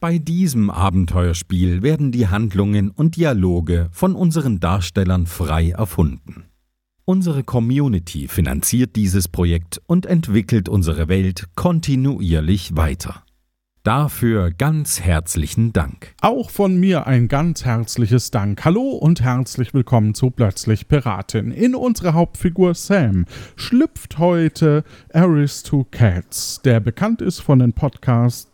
Bei 0.00 0.16
diesem 0.16 0.70
Abenteuerspiel 0.70 1.82
werden 1.82 2.10
die 2.10 2.26
Handlungen 2.26 2.90
und 2.90 3.16
Dialoge 3.16 3.90
von 3.92 4.14
unseren 4.14 4.58
Darstellern 4.58 5.26
frei 5.26 5.72
erfunden. 5.72 6.44
Unsere 7.04 7.44
Community 7.44 8.26
finanziert 8.26 8.96
dieses 8.96 9.28
Projekt 9.28 9.78
und 9.86 10.06
entwickelt 10.06 10.70
unsere 10.70 11.08
Welt 11.08 11.48
kontinuierlich 11.54 12.74
weiter. 12.76 13.24
Dafür 13.82 14.50
ganz 14.50 15.00
herzlichen 15.00 15.72
Dank. 15.72 16.14
Auch 16.20 16.50
von 16.50 16.78
mir 16.78 17.06
ein 17.06 17.28
ganz 17.28 17.64
herzliches 17.64 18.30
Dank. 18.30 18.62
Hallo 18.64 18.90
und 18.90 19.22
herzlich 19.22 19.72
willkommen 19.72 20.14
zu 20.14 20.30
Plötzlich 20.30 20.86
Piratin. 20.86 21.50
In 21.50 21.74
unsere 21.74 22.12
Hauptfigur 22.12 22.74
Sam 22.74 23.24
schlüpft 23.56 24.18
heute 24.18 24.84
Aristocats, 25.14 26.60
der 26.62 26.80
bekannt 26.80 27.22
ist 27.22 27.40
von 27.40 27.58
den 27.58 27.72
Podcasts 27.72 28.49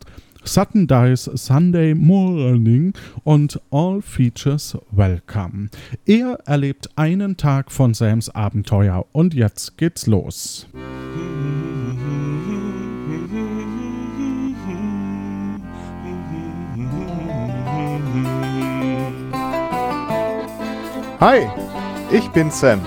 Sutton 0.46 0.86
Dice 0.86 1.28
Sunday 1.34 1.94
Morning 1.94 2.94
und 3.24 3.60
All 3.70 4.00
Features 4.00 4.78
Welcome. 4.92 5.68
Er 6.06 6.38
erlebt 6.46 6.88
einen 6.94 7.36
Tag 7.36 7.72
von 7.72 7.94
Sams 7.94 8.30
Abenteuer 8.30 9.04
und 9.12 9.34
jetzt 9.34 9.76
geht's 9.76 10.06
los. 10.06 10.66
Hi, 21.18 21.48
ich 22.12 22.28
bin 22.28 22.50
Sam. 22.50 22.80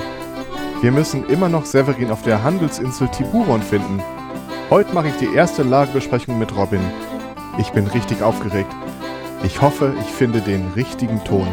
Wir 0.82 0.92
müssen 0.92 1.26
immer 1.26 1.50
noch 1.50 1.66
Severin 1.66 2.10
auf 2.10 2.22
der 2.24 2.42
Handelsinsel 2.42 3.10
Tiburon 3.10 3.62
finden. 3.62 4.02
Heute 4.70 4.94
mache 4.94 5.10
ich 5.10 5.16
die 5.16 5.34
erste 5.34 5.64
Lagebesprechung 5.64 6.40
mit 6.40 6.56
Robin. 6.56 6.80
Ich 7.60 7.74
bin 7.74 7.88
richtig 7.88 8.22
aufgeregt. 8.22 8.74
Ich 9.44 9.62
hoffe, 9.62 9.94
ich 10.00 10.08
finde 10.08 10.40
den 10.40 10.66
richtigen 10.76 11.22
Ton. 11.26 11.48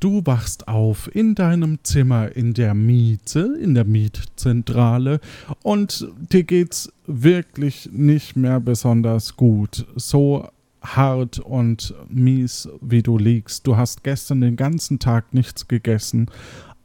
Du 0.00 0.24
wachst 0.24 0.68
auf 0.68 1.12
in 1.12 1.34
deinem 1.34 1.82
Zimmer 1.82 2.34
in 2.36 2.54
der 2.54 2.74
Miete, 2.74 3.56
in 3.60 3.74
der 3.74 3.84
Mietzentrale 3.84 5.20
und 5.64 6.06
dir 6.32 6.44
geht's 6.44 6.92
wirklich 7.06 7.90
nicht 7.92 8.36
mehr 8.36 8.60
besonders 8.60 9.36
gut. 9.36 9.86
So 9.96 10.48
hart 10.82 11.40
und 11.40 11.94
mies, 12.08 12.68
wie 12.80 13.02
du 13.02 13.18
liegst. 13.18 13.66
Du 13.66 13.76
hast 13.76 14.04
gestern 14.04 14.40
den 14.40 14.54
ganzen 14.54 15.00
Tag 15.00 15.34
nichts 15.34 15.66
gegessen, 15.66 16.30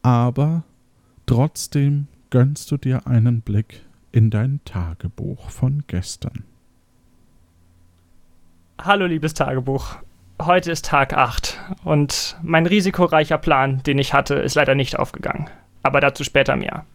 aber 0.02 0.64
trotzdem 1.28 2.08
gönnst 2.32 2.72
du 2.72 2.78
dir 2.78 3.06
einen 3.06 3.42
Blick 3.42 3.84
in 4.12 4.32
dein 4.32 4.60
Tagebuch 4.66 5.52
von 5.52 5.84
gestern. 5.86 6.44
Hallo 8.82 9.06
liebes 9.06 9.36
Tagebuch 9.36 9.98
heute 10.42 10.72
ist 10.72 10.86
Tag 10.86 11.14
8 11.14 11.60
und 11.84 12.38
mein 12.42 12.66
risikoreicher 12.66 13.38
Plan, 13.38 13.82
den 13.84 13.98
ich 13.98 14.14
hatte, 14.14 14.36
ist 14.36 14.56
leider 14.56 14.76
nicht 14.76 14.98
aufgegangen. 15.00 15.50
Aber 15.84 16.00
dazu 16.00 16.24
später 16.24 16.56
mehr. 16.56 16.86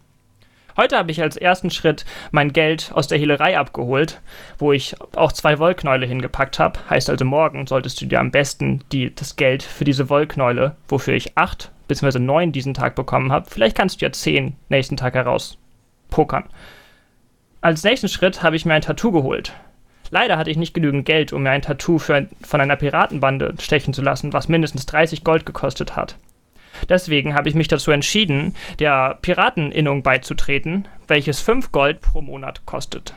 Heute 0.76 0.96
habe 0.96 1.10
ich 1.10 1.20
als 1.20 1.36
ersten 1.36 1.70
Schritt 1.70 2.04
mein 2.30 2.52
Geld 2.52 2.92
aus 2.94 3.08
der 3.08 3.18
Hehlerei 3.18 3.58
abgeholt, 3.58 4.20
wo 4.58 4.72
ich 4.72 4.94
auch 5.16 5.32
zwei 5.32 5.58
Wollknäule 5.58 6.06
hingepackt 6.06 6.60
habe. 6.60 6.78
Heißt 6.88 7.10
also, 7.10 7.24
morgen 7.24 7.66
solltest 7.66 8.00
du 8.00 8.06
dir 8.06 8.20
am 8.20 8.30
besten 8.30 8.84
die, 8.92 9.12
das 9.12 9.34
Geld 9.34 9.64
für 9.64 9.84
diese 9.84 10.08
Wollknäule, 10.08 10.76
wofür 10.86 11.14
ich 11.14 11.36
acht 11.36 11.72
bzw. 11.88 12.20
neun 12.20 12.52
diesen 12.52 12.74
Tag 12.74 12.94
bekommen 12.94 13.32
habe, 13.32 13.50
vielleicht 13.50 13.76
kannst 13.76 14.00
du 14.00 14.06
ja 14.06 14.12
zehn 14.12 14.54
nächsten 14.68 14.96
Tag 14.96 15.14
heraus 15.14 15.58
pokern. 16.10 16.44
Als 17.60 17.82
nächsten 17.82 18.08
Schritt 18.08 18.44
habe 18.44 18.54
ich 18.54 18.64
mir 18.64 18.74
ein 18.74 18.82
Tattoo 18.82 19.10
geholt. 19.10 19.52
Leider 20.10 20.38
hatte 20.38 20.50
ich 20.50 20.56
nicht 20.56 20.74
genügend 20.74 21.04
Geld, 21.04 21.32
um 21.32 21.42
mir 21.42 21.50
ein 21.50 21.62
Tattoo 21.62 21.98
ein, 22.08 22.28
von 22.42 22.60
einer 22.60 22.76
Piratenbande 22.76 23.54
stechen 23.60 23.92
zu 23.92 24.02
lassen, 24.02 24.32
was 24.32 24.48
mindestens 24.48 24.86
30 24.86 25.24
Gold 25.24 25.44
gekostet 25.46 25.96
hat. 25.96 26.16
Deswegen 26.88 27.34
habe 27.34 27.48
ich 27.48 27.54
mich 27.54 27.68
dazu 27.68 27.90
entschieden, 27.90 28.54
der 28.78 29.18
Pirateninnung 29.20 30.02
beizutreten, 30.02 30.86
welches 31.08 31.40
5 31.40 31.72
Gold 31.72 32.00
pro 32.00 32.22
Monat 32.22 32.64
kostet. 32.66 33.14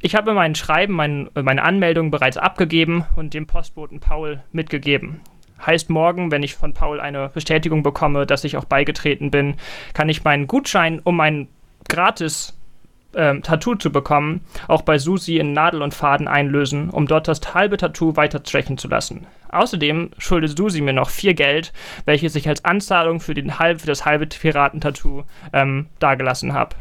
Ich 0.00 0.14
habe 0.14 0.34
mein 0.34 0.54
Schreiben, 0.54 0.92
mein, 0.92 1.30
meine 1.34 1.62
Anmeldung 1.62 2.10
bereits 2.10 2.36
abgegeben 2.36 3.06
und 3.16 3.32
dem 3.32 3.46
Postboten 3.46 4.00
Paul 4.00 4.42
mitgegeben. 4.52 5.20
Heißt 5.64 5.88
morgen, 5.88 6.30
wenn 6.30 6.42
ich 6.42 6.56
von 6.56 6.74
Paul 6.74 7.00
eine 7.00 7.30
Bestätigung 7.30 7.82
bekomme, 7.82 8.26
dass 8.26 8.44
ich 8.44 8.56
auch 8.56 8.66
beigetreten 8.66 9.30
bin, 9.30 9.54
kann 9.94 10.10
ich 10.10 10.24
meinen 10.24 10.46
Gutschein 10.46 11.00
um 11.02 11.20
ein 11.20 11.48
gratis 11.88 12.54
ähm, 13.16 13.42
Tattoo 13.42 13.74
zu 13.74 13.90
bekommen, 13.90 14.40
auch 14.68 14.82
bei 14.82 14.98
Susi 14.98 15.38
in 15.38 15.52
Nadel 15.52 15.82
und 15.82 15.94
Faden 15.94 16.28
einlösen, 16.28 16.90
um 16.90 17.06
dort 17.06 17.28
das 17.28 17.54
halbe 17.54 17.76
Tattoo 17.76 18.16
weiter 18.16 18.40
stechen 18.44 18.78
zu 18.78 18.88
lassen. 18.88 19.26
Außerdem 19.50 20.10
schuldet 20.18 20.56
Susi 20.56 20.80
mir 20.80 20.92
noch 20.92 21.10
vier 21.10 21.34
Geld, 21.34 21.72
welches 22.04 22.34
ich 22.34 22.48
als 22.48 22.64
Anzahlung 22.64 23.20
für, 23.20 23.34
den 23.34 23.58
halb, 23.58 23.80
für 23.80 23.86
das 23.86 24.04
halbe 24.04 24.26
Piratentattoo 24.26 25.22
ähm, 25.52 25.86
dagelassen 25.98 26.52
habe. 26.52 26.76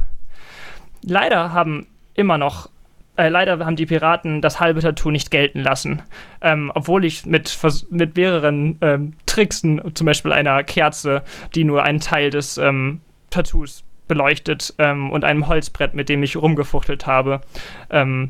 Leider 1.04 1.54
haben 1.54 1.88
immer 2.16 2.38
noch 2.38 2.70
äh, 3.16 3.30
leider 3.30 3.64
haben 3.64 3.76
die 3.76 3.86
Piraten 3.86 4.42
das 4.42 4.60
halbe 4.60 4.82
Tattoo 4.82 5.12
nicht 5.12 5.30
gelten 5.30 5.60
lassen. 5.60 6.02
Ähm, 6.42 6.72
obwohl 6.74 7.06
ich 7.06 7.26
mit, 7.26 7.56
mit 7.92 8.16
mehreren 8.16 8.78
ähm, 8.82 9.14
Tricksen, 9.28 9.82
zum 9.94 10.06
Beispiel 10.06 10.32
einer 10.32 10.64
Kerze, 10.64 11.22
die 11.54 11.64
nur 11.64 11.84
einen 11.84 12.00
Teil 12.00 12.32
des 12.32 12.58
ähm, 12.58 13.02
Tattoos 13.30 13.84
beleuchtet 14.14 14.76
ähm, 14.78 15.10
und 15.10 15.26
einem 15.26 15.48
Holzbrett, 15.48 15.96
mit 15.96 16.08
dem 16.08 16.22
ich 16.22 16.38
rumgefuchtelt 16.38 17.08
habe, 17.08 17.42
ähm, 17.90 18.30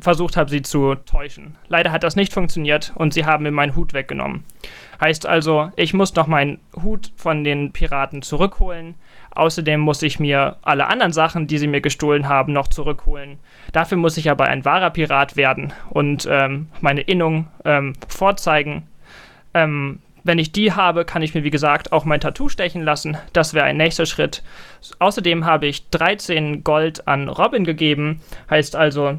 versucht 0.00 0.36
habe, 0.36 0.48
sie 0.48 0.62
zu 0.62 0.94
täuschen. 0.94 1.56
Leider 1.66 1.90
hat 1.90 2.04
das 2.04 2.14
nicht 2.14 2.32
funktioniert 2.32 2.92
und 2.94 3.12
sie 3.12 3.26
haben 3.26 3.42
mir 3.42 3.50
meinen 3.50 3.74
Hut 3.74 3.92
weggenommen. 3.94 4.44
Heißt 5.00 5.26
also, 5.26 5.72
ich 5.74 5.92
muss 5.92 6.14
noch 6.14 6.28
meinen 6.28 6.60
Hut 6.80 7.10
von 7.16 7.42
den 7.42 7.72
Piraten 7.72 8.22
zurückholen. 8.22 8.94
Außerdem 9.32 9.80
muss 9.80 10.00
ich 10.02 10.20
mir 10.20 10.56
alle 10.62 10.86
anderen 10.86 11.12
Sachen, 11.12 11.48
die 11.48 11.58
sie 11.58 11.66
mir 11.66 11.80
gestohlen 11.80 12.28
haben, 12.28 12.52
noch 12.52 12.68
zurückholen. 12.68 13.38
Dafür 13.72 13.98
muss 13.98 14.16
ich 14.16 14.30
aber 14.30 14.44
ein 14.44 14.64
wahrer 14.64 14.90
Pirat 14.90 15.36
werden 15.36 15.72
und 15.90 16.28
ähm, 16.30 16.68
meine 16.80 17.00
Innung 17.00 17.48
ähm, 17.64 17.94
vorzeigen. 18.06 18.86
Ähm, 19.52 19.98
wenn 20.24 20.38
ich 20.38 20.52
die 20.52 20.72
habe, 20.72 21.04
kann 21.04 21.22
ich 21.22 21.34
mir, 21.34 21.44
wie 21.44 21.50
gesagt, 21.50 21.92
auch 21.92 22.04
mein 22.04 22.20
Tattoo 22.20 22.48
stechen 22.48 22.82
lassen. 22.82 23.16
Das 23.34 23.54
wäre 23.54 23.66
ein 23.66 23.76
nächster 23.76 24.06
Schritt. 24.06 24.42
Außerdem 24.98 25.44
habe 25.44 25.66
ich 25.66 25.88
13 25.90 26.64
Gold 26.64 27.06
an 27.06 27.28
Robin 27.28 27.64
gegeben. 27.64 28.22
Heißt 28.48 28.74
also, 28.74 29.18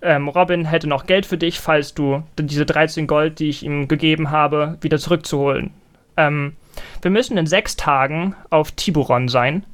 ähm, 0.00 0.28
Robin 0.28 0.64
hätte 0.64 0.86
noch 0.86 1.06
Geld 1.06 1.26
für 1.26 1.38
dich, 1.38 1.58
falls 1.58 1.92
du 1.92 2.22
diese 2.38 2.64
13 2.64 3.08
Gold, 3.08 3.40
die 3.40 3.48
ich 3.48 3.64
ihm 3.64 3.88
gegeben 3.88 4.30
habe, 4.30 4.78
wieder 4.80 4.98
zurückzuholen. 4.98 5.72
Ähm, 6.16 6.56
wir 7.02 7.10
müssen 7.10 7.36
in 7.36 7.46
sechs 7.46 7.74
Tagen 7.74 8.36
auf 8.50 8.70
Tiburon 8.70 9.26
sein. 9.26 9.64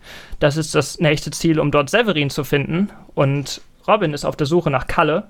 Das 0.41 0.57
ist 0.57 0.75
das 0.75 0.99
nächste 0.99 1.31
Ziel, 1.31 1.61
um 1.61 1.71
dort 1.71 1.91
Severin 1.91 2.31
zu 2.31 2.43
finden. 2.43 2.91
Und 3.15 3.61
Robin 3.87 4.15
ist 4.15 4.25
auf 4.25 4.37
der 4.37 4.47
Suche 4.47 4.71
nach 4.71 4.87
Kalle. 4.87 5.25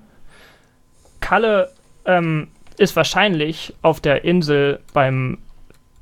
Kalle 1.19 1.71
ähm, 2.05 2.47
ist 2.77 2.95
wahrscheinlich 2.95 3.73
auf 3.81 3.99
der 3.99 4.23
Insel 4.23 4.79
beim 4.93 5.37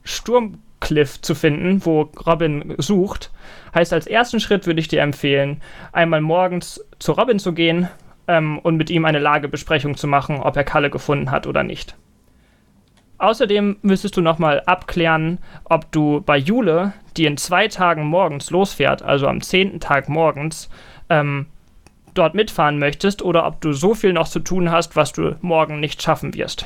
Sturmcliff 0.04 1.22
zu 1.22 1.36
finden, 1.36 1.86
wo 1.86 2.10
Robin 2.26 2.76
sucht. 2.78 3.32
Heißt, 3.74 3.94
als 3.94 4.08
ersten 4.08 4.40
Schritt 4.40 4.66
würde 4.68 4.80
ich 4.80 4.88
dir 4.88 5.02
empfehlen, 5.02 5.62
einmal 5.92 6.22
morgens 6.22 6.84
zu 7.00 7.14
Robin 7.14 7.40
zu 7.40 7.54
gehen 7.54 7.90
ähm, 8.28 8.60
und 8.60 8.78
mit 8.78 8.90
ihm 8.90 9.06
eine 9.06 9.20
Lagebesprechung 9.20 9.98
zu 9.98 10.08
machen, 10.08 10.38
ob 10.38 10.56
er 10.56 10.64
Kalle 10.64 10.90
gefunden 10.90 11.32
hat 11.32 11.48
oder 11.48 11.64
nicht. 11.64 11.96
Außerdem 13.18 13.78
müsstest 13.82 14.18
du 14.18 14.22
nochmal 14.22 14.62
abklären, 14.66 15.38
ob 15.64 15.92
du 15.92 16.22
bei 16.22 16.38
Jule, 16.38 16.94
die 17.16 17.26
in 17.26 17.38
zwei 17.38 17.68
Tagen 17.68 18.06
morgens 18.06 18.50
losfährt, 18.50 19.02
also 19.02 19.28
am 19.28 19.42
zehnten 19.42 19.80
Tag 19.80 20.10
morgens, 20.10 20.70
ähm, 21.10 21.46
dort 22.14 22.36
mitfahren 22.36 22.80
möchtest 22.80 23.22
oder 23.22 23.46
ob 23.46 23.62
du 23.62 23.74
so 23.74 23.94
viel 23.94 24.14
noch 24.14 24.28
zu 24.28 24.40
tun 24.40 24.72
hast, 24.72 24.96
was 24.96 25.14
du 25.14 25.36
morgen 25.42 25.80
nicht 25.80 26.02
schaffen 26.02 26.34
wirst. 26.34 26.66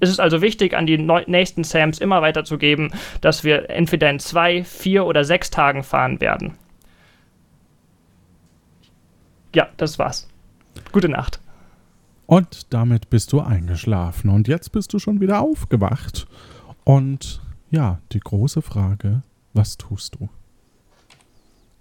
Es 0.00 0.10
ist 0.10 0.20
also 0.20 0.42
wichtig, 0.42 0.76
an 0.76 0.86
die 0.86 0.98
nächsten 0.98 1.64
Sams 1.64 1.98
immer 1.98 2.20
weiterzugeben, 2.20 2.92
dass 3.20 3.44
wir 3.44 3.70
entweder 3.70 4.10
in 4.10 4.18
zwei, 4.18 4.64
vier 4.64 5.06
oder 5.06 5.24
sechs 5.24 5.50
Tagen 5.50 5.82
fahren 5.82 6.20
werden. 6.20 6.58
Ja, 9.54 9.68
das 9.76 9.98
war's. 9.98 10.28
Gute 10.92 11.08
Nacht. 11.08 11.40
Und 12.26 12.72
damit 12.72 13.10
bist 13.10 13.32
du 13.32 13.40
eingeschlafen 13.40 14.30
und 14.30 14.48
jetzt 14.48 14.72
bist 14.72 14.92
du 14.92 14.98
schon 14.98 15.20
wieder 15.20 15.40
aufgewacht. 15.40 16.26
Und 16.82 17.40
ja, 17.70 18.00
die 18.12 18.20
große 18.20 18.62
Frage, 18.62 19.22
was 19.52 19.76
tust 19.76 20.16
du? 20.16 20.28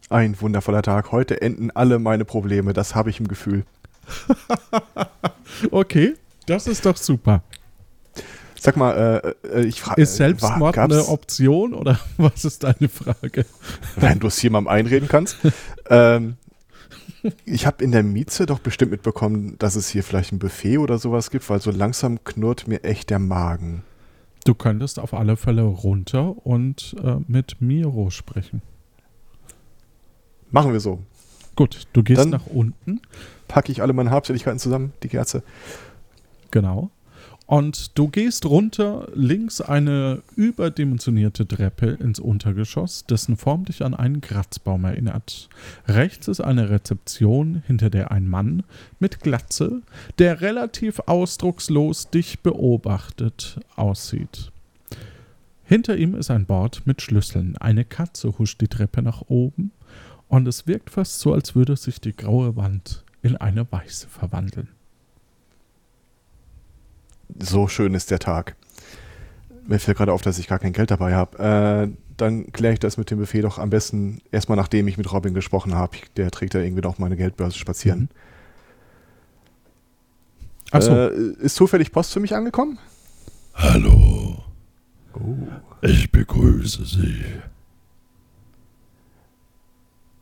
Ein 0.09 0.39
wundervoller 0.39 0.81
Tag. 0.81 1.11
Heute 1.11 1.41
enden 1.41 1.71
alle 1.71 1.99
meine 1.99 2.25
Probleme. 2.25 2.73
Das 2.73 2.95
habe 2.95 3.09
ich 3.09 3.19
im 3.19 3.27
Gefühl. 3.27 3.65
okay, 5.71 6.15
das 6.45 6.67
ist 6.67 6.85
doch 6.85 6.97
super. 6.97 7.41
Sag 8.59 8.77
mal, 8.77 9.35
äh, 9.43 9.59
äh 9.59 9.65
ich 9.65 9.81
frage. 9.81 10.01
Ist 10.01 10.15
Selbstmord 10.15 10.77
war, 10.77 10.83
eine 10.85 11.07
Option 11.07 11.73
oder 11.73 11.99
was 12.17 12.45
ist 12.45 12.63
deine 12.63 12.89
Frage? 12.89 13.45
Wenn 13.95 14.19
du 14.19 14.27
es 14.27 14.41
jemandem 14.41 14.69
einreden 14.71 15.07
kannst. 15.09 15.37
ähm, 15.89 16.37
ich 17.45 17.65
habe 17.65 17.83
in 17.83 17.91
der 17.91 18.03
Mieze 18.03 18.45
doch 18.45 18.59
bestimmt 18.59 18.91
mitbekommen, 18.91 19.55
dass 19.57 19.75
es 19.75 19.89
hier 19.89 20.03
vielleicht 20.03 20.33
ein 20.33 20.39
Buffet 20.39 20.77
oder 20.77 20.97
sowas 20.97 21.31
gibt, 21.31 21.49
weil 21.49 21.61
so 21.61 21.71
langsam 21.71 22.23
knurrt 22.23 22.67
mir 22.67 22.83
echt 22.83 23.09
der 23.09 23.19
Magen. 23.19 23.83
Du 24.45 24.53
könntest 24.53 24.99
auf 24.99 25.13
alle 25.13 25.37
Fälle 25.37 25.63
runter 25.63 26.45
und 26.45 26.95
äh, 27.01 27.15
mit 27.27 27.61
Miro 27.61 28.09
sprechen. 28.09 28.61
Machen 30.53 30.71
wir 30.71 30.79
so. 30.79 30.99
Gut, 31.55 31.87
du 31.93 32.03
gehst 32.03 32.21
Dann 32.21 32.29
nach 32.29 32.45
unten. 32.45 33.01
Packe 33.47 33.71
ich 33.71 33.81
alle 33.81 33.91
meine 33.91 34.11
Habseligkeiten 34.11 34.59
zusammen, 34.59 34.93
die 35.01 35.07
Kerze. 35.07 35.41
Genau. 36.51 36.91
Und 37.47 37.97
du 37.97 38.07
gehst 38.07 38.45
runter, 38.45 39.07
links 39.15 39.61
eine 39.61 40.21
überdimensionierte 40.35 41.47
Treppe 41.47 41.87
ins 41.87 42.19
Untergeschoss, 42.19 43.05
dessen 43.05 43.35
Form 43.35 43.65
dich 43.65 43.83
an 43.83 43.95
einen 43.95 44.21
Kratzbaum 44.21 44.85
erinnert. 44.85 45.49
Rechts 45.87 46.27
ist 46.27 46.39
eine 46.39 46.69
Rezeption, 46.69 47.63
hinter 47.65 47.89
der 47.89 48.11
ein 48.11 48.27
Mann 48.27 48.61
mit 48.99 49.21
Glatze, 49.21 49.81
der 50.19 50.41
relativ 50.41 51.01
ausdruckslos 51.07 52.11
dich 52.11 52.41
beobachtet, 52.41 53.59
aussieht. 53.75 54.51
Hinter 55.63 55.97
ihm 55.97 56.13
ist 56.13 56.29
ein 56.29 56.45
Bord 56.45 56.83
mit 56.85 57.01
Schlüsseln. 57.01 57.57
Eine 57.57 57.85
Katze 57.85 58.37
huscht 58.37 58.61
die 58.61 58.67
Treppe 58.67 59.01
nach 59.01 59.23
oben 59.27 59.71
und 60.33 60.47
es 60.47 60.67
wirkt 60.67 60.89
fast 60.89 61.19
so, 61.19 61.33
als 61.33 61.55
würde 61.55 61.75
sich 61.75 62.01
die 62.01 62.15
graue 62.15 62.55
Wand 62.55 63.03
in 63.21 63.37
eine 63.37 63.71
weiße 63.71 64.07
verwandeln 64.07 64.69
so 67.39 67.67
schön 67.67 67.93
ist 67.93 68.11
der 68.11 68.19
Tag. 68.19 68.55
Mir 69.65 69.79
fällt 69.79 69.97
gerade 69.97 70.13
auf, 70.13 70.21
dass 70.21 70.39
ich 70.39 70.47
gar 70.47 70.59
kein 70.59 70.73
Geld 70.73 70.91
dabei 70.91 71.15
habe. 71.15 71.39
Äh, 71.39 71.97
dann 72.17 72.51
kläre 72.51 72.73
ich 72.73 72.79
das 72.79 72.97
mit 72.97 73.09
dem 73.09 73.19
Buffet 73.19 73.41
doch 73.41 73.59
am 73.59 73.69
besten 73.69 74.21
erstmal, 74.31 74.57
nachdem 74.57 74.87
ich 74.87 74.97
mit 74.97 75.11
Robin 75.11 75.33
gesprochen 75.33 75.73
habe. 75.73 75.97
Der 76.17 76.31
trägt 76.31 76.53
ja 76.53 76.61
irgendwie 76.61 76.81
noch 76.81 76.99
meine 76.99 77.15
Geldbörse 77.15 77.57
spazieren. 77.57 77.99
Mhm. 78.01 78.09
Achso. 80.71 80.93
Äh, 80.93 81.33
ist 81.39 81.55
zufällig 81.55 81.91
Post 81.91 82.13
für 82.13 82.19
mich 82.19 82.35
angekommen? 82.35 82.77
Hallo. 83.53 84.43
Oh. 85.13 85.35
Ich 85.81 86.11
begrüße 86.11 86.85
Sie. 86.85 87.23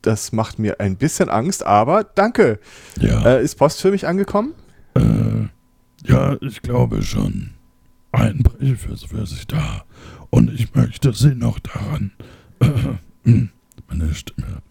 Das 0.01 0.31
macht 0.31 0.57
mir 0.59 0.79
ein 0.79 0.97
bisschen 0.97 1.29
Angst, 1.29 1.65
aber 1.65 2.03
danke. 2.03 2.59
Ja. 2.99 3.25
Äh, 3.25 3.43
ist 3.43 3.55
Post 3.55 3.81
für 3.81 3.91
mich 3.91 4.07
angekommen? 4.07 4.53
Äh, 4.95 5.47
ja, 6.03 6.37
ich 6.41 6.61
glaube 6.61 7.03
schon. 7.03 7.51
Ein 8.11 8.39
Brief 8.39 8.87
ist 8.89 9.07
für 9.07 9.25
sich 9.25 9.47
da. 9.47 9.83
Und 10.29 10.51
ich 10.51 10.73
möchte 10.73 11.13
Sie 11.13 11.35
noch 11.35 11.59
daran. 11.59 12.11
Äh, 12.59 13.47
meine 13.87 14.13
Stimme. 14.13 14.61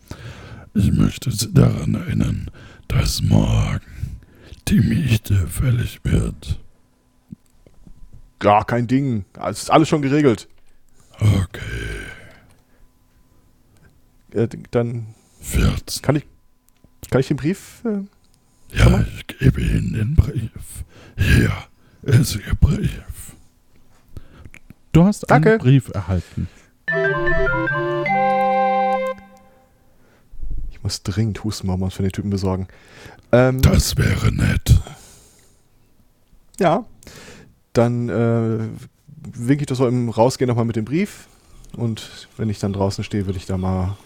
Ich 0.75 0.93
möchte 0.93 1.31
Sie 1.31 1.53
daran 1.53 1.95
erinnern, 1.95 2.51
dass 2.89 3.23
morgen 3.23 4.21
die 4.69 4.81
Miete 4.81 5.47
fällig 5.47 6.01
wird. 6.05 6.61
Gar 8.41 8.65
kein 8.65 8.87
Ding. 8.87 9.25
Es 9.47 9.63
ist 9.63 9.71
alles 9.71 9.89
schon 9.89 10.03
geregelt. 10.03 10.49
Okay. 11.19 11.61
Äh, 14.33 14.49
dann. 14.71 15.15
14. 15.41 16.03
Kann 16.03 16.17
ich, 16.17 16.25
kann 17.11 17.21
ich 17.21 17.29
den 17.29 17.37
Brief. 17.37 17.83
Äh, 17.85 18.77
ja, 18.77 19.05
ich 19.17 19.27
gebe 19.39 19.61
Ihnen 19.61 19.93
den 19.95 20.15
Brief. 20.15 20.85
Hier 21.17 21.53
ist 22.03 22.37
Ihr 22.37 22.55
Brief. 22.55 23.35
Du 24.93 25.05
hast 25.05 25.31
Danke. 25.31 25.51
einen 25.51 25.59
Brief 25.59 25.89
erhalten. 25.95 26.49
Ich 30.71 30.83
muss 30.83 31.03
dringend 31.03 31.43
Hustenbonbons 31.45 31.95
für 31.95 32.03
den 32.03 32.13
Typen 32.13 32.31
besorgen. 32.31 32.69
Ähm, 33.33 33.63
das 33.63 33.97
wäre 33.97 34.33
nett. 34.33 34.81
Ja. 36.59 36.85
Dann 37.73 38.09
äh, 38.09 38.69
winke 39.33 39.63
ich 39.63 39.67
das 39.67 39.79
so 39.79 39.87
im 39.87 40.09
Rausgehen 40.09 40.49
nochmal 40.49 40.65
mit 40.65 40.77
dem 40.77 40.85
Brief. 40.85 41.29
Und 41.77 42.29
wenn 42.37 42.51
ich 42.51 42.59
dann 42.59 42.73
draußen 42.73 43.05
stehe, 43.05 43.27
will 43.27 43.37
ich 43.37 43.47
da 43.47 43.57
mal 43.57 43.97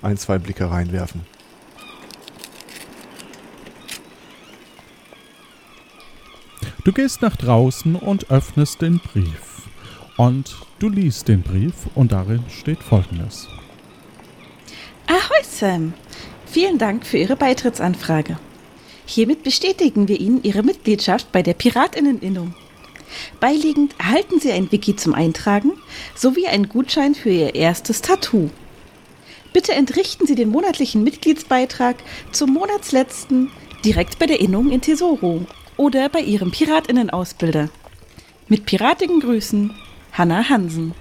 ein, 0.00 0.16
zwei 0.16 0.38
Blicke 0.38 0.70
reinwerfen. 0.70 1.22
Du 6.84 6.92
gehst 6.92 7.22
nach 7.22 7.36
draußen 7.36 7.94
und 7.94 8.30
öffnest 8.30 8.82
den 8.82 8.98
Brief. 8.98 9.68
Und 10.16 10.56
du 10.80 10.88
liest 10.88 11.28
den 11.28 11.42
Brief 11.42 11.74
und 11.94 12.10
darin 12.10 12.42
steht 12.48 12.82
folgendes. 12.82 13.48
Ahoi 15.06 15.42
Sam, 15.44 15.94
vielen 16.46 16.78
Dank 16.78 17.06
für 17.06 17.18
Ihre 17.18 17.36
Beitrittsanfrage. 17.36 18.36
Hiermit 19.06 19.42
bestätigen 19.44 20.08
wir 20.08 20.18
Ihnen 20.18 20.42
Ihre 20.42 20.62
Mitgliedschaft 20.62 21.30
bei 21.30 21.42
der 21.42 21.54
Piratinneninnung. 21.54 22.54
Beiliegend 23.40 23.94
erhalten 23.98 24.40
Sie 24.40 24.50
ein 24.52 24.72
Wiki 24.72 24.96
zum 24.96 25.14
Eintragen 25.14 25.72
sowie 26.14 26.46
einen 26.46 26.68
Gutschein 26.68 27.14
für 27.14 27.30
Ihr 27.30 27.54
erstes 27.54 28.02
Tattoo. 28.02 28.50
Bitte 29.52 29.72
entrichten 29.72 30.26
Sie 30.26 30.34
den 30.34 30.48
monatlichen 30.48 31.04
Mitgliedsbeitrag 31.04 31.96
zum 32.32 32.54
Monatsletzten 32.54 33.50
direkt 33.84 34.18
bei 34.18 34.26
der 34.26 34.40
Innung 34.40 34.70
in 34.70 34.80
Tesoro 34.80 35.46
oder 35.76 36.08
bei 36.08 36.20
ihrem 36.20 36.50
Piratinnen-Ausbilder. 36.50 37.68
Mit 38.48 38.66
piratigen 38.66 39.20
Grüßen, 39.20 39.74
Hanna 40.12 40.48
Hansen. 40.48 40.94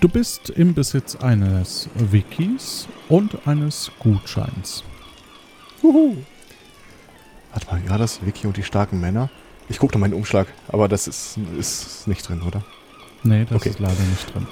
Du 0.00 0.08
bist 0.08 0.50
im 0.50 0.74
Besitz 0.74 1.16
eines 1.16 1.88
Wikis 1.94 2.88
und 3.08 3.46
eines 3.46 3.90
Gutscheins. 3.98 4.84
Juhu. 5.82 6.16
Warte 7.52 7.66
mal, 7.70 7.82
ja, 7.88 7.98
das 7.98 8.24
Wiki 8.24 8.46
und 8.46 8.56
die 8.56 8.62
starken 8.62 9.00
Männer. 9.00 9.30
Ich 9.68 9.78
gucke 9.78 9.94
noch 9.94 10.00
meinen 10.00 10.14
Umschlag, 10.14 10.46
aber 10.68 10.88
das 10.88 11.08
ist, 11.08 11.38
ist 11.58 12.06
nicht 12.06 12.28
drin, 12.28 12.42
oder? 12.42 12.62
Nee, 13.26 13.44
das 13.48 13.60
okay. 13.60 13.70
ist 13.70 13.78
leider 13.78 14.02
nicht 14.10 14.34
drin. 14.34 14.46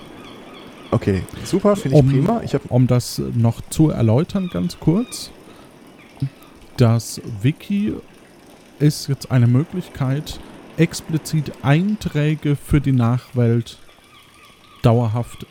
Okay, 0.90 1.22
super, 1.44 1.74
finde 1.76 1.98
ich 1.98 2.04
um, 2.04 2.10
prima. 2.10 2.40
Ich 2.44 2.56
um 2.68 2.86
das 2.86 3.20
noch 3.34 3.60
zu 3.68 3.90
erläutern, 3.90 4.48
ganz 4.52 4.78
kurz. 4.78 5.30
Das 6.76 7.20
Wiki 7.42 7.94
ist 8.78 9.08
jetzt 9.08 9.30
eine 9.30 9.46
Möglichkeit, 9.46 10.38
explizit 10.76 11.52
Einträge 11.62 12.56
für 12.56 12.80
die 12.80 12.92
Nachwelt 12.92 13.78
dauerhaft 14.82 15.46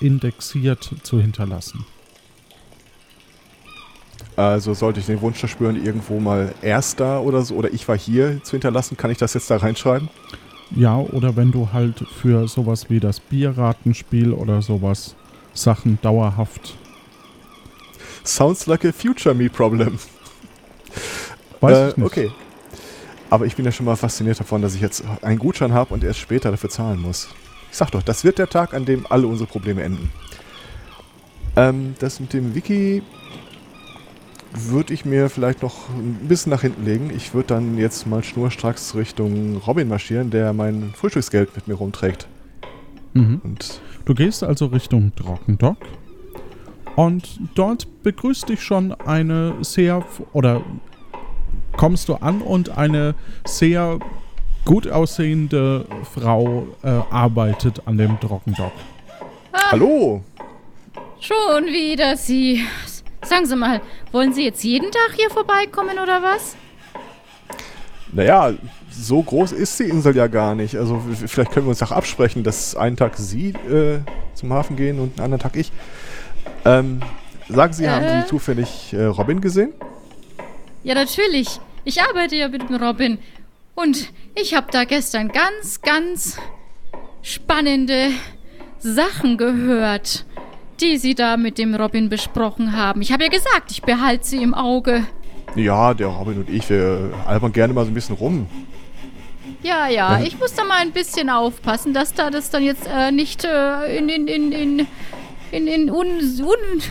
indexiert 0.00 0.90
zu 1.02 1.20
hinterlassen. 1.20 1.86
Also 4.36 4.74
sollte 4.74 5.00
ich 5.00 5.06
den 5.06 5.20
Wunsch 5.22 5.38
verspüren, 5.38 5.82
irgendwo 5.82 6.20
mal 6.20 6.54
Erster 6.60 7.22
oder 7.22 7.42
so, 7.42 7.54
oder 7.54 7.72
ich 7.72 7.88
war 7.88 7.96
hier 7.96 8.42
zu 8.42 8.52
hinterlassen, 8.52 8.96
kann 8.96 9.10
ich 9.10 9.16
das 9.18 9.32
jetzt 9.32 9.50
da 9.50 9.56
reinschreiben? 9.56 10.10
Ja, 10.74 10.98
oder 10.98 11.36
wenn 11.36 11.52
du 11.52 11.68
halt 11.72 12.04
für 12.20 12.48
sowas 12.48 12.90
wie 12.90 13.00
das 13.00 13.20
Bierratenspiel 13.20 14.32
oder 14.32 14.62
sowas 14.62 15.14
Sachen 15.54 15.98
dauerhaft. 16.02 16.76
Sounds 18.24 18.66
like 18.66 18.84
a 18.84 18.92
future 18.92 19.34
me 19.34 19.48
problem. 19.48 19.98
Weiß 21.60 21.76
äh, 21.76 21.88
ich 21.90 21.96
nicht. 21.96 22.06
Okay. 22.06 22.30
Aber 23.30 23.46
ich 23.46 23.56
bin 23.56 23.64
ja 23.64 23.72
schon 23.72 23.86
mal 23.86 23.96
fasziniert 23.96 24.38
davon, 24.38 24.62
dass 24.62 24.74
ich 24.74 24.80
jetzt 24.80 25.04
einen 25.22 25.38
Gutschein 25.38 25.72
habe 25.72 25.92
und 25.94 26.04
erst 26.04 26.20
später 26.20 26.50
dafür 26.50 26.70
zahlen 26.70 27.00
muss. 27.00 27.28
Ich 27.70 27.76
sag 27.76 27.90
doch, 27.90 28.02
das 28.02 28.24
wird 28.24 28.38
der 28.38 28.48
Tag, 28.48 28.74
an 28.74 28.84
dem 28.84 29.06
alle 29.08 29.26
unsere 29.26 29.48
Probleme 29.48 29.82
enden. 29.82 30.10
Ähm, 31.56 31.94
das 31.98 32.20
mit 32.20 32.32
dem 32.32 32.54
Wiki 32.54 33.02
würde 34.64 34.94
ich 34.94 35.04
mir 35.04 35.28
vielleicht 35.28 35.62
noch 35.62 35.88
ein 35.90 36.26
bisschen 36.28 36.50
nach 36.50 36.62
hinten 36.62 36.84
legen. 36.84 37.10
Ich 37.14 37.34
würde 37.34 37.48
dann 37.48 37.78
jetzt 37.78 38.06
mal 38.06 38.22
schnurstracks 38.22 38.94
Richtung 38.94 39.58
Robin 39.66 39.88
marschieren, 39.88 40.30
der 40.30 40.52
mein 40.52 40.92
Frühstücksgeld 40.94 41.54
mit 41.54 41.68
mir 41.68 41.74
rumträgt. 41.74 42.26
Mhm. 43.14 43.40
Und 43.44 43.80
du 44.04 44.14
gehst 44.14 44.42
also 44.42 44.66
Richtung 44.66 45.12
Trockendock 45.14 45.78
und 46.96 47.38
dort 47.54 47.86
begrüßt 48.02 48.48
dich 48.48 48.62
schon 48.62 48.92
eine 48.92 49.54
sehr 49.60 50.04
oder 50.32 50.62
kommst 51.76 52.08
du 52.08 52.14
an 52.14 52.40
und 52.40 52.76
eine 52.76 53.14
sehr 53.44 53.98
gut 54.64 54.88
aussehende 54.88 55.86
Frau 56.14 56.66
äh, 56.82 56.88
arbeitet 56.88 57.86
an 57.86 57.98
dem 57.98 58.18
Trockendock. 58.18 58.72
Ah, 59.52 59.72
Hallo! 59.72 60.22
Schon 61.20 61.66
wieder 61.66 62.16
Sie. 62.16 62.64
Sagen 63.22 63.46
Sie 63.46 63.56
mal, 63.56 63.80
wollen 64.12 64.32
Sie 64.32 64.44
jetzt 64.44 64.62
jeden 64.62 64.90
Tag 64.90 65.12
hier 65.16 65.30
vorbeikommen 65.30 65.98
oder 65.98 66.22
was? 66.22 66.56
Naja, 68.12 68.52
so 68.90 69.22
groß 69.22 69.52
ist 69.52 69.78
die 69.78 69.84
Insel 69.84 70.16
ja 70.16 70.26
gar 70.26 70.54
nicht. 70.54 70.76
Also 70.76 71.02
vielleicht 71.26 71.52
können 71.52 71.66
wir 71.66 71.70
uns 71.70 71.82
auch 71.82 71.92
absprechen, 71.92 72.44
dass 72.44 72.76
einen 72.76 72.96
Tag 72.96 73.16
Sie 73.16 73.50
äh, 73.50 74.00
zum 74.34 74.52
Hafen 74.52 74.76
gehen 74.76 75.00
und 75.00 75.18
einen 75.18 75.24
anderen 75.24 75.42
Tag 75.42 75.56
ich. 75.56 75.72
Ähm, 76.64 77.00
sagen 77.48 77.72
Sie, 77.72 77.88
haben 77.88 78.04
Äh? 78.04 78.22
Sie 78.22 78.28
zufällig 78.28 78.92
äh, 78.92 79.04
Robin 79.04 79.40
gesehen? 79.40 79.72
Ja, 80.82 80.94
natürlich. 80.94 81.60
Ich 81.84 82.00
arbeite 82.02 82.36
ja 82.36 82.48
mit 82.48 82.68
dem 82.68 82.76
Robin. 82.76 83.18
Und 83.74 84.12
ich 84.34 84.54
habe 84.54 84.68
da 84.70 84.84
gestern 84.84 85.28
ganz, 85.28 85.82
ganz 85.82 86.38
spannende 87.22 88.10
Sachen 88.78 89.36
gehört, 89.36 90.24
die 90.80 90.98
Sie 90.98 91.14
da 91.14 91.36
mit 91.36 91.58
dem 91.58 91.74
Robin 91.74 92.08
besprochen 92.08 92.76
haben. 92.76 93.02
Ich 93.02 93.12
habe 93.12 93.24
ja 93.24 93.30
gesagt, 93.30 93.70
ich 93.70 93.82
behalte 93.82 94.24
sie 94.26 94.42
im 94.42 94.54
Auge. 94.54 95.06
Ja, 95.54 95.94
der 95.94 96.08
Robin 96.08 96.38
und 96.38 96.50
ich, 96.50 96.68
wir 96.68 97.12
albern 97.26 97.52
gerne 97.52 97.72
mal 97.72 97.84
so 97.84 97.90
ein 97.90 97.94
bisschen 97.94 98.16
rum. 98.16 98.46
Ja, 99.62 99.88
ja, 99.88 100.20
ich 100.20 100.38
muss 100.38 100.54
da 100.54 100.64
mal 100.64 100.78
ein 100.78 100.92
bisschen 100.92 101.30
aufpassen, 101.30 101.94
dass 101.94 102.12
da 102.14 102.30
das 102.30 102.50
dann 102.50 102.62
jetzt 102.62 102.86
äh, 102.86 103.10
nicht 103.10 103.44
äh, 103.44 103.96
in, 103.96 104.08
in, 104.08 104.28
in, 104.28 104.52
in, 104.52 104.86
in, 105.50 105.66
in 105.66 105.90
un, 105.90 106.06
un, 106.06 106.82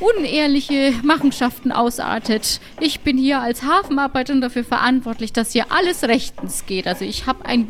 unehrliche 0.00 0.92
Machenschaften 1.02 1.70
ausartet. 1.70 2.60
Ich 2.80 3.00
bin 3.00 3.16
hier 3.16 3.40
als 3.40 3.62
Hafenarbeiterin 3.62 4.40
dafür 4.40 4.64
verantwortlich, 4.64 5.32
dass 5.32 5.52
hier 5.52 5.66
alles 5.70 6.02
rechtens 6.02 6.66
geht. 6.66 6.86
Also 6.86 7.04
ich 7.04 7.26
habe 7.26 7.44
ein, 7.46 7.68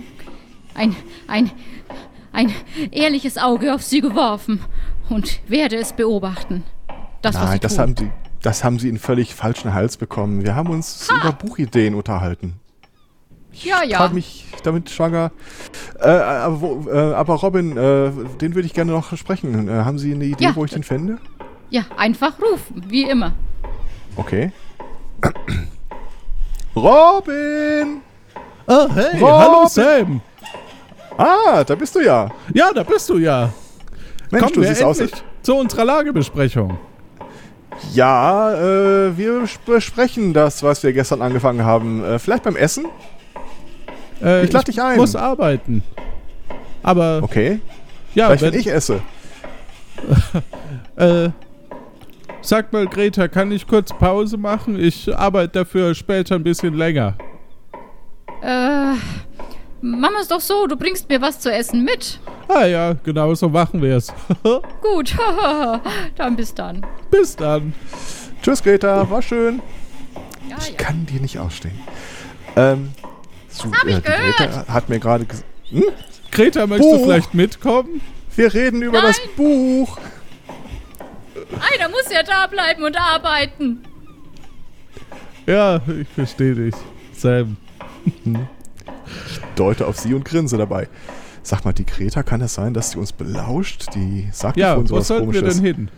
ein, 0.75 0.97
ein, 1.27 1.51
ein 2.33 2.53
ehrliches 2.91 3.37
Auge 3.37 3.75
auf 3.75 3.83
sie 3.83 4.01
geworfen 4.01 4.61
und 5.09 5.41
werde 5.49 5.77
es 5.77 5.93
beobachten. 5.93 6.65
Das, 7.23 7.35
was 7.35 7.43
sie 7.43 7.49
Nein, 7.49 7.61
das 7.61 7.73
tun. 7.75 7.81
haben, 7.83 7.95
die, 7.97 8.11
das 8.43 8.65
haben 8.65 8.79
Sie 8.79 8.89
in 8.89 8.99
völlig 8.99 9.35
falschen 9.35 9.75
Hals 9.75 9.97
bekommen. 9.97 10.45
Wir 10.45 10.55
haben 10.55 10.71
uns 10.71 11.09
über 11.11 11.33
Buchideen 11.33 11.95
unterhalten. 11.95 12.61
ja, 13.53 13.83
ja. 13.83 13.99
Trag 13.99 14.13
mich 14.13 14.47
damit 14.63 14.89
schwanger. 14.91 15.33
Äh, 16.01 16.09
aber, 16.09 16.61
wo, 16.61 16.89
äh, 16.91 17.15
aber 17.15 17.35
Robin, 17.35 17.77
äh, 17.77 18.11
den 18.41 18.55
würde 18.55 18.67
ich 18.67 18.75
gerne 18.75 18.93
noch 18.93 19.17
sprechen. 19.17 19.69
Äh, 19.69 19.73
haben 19.85 19.99
Sie 19.99 20.13
eine 20.15 20.25
Idee, 20.27 20.45
Ja. 20.45 20.57
wo 20.57 20.65
ich 20.65 20.71
den 20.73 20.85
fände? 20.85 21.19
Ja, 21.71 21.83
einfach 21.97 22.35
rufen, 22.41 22.85
wie 22.89 23.03
immer. 23.11 23.33
Okay. 24.17 24.53
Robin! 26.77 28.01
Oh, 28.67 28.89
hey, 28.95 29.19
Robin! 29.21 29.27
hallo 29.27 29.67
Sam. 29.67 30.21
Ah, 31.17 31.65
da 31.65 31.75
bist 31.75 31.95
du 31.97 32.01
ja. 32.01 32.31
Ja, 32.55 32.71
da 32.73 32.83
bist 32.85 33.09
du 33.09 33.19
ja. 33.19 33.53
Mensch, 34.31 34.45
Kommen 34.45 34.55
du 34.55 34.65
siehst 34.69 34.83
aus. 34.83 35.01
zu 35.43 35.55
unserer 35.57 35.85
Lagebesprechung. 35.85 36.79
Ja, 37.95 38.55
äh, 38.55 39.17
wir 39.17 39.45
besprechen 39.65 40.33
das, 40.35 40.63
was 40.63 40.83
wir 40.83 40.93
gestern 40.93 41.23
angefangen 41.23 41.65
haben. 41.65 42.05
Äh, 42.05 42.19
vielleicht 42.19 42.43
beim 42.43 42.57
Essen? 42.57 42.87
Äh, 44.23 44.45
Ich 44.45 44.53
lad 44.53 44.67
dich 44.67 44.83
ein. 44.83 44.97
muss 44.97 45.15
arbeiten. 45.15 45.83
Aber 46.83 47.21
Okay. 47.23 47.61
ja, 48.15 48.27
vielleicht, 48.27 48.43
wenn, 48.43 48.53
wenn 48.55 48.61
ich 48.61 48.67
esse. 48.71 49.01
äh, 50.97 51.31
sag 52.41 52.73
mal, 52.73 52.87
Greta, 52.87 53.29
kann 53.29 53.53
ich 53.53 53.67
kurz 53.67 53.93
Pause 53.93 54.37
machen? 54.37 54.79
Ich 54.79 55.15
arbeite 55.17 55.61
dafür 55.61 55.95
später 55.95 56.35
ein 56.35 56.43
bisschen 56.45 56.75
länger. 56.75 57.15
Äh, 58.43 58.93
machen 59.81 60.15
wir 60.15 60.21
es 60.21 60.29
doch 60.29 60.41
so, 60.41 60.67
du 60.67 60.77
bringst 60.77 61.09
mir 61.09 61.21
was 61.21 61.41
zu 61.41 61.53
essen 61.53 61.85
mit. 61.85 62.21
Ah 62.61 62.65
ja, 62.65 62.95
genau 63.05 63.35
so 63.35 63.49
machen 63.51 63.83
wir 63.83 63.97
es. 63.97 64.13
Gut, 64.81 65.15
dann 66.17 66.35
bis 66.35 66.55
dann. 66.55 66.85
Bis 67.11 67.37
dann. 67.37 67.75
Tschüss, 68.43 68.63
Greta. 68.63 69.09
War 69.11 69.21
schön. 69.21 69.61
Ja, 70.49 70.57
Ich 70.59 70.71
ja. 70.71 70.77
kann 70.77 71.05
dir 71.05 71.21
nicht 71.21 71.39
ausstehen. 71.39 71.79
Ähm, 72.57 72.93
so, 73.51 73.71
hab 73.71 73.87
ich 73.87 73.97
die 73.97 74.03
Greta 74.03 74.65
hat 74.67 74.89
mir 74.89 74.99
gerade 74.99 75.27
gesagt. 75.27 75.47
Hm? 75.71 75.85
Greta, 76.31 76.67
möchtest 76.67 76.91
du 76.93 76.97
Buch. 76.99 77.05
vielleicht 77.05 77.35
mitkommen? 77.35 78.01
Wir 78.35 78.55
reden 78.55 78.83
über 78.83 79.03
das 79.03 79.21
Buch. 79.37 79.99
Einer 81.73 81.89
muss 81.89 82.11
ja 82.11 82.23
da 82.23 82.47
bleiben 82.47 82.83
und 82.85 82.97
arbeiten. 82.97 83.85
Ja, 85.47 85.81
ich 86.01 86.09
verstehe 86.15 86.55
dich. 86.55 86.75
Sam. 87.13 87.57
Deute 89.57 89.87
auf 89.87 89.99
sie 89.99 90.15
und 90.15 90.25
grinse 90.25 90.57
dabei. 90.57 90.89
Sag 91.49 91.65
mal, 91.65 91.73
die 91.73 91.87
Greta, 91.87 92.23
kann 92.23 92.43
es 92.43 92.53
sein, 92.53 92.75
dass 92.75 92.91
sie 92.91 92.99
uns 92.99 93.11
belauscht? 93.13 93.87
Die 93.95 94.29
sagt 94.33 94.59
Ja, 94.59 94.77
wo 94.77 94.85
sowas 94.85 95.09
sollten 95.09 95.33
wir 95.33 95.41
komisches. 95.41 95.63
denn 95.63 95.77
hin? 95.77 95.91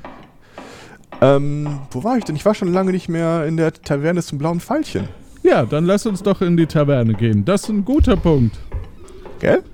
Ähm, 1.20 1.80
wo 1.90 2.04
war 2.04 2.16
ich 2.18 2.22
denn? 2.24 2.36
Ich 2.36 2.44
war 2.44 2.54
schon 2.54 2.72
lange 2.72 2.92
nicht 2.92 3.08
mehr 3.08 3.44
in 3.46 3.56
der 3.56 3.72
Taverne 3.72 4.22
zum 4.22 4.38
blauen 4.38 4.60
Pfeilchen. 4.60 5.08
Ja, 5.42 5.64
dann 5.66 5.86
lass 5.86 6.06
uns 6.06 6.22
doch 6.22 6.40
in 6.40 6.56
die 6.56 6.66
Taverne 6.66 7.14
gehen. 7.14 7.44
Das 7.44 7.64
ist 7.64 7.68
ein 7.68 7.84
guter 7.84 8.16
Punkt. 8.16 8.56
Gell? 9.40 9.64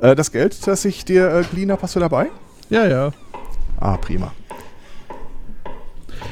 Äh, 0.00 0.16
das 0.16 0.32
Geld, 0.32 0.66
das 0.66 0.86
ich 0.86 1.04
dir 1.04 1.30
äh, 1.30 1.44
geliehen 1.50 1.70
habe, 1.70 1.82
hast 1.82 1.94
du 1.96 2.00
dabei? 2.00 2.28
Ja, 2.70 2.86
ja. 2.86 3.10
Ah, 3.80 3.98
prima. 3.98 4.32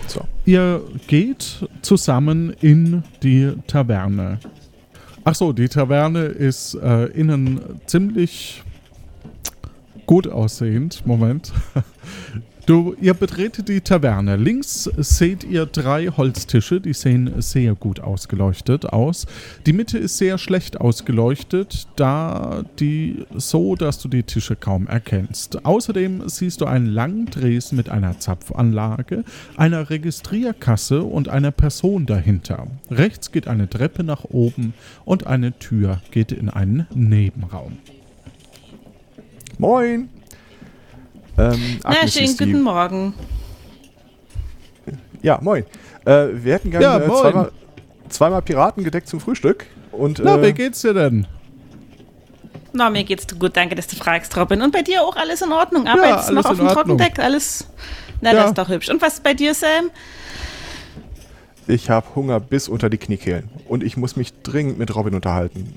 So. 0.06 0.22
Ihr 0.46 0.80
geht 1.06 1.68
zusammen 1.82 2.56
in 2.62 3.02
die 3.22 3.52
Taverne. 3.66 4.38
Ach 5.30 5.34
so, 5.34 5.52
die 5.52 5.68
Taverne 5.68 6.22
ist 6.22 6.72
äh, 6.72 7.04
innen 7.08 7.60
ziemlich 7.84 8.62
gut 10.06 10.26
aussehend. 10.26 11.06
Moment. 11.06 11.52
Du, 12.68 12.94
ihr 13.00 13.14
betretet 13.14 13.70
die 13.70 13.80
Taverne. 13.80 14.36
Links 14.36 14.84
seht 14.98 15.42
ihr 15.42 15.64
drei 15.64 16.08
Holztische, 16.08 16.82
die 16.82 16.92
sehen 16.92 17.40
sehr 17.40 17.74
gut 17.74 17.98
ausgeleuchtet 17.98 18.84
aus. 18.84 19.24
Die 19.64 19.72
Mitte 19.72 19.96
ist 19.96 20.18
sehr 20.18 20.36
schlecht 20.36 20.78
ausgeleuchtet, 20.78 21.88
da 21.96 22.66
die 22.78 23.24
so, 23.34 23.74
dass 23.74 24.00
du 24.00 24.08
die 24.08 24.22
Tische 24.22 24.54
kaum 24.54 24.86
erkennst. 24.86 25.64
Außerdem 25.64 26.28
siehst 26.28 26.60
du 26.60 26.66
einen 26.66 26.88
langen 26.88 27.24
Dresen 27.24 27.76
mit 27.76 27.88
einer 27.88 28.18
Zapfanlage, 28.18 29.24
einer 29.56 29.88
Registrierkasse 29.88 31.04
und 31.04 31.30
einer 31.30 31.52
Person 31.52 32.04
dahinter. 32.04 32.66
Rechts 32.90 33.32
geht 33.32 33.48
eine 33.48 33.70
Treppe 33.70 34.04
nach 34.04 34.24
oben 34.24 34.74
und 35.06 35.26
eine 35.26 35.58
Tür 35.58 36.02
geht 36.10 36.32
in 36.32 36.50
einen 36.50 36.86
Nebenraum. 36.94 37.78
Moin. 39.56 40.10
Ähm, 41.38 41.78
Na, 41.84 41.90
Agnes 41.90 42.12
schönen 42.14 42.24
ist 42.26 42.40
die- 42.40 42.44
guten 42.46 42.62
Morgen. 42.62 43.14
Ja, 45.22 45.38
moin. 45.42 45.64
Äh, 46.04 46.28
wir 46.32 46.54
hätten 46.54 46.70
gerne 46.70 46.84
Ja, 46.84 46.98
äh, 46.98 47.06
zweimal, 47.08 47.52
zweimal 48.08 48.42
Piraten 48.42 48.84
gedeckt 48.84 49.08
zum 49.08 49.20
Frühstück. 49.20 49.66
Und, 49.92 50.20
Na, 50.22 50.40
wie 50.42 50.46
äh, 50.48 50.52
geht's 50.52 50.82
dir 50.82 50.94
denn? 50.94 51.26
Na, 52.72 52.90
mir 52.90 53.02
geht's 53.04 53.26
gut, 53.38 53.56
danke, 53.56 53.74
dass 53.74 53.86
du 53.88 53.96
fragst, 53.96 54.36
Robin. 54.36 54.62
Und 54.62 54.72
bei 54.72 54.82
dir 54.82 55.02
auch 55.02 55.16
alles 55.16 55.42
in 55.42 55.52
Ordnung? 55.52 55.86
Arbeitest 55.86 56.28
du 56.30 56.34
alles 56.34 56.44
noch 56.44 56.50
auf 56.52 56.56
dem. 56.58 56.68
Trockendeck? 56.68 57.18
Alles. 57.18 57.66
Na, 58.20 58.30
Ja. 58.32 58.36
das 58.40 58.46
ist 58.50 58.58
doch 58.58 58.68
hübsch. 58.68 58.88
Und 58.90 59.00
was 59.02 59.14
ist 59.14 59.22
bei 59.22 59.34
dir, 59.34 59.54
Sam? 59.54 59.90
ich 61.70 61.90
habe 61.90 62.06
Hunger 62.14 62.40
bis 62.40 62.66
unter 62.68 62.88
die 62.88 62.96
Kniekehlen. 62.96 63.50
Und 63.68 63.82
ich 63.84 63.96
muss 63.98 64.16
mich 64.16 64.32
dringend 64.42 64.78
mit 64.78 64.94
Robin 64.94 65.14
unterhalten. 65.14 65.74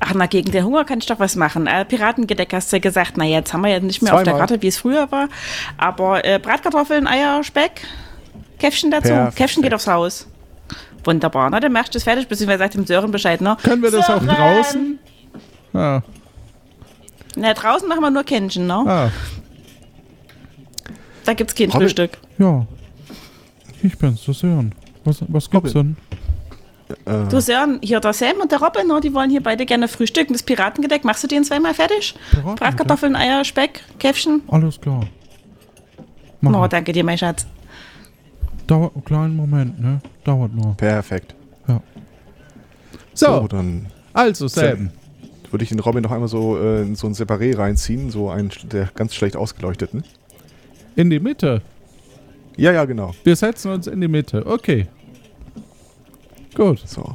Ach, 0.00 0.14
na, 0.14 0.26
gegen 0.26 0.50
den 0.50 0.64
Hunger 0.64 0.84
kann 0.84 0.98
ich 0.98 1.06
doch 1.06 1.18
was 1.18 1.36
machen. 1.36 1.66
Äh, 1.66 1.84
Piratengedeck 1.84 2.52
hast 2.54 2.72
du 2.72 2.76
ja 2.76 2.80
gesagt. 2.80 3.16
Na, 3.16 3.24
jetzt 3.24 3.52
haben 3.52 3.60
wir 3.62 3.70
ja 3.70 3.80
nicht 3.80 4.00
mehr 4.02 4.14
auf 4.14 4.22
der 4.22 4.32
Zweimal. 4.32 4.46
Karte, 4.48 4.62
wie 4.62 4.68
es 4.68 4.78
früher 4.78 5.10
war. 5.12 5.28
Aber 5.76 6.24
äh, 6.24 6.38
Bratkartoffeln, 6.38 7.06
Eier, 7.06 7.44
Speck, 7.44 7.82
Käffchen 8.58 8.90
dazu. 8.90 9.08
Perfekt. 9.08 9.36
Käffchen 9.36 9.62
geht 9.62 9.74
aufs 9.74 9.86
Haus. 9.86 10.26
Wunderbar, 11.04 11.48
na, 11.50 11.60
dann 11.60 11.72
machst 11.72 11.94
du 11.94 11.98
es 11.98 12.04
fertig, 12.04 12.28
beziehungsweise 12.28 12.58
sagt 12.58 12.74
dem 12.74 12.84
Sören 12.86 13.10
Bescheid, 13.10 13.40
ne? 13.40 13.56
Können 13.62 13.82
wir 13.82 13.90
das 13.90 14.08
auch 14.10 14.20
Sören! 14.20 14.26
draußen? 14.36 14.98
Ah, 15.72 16.00
Na, 17.36 17.54
draußen 17.54 17.88
machen 17.88 18.02
wir 18.02 18.10
nur 18.10 18.22
Kännchen, 18.24 18.66
ne? 18.66 18.74
ah, 18.86 19.10
Da 21.24 21.32
gibt's 21.34 21.54
kein 21.54 21.66
Robin. 21.70 21.80
Frühstück. 21.82 22.18
ja. 22.38 22.66
Ich 23.82 23.96
bin's, 23.96 24.22
das 24.26 24.40
Sören. 24.40 24.74
Was, 25.04 25.22
was 25.28 25.48
gibt's 25.50 25.72
denn? 25.72 25.96
Äh, 27.04 27.28
Du 27.28 27.40
Sören, 27.40 27.78
hier 27.82 28.00
der 28.00 28.12
Sam 28.12 28.36
und 28.42 28.50
der 28.52 28.60
Robin, 28.60 28.86
ne, 28.86 29.00
die 29.00 29.12
wollen 29.14 29.30
hier 29.30 29.42
beide 29.42 29.64
gerne 29.66 29.88
frühstücken. 29.88 30.32
Das 30.32 30.42
Piratengedeck, 30.42 31.04
machst 31.04 31.22
du 31.24 31.28
den 31.28 31.44
zweimal 31.44 31.74
fertig? 31.74 32.14
Bratkartoffeln, 32.56 33.16
Eier, 33.16 33.44
Speck, 33.44 33.80
Käffchen. 33.98 34.42
Alles 34.48 34.80
klar. 34.80 35.06
Mach 36.40 36.58
Oh, 36.60 36.64
ich. 36.64 36.70
danke 36.70 36.92
dir, 36.92 37.04
mein 37.04 37.18
Schatz. 37.18 37.46
Dauert 38.66 38.94
einen 38.94 39.04
kleinen 39.04 39.36
Moment, 39.36 39.80
ne? 39.80 40.00
Dauert 40.24 40.54
nur. 40.54 40.74
perfekt. 40.76 41.34
So, 43.12 43.46
dann 43.48 43.86
also 44.12 44.48
Sam. 44.48 44.90
würde 45.50 45.62
ich 45.64 45.68
den 45.70 45.80
Robin 45.80 46.02
noch 46.02 46.10
einmal 46.12 46.28
so 46.28 46.56
äh, 46.58 46.82
in 46.82 46.94
so 46.94 47.06
ein 47.06 47.12
Separé 47.14 47.56
reinziehen, 47.58 48.10
so 48.10 48.30
einen 48.30 48.50
der 48.70 48.88
ganz 48.94 49.14
schlecht 49.14 49.36
ausgeleuchteten. 49.36 50.04
In 50.96 51.10
die 51.10 51.20
Mitte. 51.20 51.60
Ja, 52.56 52.72
ja, 52.72 52.84
genau. 52.84 53.12
Wir 53.24 53.36
setzen 53.36 53.72
uns 53.72 53.86
in 53.86 54.00
die 54.00 54.08
Mitte. 54.08 54.46
Okay. 54.46 54.86
Gut. 56.54 56.82
So. 56.86 57.14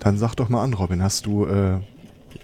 Dann 0.00 0.18
sag 0.18 0.34
doch 0.34 0.48
mal 0.48 0.62
an, 0.62 0.74
Robin, 0.74 1.02
hast 1.02 1.26
du 1.26 1.46
äh, 1.46 1.78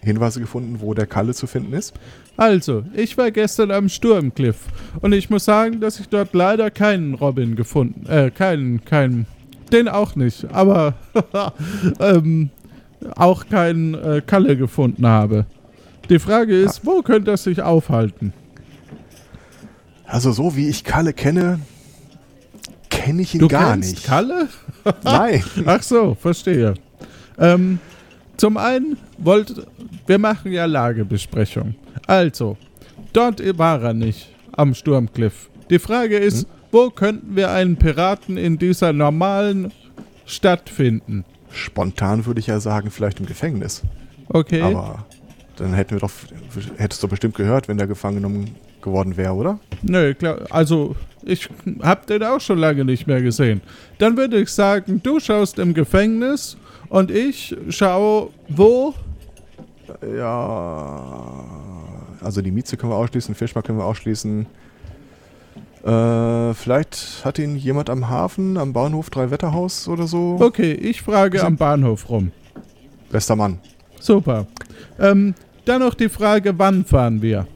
Hinweise 0.03 0.41
gefunden, 0.41 0.81
wo 0.81 0.95
der 0.95 1.07
Kalle 1.07 1.35
zu 1.35 1.47
finden 1.47 1.73
ist? 1.73 1.95
Also, 2.37 2.85
ich 2.95 3.19
war 3.19 3.31
gestern 3.31 3.71
am 3.71 3.89
Sturmcliff 3.89 4.57
und 5.03 5.13
ich 5.13 5.29
muss 5.29 5.45
sagen, 5.45 5.81
dass 5.81 6.01
ich 6.01 6.09
dort 6.09 6.33
leider 6.33 6.71
keinen 6.71 7.15
Robin 7.15 7.55
gefunden, 7.55 8.07
äh, 8.07 8.31
keinen, 8.31 8.83
keinen, 8.85 9.27
den 9.73 9.89
auch 9.89 10.17
nicht, 10.17 10.51
aber 10.51 10.95
ähm, 12.01 12.49
auch 13.17 13.47
keinen 13.47 13.95
äh, 13.95 14.23
Kalle 14.25 14.57
gefunden 14.57 15.07
habe. 15.07 15.45
Die 16.09 16.19
Frage 16.19 16.59
ist, 16.59 16.87
wo 16.87 17.03
könnte 17.03 17.33
er 17.33 17.37
sich 17.37 17.61
aufhalten? 17.61 18.33
Also 20.07 20.33
so 20.33 20.57
wie 20.57 20.69
ich 20.69 20.83
Kalle 20.83 21.13
kenne, 21.13 21.61
kenne 22.89 23.23
ich 23.23 23.35
ihn 23.35 23.41
Du 23.41 23.49
gar 23.49 23.77
nicht. 23.77 24.05
Kalle? 24.05 24.49
Nein. 25.03 25.43
Ach 25.67 25.83
so, 25.83 26.15
verstehe. 26.15 26.75
Ähm, 27.39 27.79
zum 28.37 28.57
einen 28.57 28.97
wollt, 29.19 29.67
wir 30.07 30.19
machen 30.19 30.53
ja 30.53 30.65
Lagebesprechung. 30.65 31.75
Also, 32.07 32.57
dort 33.13 33.41
war 33.59 33.83
er 33.83 33.95
nicht, 33.95 34.29
am 34.53 34.75
Sturmcliff. 34.75 35.51
Die 35.69 35.79
Frage 35.79 36.17
ist, 36.17 36.47
wo 36.73 36.91
könnten 36.91 37.37
wir 37.37 37.51
einen 37.51 37.77
Piraten 37.77 38.37
in 38.37 38.59
dieser 38.59 38.93
normalen 38.93 39.73
Stadt 40.27 40.69
finden? 40.69 41.25
Spontan 41.51 42.27
würde 42.27 42.41
ich 42.41 42.47
ja 42.47 42.61
sagen, 42.61 42.91
vielleicht 42.91 43.21
im 43.21 43.27
Gefängnis. 43.27 43.83
Okay. 44.29 44.63
Aber 44.63 45.05
dann 45.57 45.75
hätten 45.75 45.93
wir 45.93 46.01
doch, 46.01 46.13
hättest 46.77 47.03
du 47.03 47.09
bestimmt 47.09 47.35
gehört, 47.35 47.69
wenn 47.69 47.77
der 47.77 47.87
gefangen 47.87 48.17
genommen 48.17 48.55
geworden 48.81 49.17
wäre, 49.17 49.35
oder? 49.35 49.59
Nö, 49.83 50.15
klar, 50.15 50.47
also 50.51 50.97
ich 51.25 51.49
hab 51.83 52.07
den 52.07 52.23
auch 52.23 52.41
schon 52.41 52.59
lange 52.59 52.85
nicht 52.85 53.07
mehr 53.07 53.23
gesehen. 53.23 53.61
Dann 53.99 54.17
würde 54.17 54.41
ich 54.41 54.51
sagen, 54.51 55.01
du 55.03 55.21
schaust 55.21 55.59
im 55.59 55.75
Gefängnis 55.75 56.57
und 56.89 57.11
ich 57.11 57.57
schaue 57.69 58.31
wo? 58.49 58.95
Ja. 60.17 61.45
Also 62.23 62.43
die 62.43 62.51
Mieze 62.51 62.77
können 62.77 62.93
wir 62.93 62.97
ausschließen, 62.97 63.35
Fischmarkt 63.35 63.67
können 63.67 63.79
wir 63.79 63.85
ausschließen. 63.85 64.47
Äh, 65.85 66.55
vielleicht 66.55 67.25
hat 67.25 67.39
ihn 67.39 67.57
jemand 67.57 67.89
am 67.89 68.09
Hafen, 68.09 68.59
am 68.59 68.73
Bahnhof 68.73 69.09
Drei-Wetterhaus 69.09 69.89
oder 69.89 70.07
so. 70.07 70.37
Okay, 70.39 70.73
ich 70.73 71.01
frage 71.01 71.43
am 71.43 71.57
Bahnhof 71.57 72.11
rum. 72.11 72.33
Bester 73.11 73.35
Mann. 73.35 73.59
Super. 73.99 74.47
Ähm, 74.99 75.35
dann 75.65 75.81
noch 75.81 75.95
die 75.95 76.09
Frage, 76.09 76.59
wann 76.59 76.85
fahren 76.85 77.23
wir? 77.23 77.47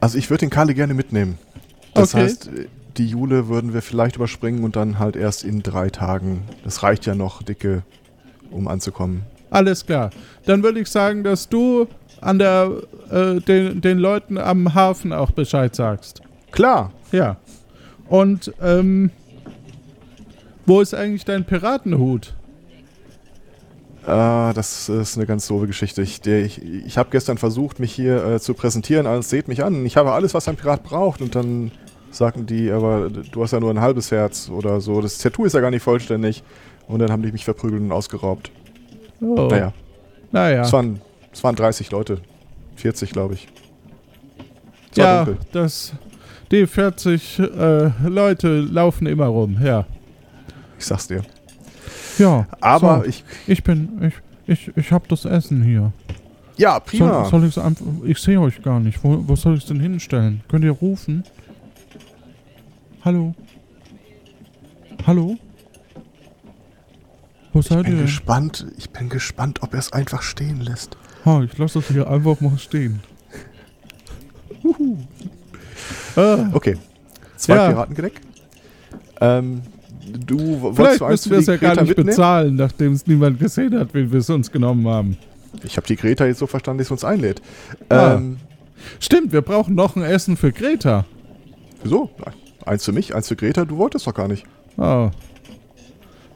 Also 0.00 0.18
ich 0.18 0.28
würde 0.28 0.40
den 0.40 0.50
Kalle 0.50 0.74
gerne 0.74 0.92
mitnehmen. 0.92 1.38
Das 1.94 2.14
Okay. 2.14 2.24
heißt, 2.24 2.50
die 2.96 3.06
Jule 3.06 3.48
würden 3.48 3.72
wir 3.72 3.82
vielleicht 3.82 4.16
überspringen 4.16 4.64
und 4.64 4.76
dann 4.76 4.98
halt 4.98 5.16
erst 5.16 5.44
in 5.44 5.62
drei 5.62 5.90
Tagen. 5.90 6.42
Das 6.64 6.82
reicht 6.82 7.06
ja 7.06 7.14
noch, 7.14 7.42
dicke, 7.42 7.82
um 8.50 8.68
anzukommen. 8.68 9.22
Alles 9.50 9.86
klar. 9.86 10.10
Dann 10.46 10.62
würde 10.62 10.80
ich 10.80 10.88
sagen, 10.88 11.22
dass 11.24 11.48
du 11.48 11.86
an 12.20 12.38
der 12.38 12.70
äh, 13.10 13.40
den, 13.40 13.80
den 13.80 13.98
Leuten 13.98 14.38
am 14.38 14.74
Hafen 14.74 15.12
auch 15.12 15.30
Bescheid 15.30 15.74
sagst. 15.74 16.22
Klar. 16.50 16.92
Ja. 17.12 17.36
Und 18.08 18.52
ähm, 18.62 19.10
wo 20.66 20.80
ist 20.80 20.94
eigentlich 20.94 21.24
dein 21.24 21.44
Piratenhut? 21.44 22.34
Äh, 24.06 24.52
das 24.54 24.88
ist 24.88 25.16
eine 25.16 25.26
ganz 25.26 25.46
doofe 25.46 25.66
Geschichte. 25.66 26.02
Ich, 26.02 26.20
der- 26.20 26.44
ich, 26.44 26.62
ich 26.62 26.98
habe 26.98 27.10
gestern 27.10 27.38
versucht, 27.38 27.80
mich 27.80 27.92
hier 27.92 28.24
äh, 28.24 28.40
zu 28.40 28.54
präsentieren, 28.54 29.06
als 29.06 29.30
seht 29.30 29.48
mich 29.48 29.64
an. 29.64 29.84
Ich 29.86 29.96
habe 29.96 30.12
alles, 30.12 30.34
was 30.34 30.48
ein 30.48 30.56
Pirat 30.56 30.82
braucht. 30.82 31.20
Und 31.20 31.34
dann 31.34 31.70
sagten 32.14 32.46
die, 32.46 32.70
aber 32.70 33.10
du 33.10 33.42
hast 33.42 33.52
ja 33.52 33.60
nur 33.60 33.70
ein 33.70 33.80
halbes 33.80 34.10
Herz 34.10 34.48
oder 34.48 34.80
so. 34.80 35.00
Das 35.00 35.18
Tattoo 35.18 35.44
ist 35.44 35.54
ja 35.54 35.60
gar 35.60 35.70
nicht 35.70 35.82
vollständig. 35.82 36.42
Und 36.86 37.00
dann 37.00 37.10
haben 37.10 37.22
die 37.22 37.32
mich 37.32 37.44
verprügelt 37.44 37.82
und 37.82 37.92
ausgeraubt. 37.92 38.50
Oh. 39.20 39.48
Naja, 39.50 39.72
Naja. 40.32 40.62
es, 40.62 40.72
waren, 40.72 41.00
es 41.32 41.42
waren 41.42 41.56
30 41.56 41.90
Leute. 41.90 42.18
40, 42.76 43.10
glaube 43.10 43.34
ich. 43.34 43.48
Es 44.90 44.96
ja, 44.98 45.26
das. 45.52 45.92
Die 46.50 46.66
40 46.66 47.38
äh, 47.38 47.90
Leute 48.06 48.60
laufen 48.60 49.06
immer 49.06 49.26
rum, 49.26 49.58
ja. 49.62 49.86
Ich 50.78 50.84
sag's 50.84 51.08
dir. 51.08 51.22
Ja. 52.18 52.46
Aber 52.60 53.00
so, 53.00 53.08
ich. 53.08 53.24
ich 53.46 53.64
bin. 53.64 53.88
Ich, 54.02 54.14
ich, 54.46 54.76
ich 54.76 54.92
hab 54.92 55.08
das 55.08 55.24
Essen 55.24 55.62
hier. 55.62 55.92
Ja, 56.56 56.78
prima. 56.78 57.24
Soll, 57.24 57.40
soll 57.40 57.48
ich's 57.48 57.58
einfach. 57.58 57.86
Ich 58.04 58.18
sehe 58.18 58.38
euch 58.40 58.62
gar 58.62 58.78
nicht. 58.78 59.02
Wo, 59.02 59.24
wo 59.26 59.34
soll 59.34 59.56
ich 59.56 59.64
denn 59.64 59.80
hinstellen? 59.80 60.42
Könnt 60.48 60.64
ihr 60.64 60.70
rufen? 60.72 61.24
Hallo? 63.04 63.34
Hallo? 65.06 65.36
Wo 67.52 67.60
ich 67.60 67.66
seid 67.66 67.84
bin 67.84 67.96
ihr? 67.96 68.02
gespannt. 68.02 68.66
Ich 68.78 68.90
bin 68.90 69.08
gespannt, 69.08 69.62
ob 69.62 69.74
er 69.74 69.78
es 69.80 69.92
einfach 69.92 70.22
stehen 70.22 70.60
lässt. 70.60 70.96
Ha, 71.24 71.42
ich 71.42 71.56
lasse 71.58 71.80
das 71.80 71.88
hier 71.88 72.08
einfach 72.08 72.40
mal 72.40 72.58
stehen. 72.58 73.00
Ah, 76.16 76.48
Okay. 76.52 76.76
Zwei 77.36 77.56
Ja. 77.56 77.68
Piratengedeck. 77.68 78.20
Ähm, 79.20 79.62
du 80.26 80.72
vielleicht 80.74 81.00
du 81.00 81.06
müssen 81.08 81.30
wir 81.32 81.38
es 81.38 81.46
ja 81.46 81.56
gar 81.56 81.72
nicht 81.74 81.88
mitnehmen? 81.88 82.06
bezahlen, 82.06 82.54
nachdem 82.56 82.92
es 82.92 83.06
niemand 83.06 83.38
gesehen 83.38 83.78
hat, 83.78 83.92
wie 83.94 84.10
wir 84.10 84.20
es 84.20 84.30
uns 84.30 84.50
genommen 84.50 84.86
haben. 84.88 85.18
Ich 85.62 85.76
habe 85.76 85.86
die 85.86 85.96
Greta 85.96 86.24
jetzt 86.26 86.38
so 86.38 86.46
verstanden, 86.46 86.78
dass 86.78 86.88
sie 86.88 86.94
uns 86.94 87.04
einlädt. 87.04 87.42
Ah. 87.90 88.14
Ähm, 88.14 88.38
Stimmt, 89.00 89.32
wir 89.32 89.42
brauchen 89.42 89.74
noch 89.74 89.96
ein 89.96 90.02
Essen 90.02 90.36
für 90.36 90.52
Greta. 90.52 91.04
wieso? 91.82 92.10
Eins 92.66 92.84
für 92.84 92.92
mich, 92.92 93.14
eins 93.14 93.28
für 93.28 93.36
Greta. 93.36 93.64
Du 93.64 93.76
wolltest 93.76 94.06
doch 94.06 94.14
gar 94.14 94.28
nicht. 94.28 94.44
Oh. 94.76 95.10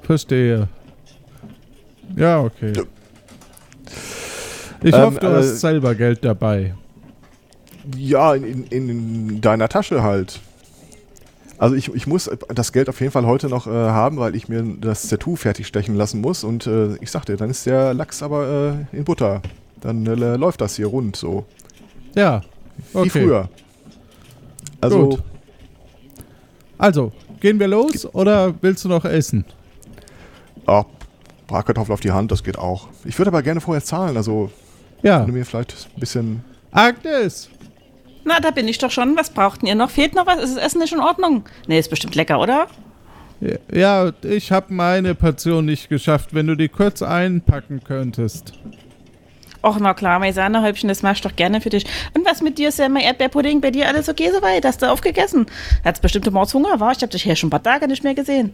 Verstehe. 0.03 0.69
Ja, 2.17 2.41
okay. 2.41 2.73
Ich 4.83 4.95
Ähm, 4.95 5.01
hoffe, 5.03 5.21
du 5.21 5.27
äh, 5.27 5.35
hast 5.37 5.61
selber 5.61 5.95
Geld 5.95 6.25
dabei. 6.25 6.75
Ja, 7.97 8.35
in, 8.35 8.65
in, 8.67 8.89
in 8.89 9.41
deiner 9.41 9.69
Tasche 9.69 10.03
halt. 10.03 10.41
Also 11.59 11.75
ich, 11.75 11.93
ich 11.93 12.07
muss 12.07 12.31
das 12.55 12.73
Geld 12.73 12.89
auf 12.89 13.01
jeden 13.01 13.11
Fall 13.11 13.27
heute 13.27 13.49
noch 13.49 13.67
äh, 13.67 13.71
haben, 13.71 14.19
weil 14.19 14.37
ich 14.37 14.49
mir 14.49 14.63
das 14.81 15.09
Tattoo 15.09 15.35
fertig 15.35 15.67
stechen 15.67 15.97
lassen 15.97 16.21
muss. 16.21 16.45
Und 16.45 16.67
äh, 16.67 16.95
ich 17.01 17.11
sagte, 17.11 17.37
dann 17.37 17.51
ist 17.51 17.67
der 17.67 17.95
Lachs 17.95 18.23
aber 18.23 18.77
äh, 18.93 18.97
in 18.97 19.05
Butter. 19.05 19.43
Dann 19.81 20.07
äh, 20.07 20.37
läuft 20.37 20.61
das 20.61 20.77
hier 20.77 20.87
rund 20.87 21.17
so. 21.17 21.47
Ja. 22.15 22.43
Wie 22.93 22.99
Okay. 22.99 23.11
früher. 23.11 23.49
Also, 24.81 25.09
Gut. 25.09 25.23
Also, 26.79 27.13
gehen 27.41 27.59
wir 27.61 27.69
los 27.69 28.07
oder 28.15 28.55
willst 28.61 28.85
du 28.85 28.89
noch 28.89 29.05
essen? 29.05 29.45
ah, 30.67 30.85
Bratkartoffel 31.47 31.93
auf 31.95 32.01
die 32.01 32.13
Hand, 32.13 32.31
das 32.31 32.45
geht 32.45 32.59
auch. 32.59 32.89
Ich 33.05 33.19
würde 33.19 33.31
aber 33.31 33.43
gerne 33.43 33.61
vorher 33.61 33.83
zahlen. 33.83 34.17
Also, 34.17 34.51
Ja. 35.03 35.21
wenn 35.21 35.29
du 35.29 35.33
mir 35.33 35.45
vielleicht 35.47 35.75
ein 35.95 36.01
bisschen. 36.01 36.45
Agnes! 36.73 37.49
Na, 38.25 38.39
da 38.41 38.51
bin 38.51 38.69
ich 38.69 38.77
doch 38.79 38.91
schon. 38.91 39.17
Was 39.17 39.31
braucht 39.31 39.63
ihr 39.63 39.75
noch? 39.75 39.89
Fehlt 39.91 40.15
noch 40.15 40.27
was? 40.27 40.43
Ist 40.43 40.57
das 40.57 40.65
Essen 40.67 40.81
nicht 40.81 40.93
in 40.93 41.01
Ordnung? 41.01 41.45
Nee, 41.67 41.79
ist 41.79 41.89
bestimmt 41.89 42.15
lecker, 42.15 42.39
oder? 42.41 42.67
Ja, 43.73 44.13
ich 44.23 44.53
habe 44.53 44.75
meine 44.75 45.15
Portion 45.15 45.65
nicht 45.65 45.89
geschafft. 45.89 46.35
Wenn 46.35 46.47
du 46.49 46.55
die 46.57 46.69
kurz 46.69 47.01
einpacken 47.03 47.81
könntest. 47.85 48.53
Och, 49.63 49.79
na 49.81 49.93
klar, 49.93 50.19
mein 50.21 50.33
Sahnehäubchen, 50.33 50.89
das 50.89 51.03
mach 51.03 51.13
ich 51.13 51.21
doch 51.21 51.35
gerne 51.35 51.61
für 51.61 51.71
dich. 51.71 51.85
Und 52.15 52.25
was 52.25 52.41
mit 52.41 52.59
dir, 52.59 52.71
Sam? 52.71 52.97
Erdbeerpudding, 52.97 53.61
bei 53.61 53.71
dir 53.71 53.89
alles 53.89 54.09
okay 54.09 54.31
soweit? 54.33 54.65
Hast 54.65 54.83
du 54.83 54.87
aufgegessen? 54.87 55.47
Hat's 55.85 56.01
bestimmt 56.01 56.31
Mords 56.31 56.55
Hunger, 56.55 56.79
war? 56.79 56.93
Ich 56.93 57.03
hab 57.03 57.11
dich 57.11 57.25
hier 57.25 57.35
schon 57.35 57.49
ein 57.49 57.51
paar 57.51 57.63
Tage 57.63 57.89
nicht 57.89 58.05
mehr 58.05 58.15
gesehen. 58.15 58.53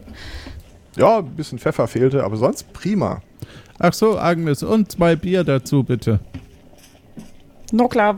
Ja, 0.97 1.19
ein 1.19 1.35
bisschen 1.35 1.59
Pfeffer 1.59 1.87
fehlte, 1.87 2.23
aber 2.23 2.37
sonst 2.37 2.73
prima. 2.73 3.21
Ach 3.77 3.93
so, 3.93 4.17
Agnes, 4.17 4.63
und 4.63 4.91
zwei 4.91 5.15
Bier 5.15 5.43
dazu, 5.43 5.83
bitte. 5.83 6.19
Na 7.71 7.87
klar, 7.87 8.17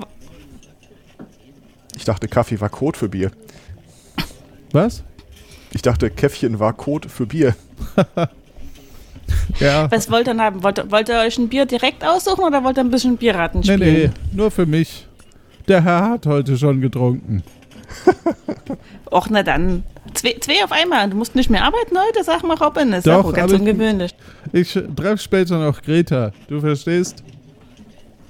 Ich 1.96 2.06
dachte, 2.06 2.28
Kaffee 2.28 2.60
war 2.62 2.70
Code 2.70 2.98
für 2.98 3.10
Bier. 3.10 3.32
Was? 4.72 5.04
Ich 5.72 5.82
dachte, 5.82 6.10
Käffchen 6.10 6.60
war 6.60 6.74
Code 6.74 7.10
für 7.10 7.26
Bier. 7.26 7.56
Ja. 9.60 9.90
was 9.92 10.10
wollt 10.12 10.28
ihr 10.28 10.34
denn 10.34 10.42
haben? 10.42 10.64
Wollt, 10.64 10.92
wollt 10.92 11.10
ihr 11.10 11.20
euch 11.20 11.38
ein 11.38 11.50
Bier 11.50 11.66
direkt 11.66 12.06
aussuchen 12.06 12.44
oder 12.44 12.64
wollt 12.64 12.78
ihr 12.78 12.84
ein 12.84 12.92
bisschen 12.92 13.18
Bierraten 13.18 13.60
Nee, 13.62 13.74
spielen? 13.74 13.80
nee, 13.94 14.10
nur 14.34 14.52
für 14.52 14.66
mich. 14.66 15.08
Der 15.68 15.84
Herr 15.84 16.10
hat 16.12 16.26
heute 16.26 16.58
schon 16.58 16.80
getrunken. 16.82 17.44
Och, 19.12 19.28
na 19.30 19.44
dann. 19.44 19.84
Zwei, 20.14 20.36
zwei 20.40 20.64
auf 20.64 20.72
einmal. 20.72 21.10
Du 21.10 21.18
musst 21.18 21.36
nicht 21.36 21.50
mehr 21.50 21.64
arbeiten 21.64 21.98
heute, 21.98 22.24
sag 22.24 22.44
mal 22.44 22.56
Robin. 22.58 22.92
Das 22.92 23.00
ist 23.00 23.08
Doch, 23.08 23.26
auch 23.26 23.34
ganz 23.34 23.52
aber 23.52 23.56
ich- 23.56 23.60
ungewöhnlich. 23.70 24.16
Ich 24.54 24.72
treffe 24.96 25.18
später 25.18 25.58
noch 25.60 25.82
Greta. 25.82 26.32
Du 26.48 26.60
verstehst? 26.62 27.24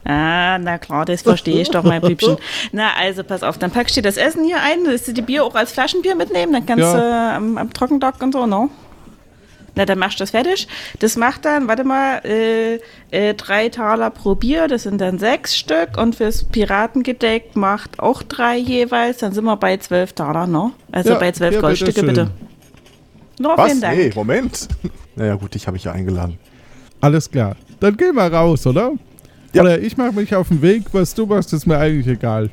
Ah, 0.03 0.57
na 0.57 0.77
klar, 0.77 1.03
das 1.05 1.21
verstehe 1.21 1.61
ich 1.61 1.69
doch, 1.69 1.83
mein 1.83 2.01
Liebchen. 2.01 2.37
Na, 2.71 2.91
also 2.97 3.25
pass 3.25 3.43
auf, 3.43 3.57
dann 3.57 3.71
packst 3.71 3.97
du 3.97 4.01
dir 4.01 4.07
das 4.07 4.15
Essen 4.15 4.45
hier 4.45 4.55
ein, 4.63 4.79
willst 4.85 5.05
du 5.09 5.11
die 5.13 5.21
Bier 5.21 5.43
auch 5.43 5.53
als 5.53 5.73
Flaschenbier 5.73 6.15
mitnehmen, 6.15 6.53
dann 6.53 6.65
kannst 6.65 6.81
Ja. 6.85 6.93
du 6.93 6.99
äh, 7.03 7.35
am, 7.35 7.57
am 7.57 7.73
Trockendock 7.73 8.21
und 8.23 8.31
so, 8.31 8.45
ne? 8.45 8.69
Na, 9.77 9.85
dann 9.85 9.99
machst 9.99 10.19
du 10.19 10.23
das 10.23 10.31
fertig. 10.31 10.67
Das 10.99 11.17
macht 11.17 11.45
dann, 11.45 11.67
warte 11.67 11.83
mal, 11.83 12.19
äh, 12.25 12.79
äh, 13.11 13.35
drei 13.35 13.69
Taler 13.69 14.09
pro 14.09 14.33
Bier, 14.33 14.67
das 14.67 14.83
sind 14.83 14.99
dann 14.99 15.19
sechs 15.19 15.55
Stück 15.55 15.97
und 15.97 16.15
fürs 16.15 16.45
Piratengedeck 16.45 17.55
macht 17.55 17.99
auch 17.99 18.23
drei 18.23 18.57
jeweils, 18.57 19.19
dann 19.19 19.33
sind 19.33 19.43
wir 19.43 19.55
bei 19.55 19.77
zwölf 19.77 20.13
Taler, 20.13 20.47
ne? 20.47 20.71
Also 20.91 21.11
Ja, 21.11 21.19
bei 21.19 21.31
zwölf 21.31 21.53
ja, 21.53 21.61
Goldstücke, 21.61 22.01
bitte. 22.01 22.31
No, 23.39 23.49
Was? 23.55 23.67
vielen 23.67 23.81
Dank. 23.81 23.97
Nee, 23.97 24.11
Moment. 24.15 24.67
naja, 25.15 25.35
gut, 25.35 25.53
dich 25.53 25.67
habe 25.67 25.77
ich 25.77 25.83
ja 25.83 25.91
eingeladen. 25.91 26.39
Alles 26.99 27.29
klar. 27.29 27.55
Dann 27.79 27.95
geh 27.95 28.11
mal 28.11 28.33
raus, 28.33 28.65
oder? 28.65 28.93
Ja. 29.53 29.61
Oder 29.61 29.79
ich 29.79 29.95
mache 29.95 30.13
mich 30.13 30.33
auf 30.33 30.47
den 30.47 30.63
Weg. 30.63 30.85
Was 30.91 31.13
du 31.13 31.27
machst, 31.27 31.53
ist 31.53 31.67
mir 31.67 31.77
eigentlich 31.77 32.07
egal. 32.07 32.49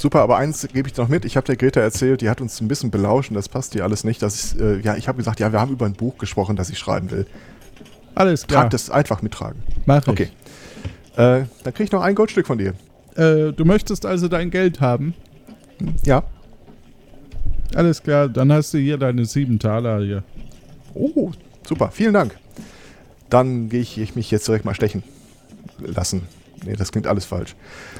Super, 0.00 0.20
aber 0.20 0.36
eins 0.36 0.66
gebe 0.72 0.88
ich 0.88 0.96
noch 0.96 1.08
mit. 1.08 1.24
Ich 1.24 1.36
habe 1.36 1.44
der 1.46 1.56
Greta 1.56 1.80
erzählt, 1.80 2.20
die 2.20 2.30
hat 2.30 2.40
uns 2.40 2.60
ein 2.60 2.68
bisschen 2.68 2.90
belauscht 2.90 3.30
und 3.30 3.34
das 3.34 3.48
passt 3.48 3.74
dir 3.74 3.82
alles 3.82 4.04
nicht. 4.04 4.22
Dass 4.22 4.54
ich, 4.54 4.60
äh, 4.60 4.80
ja, 4.80 4.96
ich 4.96 5.08
habe 5.08 5.18
gesagt, 5.18 5.40
ja, 5.40 5.50
wir 5.52 5.60
haben 5.60 5.72
über 5.72 5.86
ein 5.86 5.94
Buch 5.94 6.18
gesprochen, 6.18 6.54
das 6.54 6.70
ich 6.70 6.78
schreiben 6.78 7.10
will. 7.10 7.26
Alles 8.14 8.46
klar. 8.46 8.62
Trag 8.62 8.70
das 8.70 8.90
einfach 8.90 9.22
mittragen. 9.22 9.60
Mach 9.86 10.02
ich. 10.02 10.08
Okay. 10.08 10.28
Äh, 11.16 11.46
dann 11.64 11.74
krieg 11.74 11.86
ich 11.86 11.92
noch 11.92 12.02
ein 12.02 12.14
Goldstück 12.14 12.46
von 12.46 12.58
dir. 12.58 12.74
Äh, 13.16 13.52
du 13.52 13.64
möchtest 13.64 14.06
also 14.06 14.28
dein 14.28 14.50
Geld 14.50 14.80
haben? 14.80 15.14
Ja. 16.04 16.22
Alles 17.74 18.02
klar, 18.02 18.28
dann 18.28 18.52
hast 18.52 18.72
du 18.74 18.78
hier 18.78 18.98
deine 18.98 19.24
sieben 19.24 19.58
Taler 19.58 20.00
hier. 20.00 20.22
Oh, 20.94 21.32
super. 21.66 21.90
Vielen 21.90 22.14
Dank. 22.14 22.36
Dann 23.30 23.68
gehe 23.68 23.80
ich, 23.80 23.98
ich 23.98 24.14
mich 24.14 24.30
jetzt 24.30 24.46
direkt 24.46 24.64
mal 24.64 24.74
stechen 24.74 25.02
lassen. 25.78 26.22
Nee, 26.64 26.74
das 26.76 26.90
klingt 26.92 27.06
alles 27.06 27.24
falsch. 27.24 27.54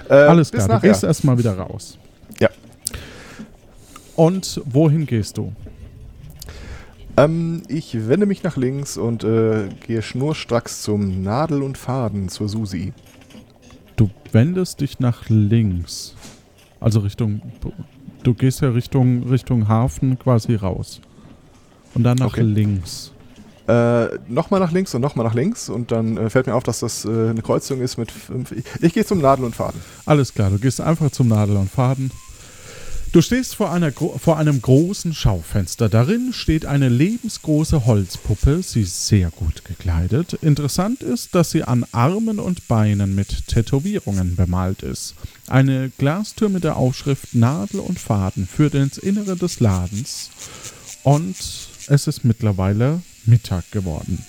Äh, 0.09 0.15
Alles 0.15 0.51
klar, 0.51 0.67
du 0.67 0.75
nachher. 0.75 0.89
gehst 0.91 1.05
erstmal 1.05 1.39
wieder 1.39 1.57
raus. 1.57 1.99
Ja. 2.41 2.49
Und 4.17 4.61
wohin 4.65 5.07
gehst 5.07 5.39
du? 5.39 5.53
Ähm, 7.17 7.63
ich 7.69 8.09
wende 8.09 8.27
mich 8.27 8.43
nach 8.43 8.57
links 8.57 8.97
und 8.97 9.25
äh, 9.25 9.69
gehe 9.87 10.03
schnurstracks 10.03 10.83
zum 10.83 11.23
Nadel 11.23 11.63
und 11.63 11.77
Faden 11.79 12.29
zur 12.29 12.49
Susi. 12.49 12.93
Du 13.97 14.11
wendest 14.33 14.81
dich 14.81 15.01
nach 15.01 15.29
links. 15.29 16.15
Also 16.81 17.01
Richtung. 17.01 17.43
Du 18.23 18.35
gehst 18.35 18.61
ja 18.61 18.71
Richtung, 18.71 19.25
Richtung 19.29 19.69
Hafen 19.69 20.19
quasi 20.19 20.55
raus. 20.55 21.01
Und 21.95 22.05
dann 22.05 22.19
nach 22.19 22.27
Okay. 22.27 22.43
links. 22.43 23.13
Äh, 23.69 24.19
nochmal 24.29 24.61
nach 24.61 24.73
links 24.73 24.95
und 24.95 25.03
nochmal 25.03 25.27
nach 25.27 25.35
links 25.35 25.69
und 25.69 25.93
dann 25.93 26.17
äh, 26.17 26.31
fällt 26.31 26.47
mir 26.47 26.55
auf, 26.55 26.63
dass 26.63 26.81
das 26.81 27.05
äh, 27.05 27.09
eine 27.09 27.43
Kreuzung 27.43 27.83
ist 27.83 27.99
mit 27.99 28.11
fünf. 28.11 28.51
Ich, 28.53 28.65
ich 28.81 28.95
gehe 28.95 29.05
zum 29.05 29.21
Nadel 29.21 29.45
und 29.45 29.55
Faden. 29.55 29.79
Alles 30.07 30.33
klar, 30.33 30.49
du 30.49 30.59
gehst 30.59 30.81
einfach 30.81 31.11
zum 31.11 31.29
Nadel 31.29 31.59
und 31.59 31.71
Faden. 31.71 32.11
Du 33.13 33.21
stehst 33.21 33.55
vor, 33.55 33.71
einer, 33.71 33.93
vor 33.93 34.39
einem 34.39 34.63
großen 34.63 35.13
Schaufenster. 35.13 35.91
Darin 35.91 36.33
steht 36.33 36.65
eine 36.65 36.89
lebensgroße 36.89 37.85
Holzpuppe. 37.85 38.63
Sie 38.63 38.83
ist 38.83 39.07
sehr 39.07 39.31
gut 39.31 39.65
gekleidet. 39.65 40.35
Interessant 40.43 41.03
ist, 41.03 41.35
dass 41.35 41.51
sie 41.51 41.65
an 41.65 41.85
Armen 41.93 42.39
und 42.39 42.69
Beinen 42.69 43.15
mit 43.15 43.49
Tätowierungen 43.49 44.37
bemalt 44.37 44.83
ist. 44.83 45.15
Eine 45.47 45.91
Glastür 45.97 46.49
mit 46.49 46.65
der 46.65 46.77
Aufschrift 46.77 47.35
Nadel 47.35 47.81
und 47.81 47.99
Faden 47.99 48.47
führt 48.47 48.75
ins 48.75 48.99
Innere 48.99 49.37
des 49.37 49.61
Ladens. 49.61 50.31
Und 51.03 51.37
es 51.87 52.07
ist 52.07 52.25
mittlerweile 52.25 53.01
Mittag 53.29 53.71
geworden. 53.71 54.25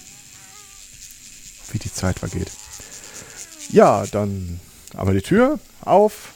Wie 1.71 1.79
die 1.79 1.91
Zeit 1.91 2.19
vergeht. 2.19 2.51
Ja, 3.69 4.05
dann 4.07 4.59
aber 4.93 5.13
die 5.13 5.21
Tür 5.21 5.59
auf. 5.81 6.33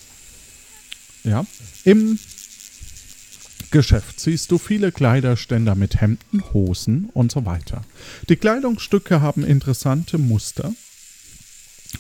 Ja. 1.24 1.46
Im 1.84 2.20
Geschäft 3.72 4.20
siehst 4.20 4.52
du 4.52 4.60
viele 4.60 4.92
Kleiderständer 4.92 5.74
mit 5.74 6.00
Hemden, 6.00 6.44
Hosen 6.54 7.10
und 7.14 7.32
so 7.32 7.46
weiter. 7.46 7.82
Die 8.30 8.36
Kleidungsstücke 8.36 9.22
haben 9.22 9.44
interessante 9.44 10.18
Muster 10.18 10.74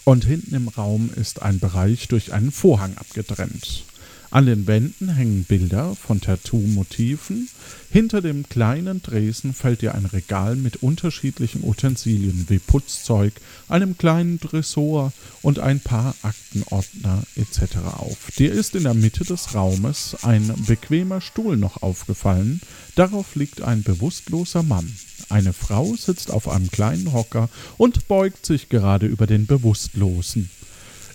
und 0.04 0.26
hinten 0.26 0.54
im 0.56 0.68
Raum 0.68 1.10
ist 1.16 1.42
ein 1.42 1.60
Bereich 1.60 2.08
durch 2.08 2.32
einen 2.32 2.52
Vorhang 2.52 2.96
abgetrennt. 2.98 3.86
An 4.34 4.48
den 4.48 4.66
Wänden 4.66 5.10
hängen 5.10 5.44
Bilder 5.44 5.96
von 5.96 6.20
Tattoo-Motiven. 6.20 7.50
Hinter 7.92 8.20
dem 8.20 8.50
kleinen 8.50 9.04
Tresen 9.04 9.54
fällt 9.54 9.84
dir 9.84 9.94
ein 9.94 10.08
Regal 10.08 10.56
mit 10.56 10.78
unterschiedlichen 10.78 11.64
Utensilien 11.64 12.48
wie 12.50 12.58
Putzzeug, 12.58 13.34
einem 13.68 13.96
kleinen 13.96 14.40
Tresor 14.40 15.14
und 15.44 15.60
ein 15.60 15.80
paar 15.82 16.16
Aktenordner 16.24 17.22
etc. 17.36 17.76
auf. 17.96 18.32
Dir 18.36 18.52
ist 18.52 18.74
in 18.74 18.86
der 18.86 18.96
Mitte 18.96 19.24
des 19.24 19.54
Raumes 19.54 20.18
ein 20.24 20.52
bequemer 20.66 21.22
Stuhl 21.22 21.56
noch 21.56 21.84
aufgefallen. 21.84 22.60
Darauf 22.96 23.36
liegt 23.36 23.62
ein 23.62 23.84
bewusstloser 23.84 24.64
Mann. 24.64 24.92
Eine 25.30 25.54
Frau 25.54 25.96
sitzt 25.96 26.32
auf 26.32 26.50
einem 26.50 26.72
kleinen 26.72 27.14
Hocker 27.14 27.50
und 27.78 28.08
beugt 28.08 28.48
sich 28.48 28.70
gerade 28.70 29.06
über 29.06 29.28
den 29.28 29.46
Bewusstlosen. 29.46 30.50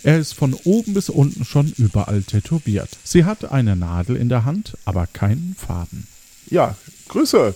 Er 0.03 0.17
ist 0.19 0.33
von 0.33 0.53
oben 0.63 0.93
bis 0.93 1.09
unten 1.09 1.45
schon 1.45 1.73
überall 1.77 2.23
tätowiert. 2.23 2.89
Sie 3.03 3.25
hat 3.25 3.51
eine 3.51 3.75
Nadel 3.75 4.15
in 4.15 4.29
der 4.29 4.45
Hand, 4.45 4.77
aber 4.85 5.07
keinen 5.07 5.55
Faden. 5.59 6.07
Ja, 6.49 6.75
Grüße. 7.09 7.53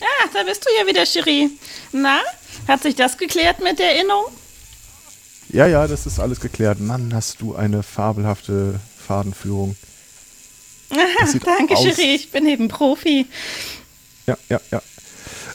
Ah, 0.00 0.28
da 0.32 0.42
bist 0.44 0.64
du 0.64 0.68
ja 0.80 0.86
wieder, 0.86 1.04
Cherie. 1.06 1.50
Na, 1.92 2.18
hat 2.68 2.82
sich 2.82 2.94
das 2.94 3.16
geklärt 3.18 3.62
mit 3.62 3.78
der 3.78 3.94
Erinnerung? 3.96 4.26
Ja, 5.48 5.66
ja, 5.66 5.86
das 5.86 6.06
ist 6.06 6.18
alles 6.18 6.40
geklärt. 6.40 6.80
Mann, 6.80 7.14
hast 7.14 7.40
du 7.40 7.54
eine 7.54 7.82
fabelhafte 7.82 8.80
Fadenführung. 9.06 9.76
Sieht 11.26 11.46
Danke, 11.46 11.74
aus- 11.76 11.82
Cherie, 11.84 12.14
ich 12.14 12.30
bin 12.30 12.46
eben 12.46 12.68
Profi. 12.68 13.26
Ja, 14.26 14.36
ja, 14.48 14.60
ja. 14.70 14.82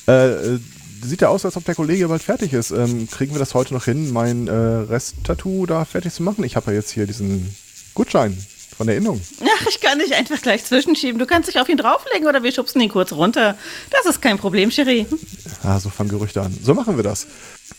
Äh, 0.08 0.54
äh, 0.56 0.60
sieht 1.04 1.22
ja 1.22 1.30
aus, 1.30 1.46
als 1.46 1.58
ob 1.58 1.66
der 1.66 1.76
Kollege 1.76 2.08
bald 2.08 2.22
fertig 2.22 2.54
ist. 2.54 2.72
Ähm, 2.72 3.08
kriegen 3.10 3.34
wir 3.34 3.40
das 3.40 3.54
heute 3.54 3.74
noch 3.74 3.86
hin, 3.86 4.12
mein 4.12 4.48
äh, 4.48 4.52
Rest-Tattoo 4.52 5.66
da 5.66 5.86
fertig 5.86 6.14
zu 6.14 6.24
machen? 6.24 6.44
Ich 6.44 6.56
habe 6.56 6.72
ja 6.72 6.78
jetzt 6.78 6.92
hier 6.92 7.08
diesen 7.08 7.56
Gutschein 7.94 8.38
von 8.78 8.88
der 8.88 8.96
Erinnerung. 8.96 9.22
Ach, 9.44 9.68
ich 9.68 9.80
kann 9.82 10.00
dich 10.00 10.16
einfach 10.16 10.42
gleich 10.42 10.64
zwischenschieben. 10.66 11.20
Du 11.20 11.26
kannst 11.26 11.50
dich 11.50 11.60
auf 11.60 11.70
ihn 11.70 11.78
drauflegen 11.78 12.28
oder 12.28 12.42
wir 12.44 12.52
schubsen 12.52 12.82
ihn 12.82 12.90
kurz 12.90 13.12
runter. 13.12 13.58
Das 13.90 14.06
ist 14.06 14.22
kein 14.22 14.38
Problem, 14.38 14.72
Cherie. 14.72 15.06
Ah, 15.64 15.80
so 15.80 15.90
fangen 15.90 16.10
Gerüchte 16.10 16.42
an. 16.42 16.58
So 16.64 16.74
machen 16.74 16.96
wir 16.96 17.04
das. 17.04 17.28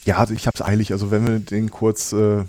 Ja, 0.05 0.19
also 0.19 0.35
ich 0.35 0.47
hab's 0.47 0.61
eilig. 0.63 0.93
Also 0.93 1.11
wenn 1.11 1.27
wir 1.27 1.39
den 1.39 1.71
kurz... 1.71 2.13
Äh, 2.13 2.45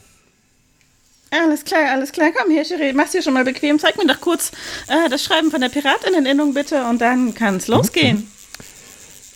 Alles 1.31 1.63
klar, 1.63 1.89
alles 1.91 2.11
klar. 2.11 2.31
Komm 2.35 2.51
her, 2.51 2.63
Cherie, 2.63 2.93
mach's 2.93 3.11
dir 3.11 3.23
schon 3.23 3.33
mal 3.33 3.43
bequem. 3.43 3.79
Zeig 3.79 3.97
mir 3.97 4.05
doch 4.05 4.21
kurz 4.21 4.51
äh, 4.87 5.09
das 5.09 5.23
Schreiben 5.23 5.49
von 5.49 5.61
der 5.61 5.69
Piratinneninnung 5.69 6.53
bitte 6.53 6.83
und 6.85 6.99
dann 6.99 7.33
kann's 7.33 7.67
losgehen. 7.67 8.29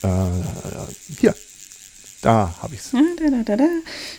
Äh, 0.03 1.19
hier. 1.19 1.35
Da 2.21 2.53
habe 2.61 2.75
da, 3.45 3.55
da. 3.55 3.67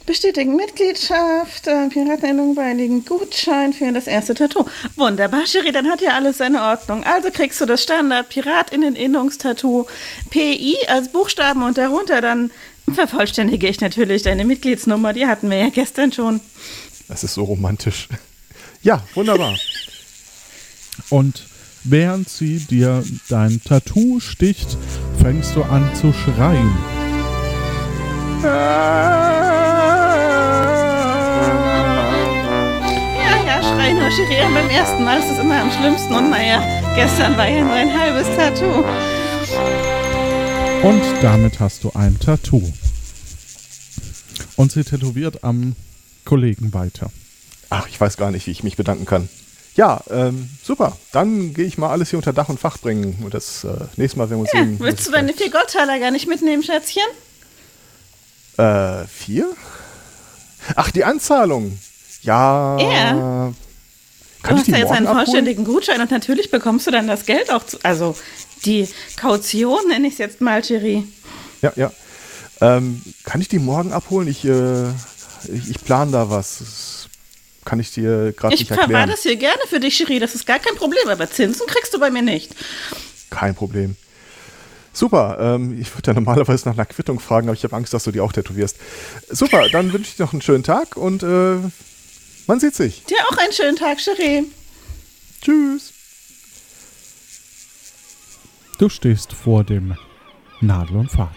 Bestätigen 0.06 0.54
Mitgliedschaft, 0.54 1.66
äh, 1.66 1.88
Pirateninnung 1.88 2.54
beiligen, 2.54 3.04
Gutschein 3.04 3.72
für 3.72 3.92
das 3.92 4.06
erste 4.06 4.34
Tattoo. 4.34 4.66
Wunderbar, 4.94 5.44
Cherie, 5.46 5.72
dann 5.72 5.90
hat 5.90 6.00
ja 6.00 6.10
alles 6.10 6.38
seine 6.38 6.62
Ordnung. 6.62 7.02
Also 7.04 7.30
kriegst 7.30 7.60
du 7.60 7.66
das 7.66 7.82
Standard 7.82 8.28
Piratinneninnungstattoo 8.28 9.86
PI 10.30 10.76
als 10.86 11.10
Buchstaben 11.10 11.64
und 11.64 11.76
darunter 11.76 12.20
dann 12.20 12.52
vervollständige 12.94 13.66
ich 13.68 13.80
natürlich 13.80 14.22
deine 14.22 14.44
Mitgliedsnummer. 14.44 15.12
Die 15.12 15.26
hatten 15.26 15.50
wir 15.50 15.58
ja 15.58 15.68
gestern 15.68 16.12
schon. 16.12 16.40
Das 17.08 17.24
ist 17.24 17.34
so 17.34 17.44
romantisch. 17.44 18.08
Ja, 18.82 19.02
wunderbar. 19.14 19.58
Und 21.10 21.46
während 21.82 22.28
sie 22.28 22.60
dir 22.60 23.04
dein 23.28 23.62
Tattoo 23.62 24.20
sticht, 24.20 24.78
fängst 25.20 25.54
du 25.56 25.62
an 25.62 25.88
zu 25.94 26.12
schreien. 26.12 26.70
Ja, 33.14 33.36
ja, 33.46 33.62
schrei 33.62 33.92
nur, 33.92 34.10
Cherie. 34.10 34.46
Und 34.46 34.54
beim 34.54 34.70
ersten 34.70 35.04
Mal 35.04 35.18
ist 35.18 35.30
es 35.30 35.38
immer 35.38 35.60
am 35.60 35.70
schlimmsten. 35.70 36.14
Und 36.14 36.30
naja, 36.30 36.62
gestern 36.94 37.36
war 37.36 37.48
ja 37.48 37.62
nur 37.62 37.72
ein 37.72 37.98
halbes 37.98 38.26
Tattoo. 38.36 38.84
Und 40.82 41.02
damit 41.22 41.58
hast 41.60 41.84
du 41.84 41.90
ein 41.94 42.18
Tattoo. 42.18 42.72
Und 44.56 44.72
sie 44.72 44.84
tätowiert 44.84 45.44
am 45.44 45.74
Kollegen 46.24 46.72
weiter. 46.74 47.10
Ach, 47.70 47.88
ich 47.88 48.00
weiß 48.00 48.16
gar 48.16 48.30
nicht, 48.30 48.46
wie 48.46 48.52
ich 48.52 48.62
mich 48.62 48.76
bedanken 48.76 49.04
kann. 49.04 49.28
Ja, 49.78 50.00
ähm, 50.10 50.50
super. 50.60 50.96
Dann 51.12 51.54
gehe 51.54 51.64
ich 51.64 51.78
mal 51.78 51.90
alles 51.90 52.10
hier 52.10 52.18
unter 52.18 52.32
Dach 52.32 52.48
und 52.48 52.58
Fach 52.58 52.78
bringen. 52.78 53.16
Und 53.22 53.32
das 53.32 53.62
äh, 53.62 53.68
nächste 53.96 54.18
Mal, 54.18 54.28
wenn 54.28 54.38
wir 54.38 54.40
uns 54.40 54.52
Ja, 54.52 54.64
sehen. 54.64 54.80
willst 54.80 55.06
du 55.06 55.12
deine 55.12 55.32
vier 55.32 55.52
Goldtaler 55.52 56.00
gar 56.00 56.10
nicht 56.10 56.26
mitnehmen, 56.26 56.64
Schätzchen? 56.64 57.04
Äh, 58.56 59.06
vier? 59.06 59.52
Ach, 60.74 60.90
die 60.90 61.04
Anzahlung. 61.04 61.78
Ja. 62.22 62.76
Ja. 62.76 63.52
Kann 64.42 64.56
du 64.56 64.60
hast 64.60 64.66
ja 64.66 64.78
jetzt 64.78 64.90
einen 64.90 65.06
abholen? 65.06 65.26
vollständigen 65.26 65.64
Gutschein 65.64 66.00
und 66.00 66.10
natürlich 66.10 66.50
bekommst 66.50 66.88
du 66.88 66.90
dann 66.90 67.06
das 67.06 67.24
Geld 67.24 67.52
auch 67.52 67.64
zu. 67.64 67.78
Also 67.84 68.16
die 68.64 68.88
Kaution 69.16 69.86
nenne 69.86 70.08
ich 70.08 70.14
es 70.14 70.18
jetzt 70.18 70.40
mal, 70.40 70.60
Cherie. 70.60 71.04
Ja, 71.62 71.72
ja. 71.76 71.92
Ähm, 72.60 73.00
kann 73.22 73.40
ich 73.40 73.46
die 73.46 73.60
morgen 73.60 73.92
abholen? 73.92 74.26
Ich, 74.26 74.44
äh, 74.44 74.88
ich, 75.52 75.70
ich 75.70 75.84
plane 75.84 76.10
da 76.10 76.30
was. 76.30 76.97
Kann 77.68 77.80
ich 77.80 77.92
dir 77.92 78.32
gerade 78.32 78.54
Ich 78.54 78.60
nicht 78.60 78.68
verwahre 78.68 78.84
erklären. 78.92 79.10
das 79.10 79.20
hier 79.24 79.36
gerne 79.36 79.60
für 79.68 79.78
dich, 79.78 79.98
Cherie. 79.98 80.20
Das 80.20 80.34
ist 80.34 80.46
gar 80.46 80.58
kein 80.58 80.74
Problem, 80.76 81.06
aber 81.06 81.30
Zinsen 81.30 81.66
kriegst 81.66 81.92
du 81.92 82.00
bei 82.00 82.10
mir 82.10 82.22
nicht. 82.22 82.54
Kein 83.28 83.54
Problem. 83.54 83.94
Super. 84.94 85.36
Ähm, 85.38 85.78
ich 85.78 85.94
würde 85.94 86.10
ja 86.10 86.14
normalerweise 86.14 86.66
nach 86.66 86.76
einer 86.76 86.86
Quittung 86.86 87.20
fragen, 87.20 87.46
aber 87.46 87.54
ich 87.54 87.64
habe 87.64 87.76
Angst, 87.76 87.92
dass 87.92 88.04
du 88.04 88.10
die 88.10 88.20
auch 88.20 88.32
tätowierst. 88.32 88.76
Super, 89.28 89.68
dann 89.68 89.92
wünsche 89.92 90.08
ich 90.08 90.16
dir 90.16 90.22
noch 90.22 90.32
einen 90.32 90.40
schönen 90.40 90.64
Tag 90.64 90.96
und 90.96 91.22
äh, 91.22 91.56
man 92.46 92.58
sieht 92.58 92.74
sich. 92.74 93.04
Dir 93.04 93.18
auch 93.30 93.36
einen 93.36 93.52
schönen 93.52 93.76
Tag, 93.76 93.98
Cherie. 94.00 94.44
Tschüss. 95.42 95.92
Du 98.78 98.88
stehst 98.88 99.34
vor 99.34 99.62
dem 99.62 99.94
Nadel 100.62 100.96
und 100.96 101.10
Faden. 101.10 101.36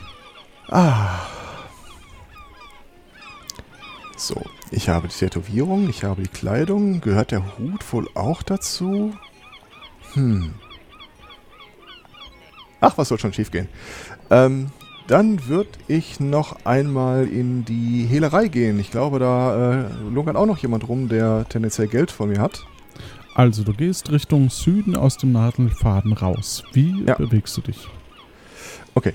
So, 4.15 4.41
ich 4.71 4.89
habe 4.89 5.07
die 5.07 5.13
Tätowierung, 5.13 5.89
ich 5.89 6.03
habe 6.03 6.21
die 6.23 6.29
Kleidung. 6.29 7.01
Gehört 7.01 7.31
der 7.31 7.57
Hut 7.57 7.91
wohl 7.93 8.07
auch 8.15 8.41
dazu? 8.43 9.13
Hm. 10.13 10.53
Ach, 12.79 12.97
was 12.97 13.09
soll 13.09 13.19
schon 13.19 13.33
schiefgehen? 13.33 13.67
Ähm, 14.29 14.67
Dann 15.07 15.47
würde 15.47 15.69
ich 15.87 16.19
noch 16.19 16.63
einmal 16.65 17.27
in 17.27 17.65
die 17.65 18.05
Hehlerei 18.05 18.47
gehen. 18.47 18.79
Ich 18.79 18.91
glaube, 18.91 19.19
da 19.19 19.81
äh, 19.81 19.85
lungert 20.09 20.35
auch 20.37 20.45
noch 20.45 20.57
jemand 20.59 20.87
rum, 20.87 21.09
der 21.09 21.45
tendenziell 21.49 21.87
Geld 21.87 22.11
von 22.11 22.29
mir 22.29 22.39
hat. 22.39 22.65
Also 23.35 23.63
du 23.63 23.73
gehst 23.73 24.11
Richtung 24.11 24.49
Süden 24.49 24.95
aus 24.95 25.17
dem 25.17 25.31
Nadelfaden 25.31 26.13
raus. 26.13 26.63
Wie 26.73 27.03
Ja. 27.05 27.15
bewegst 27.15 27.55
du 27.57 27.61
dich? 27.61 27.87
Okay. 28.95 29.13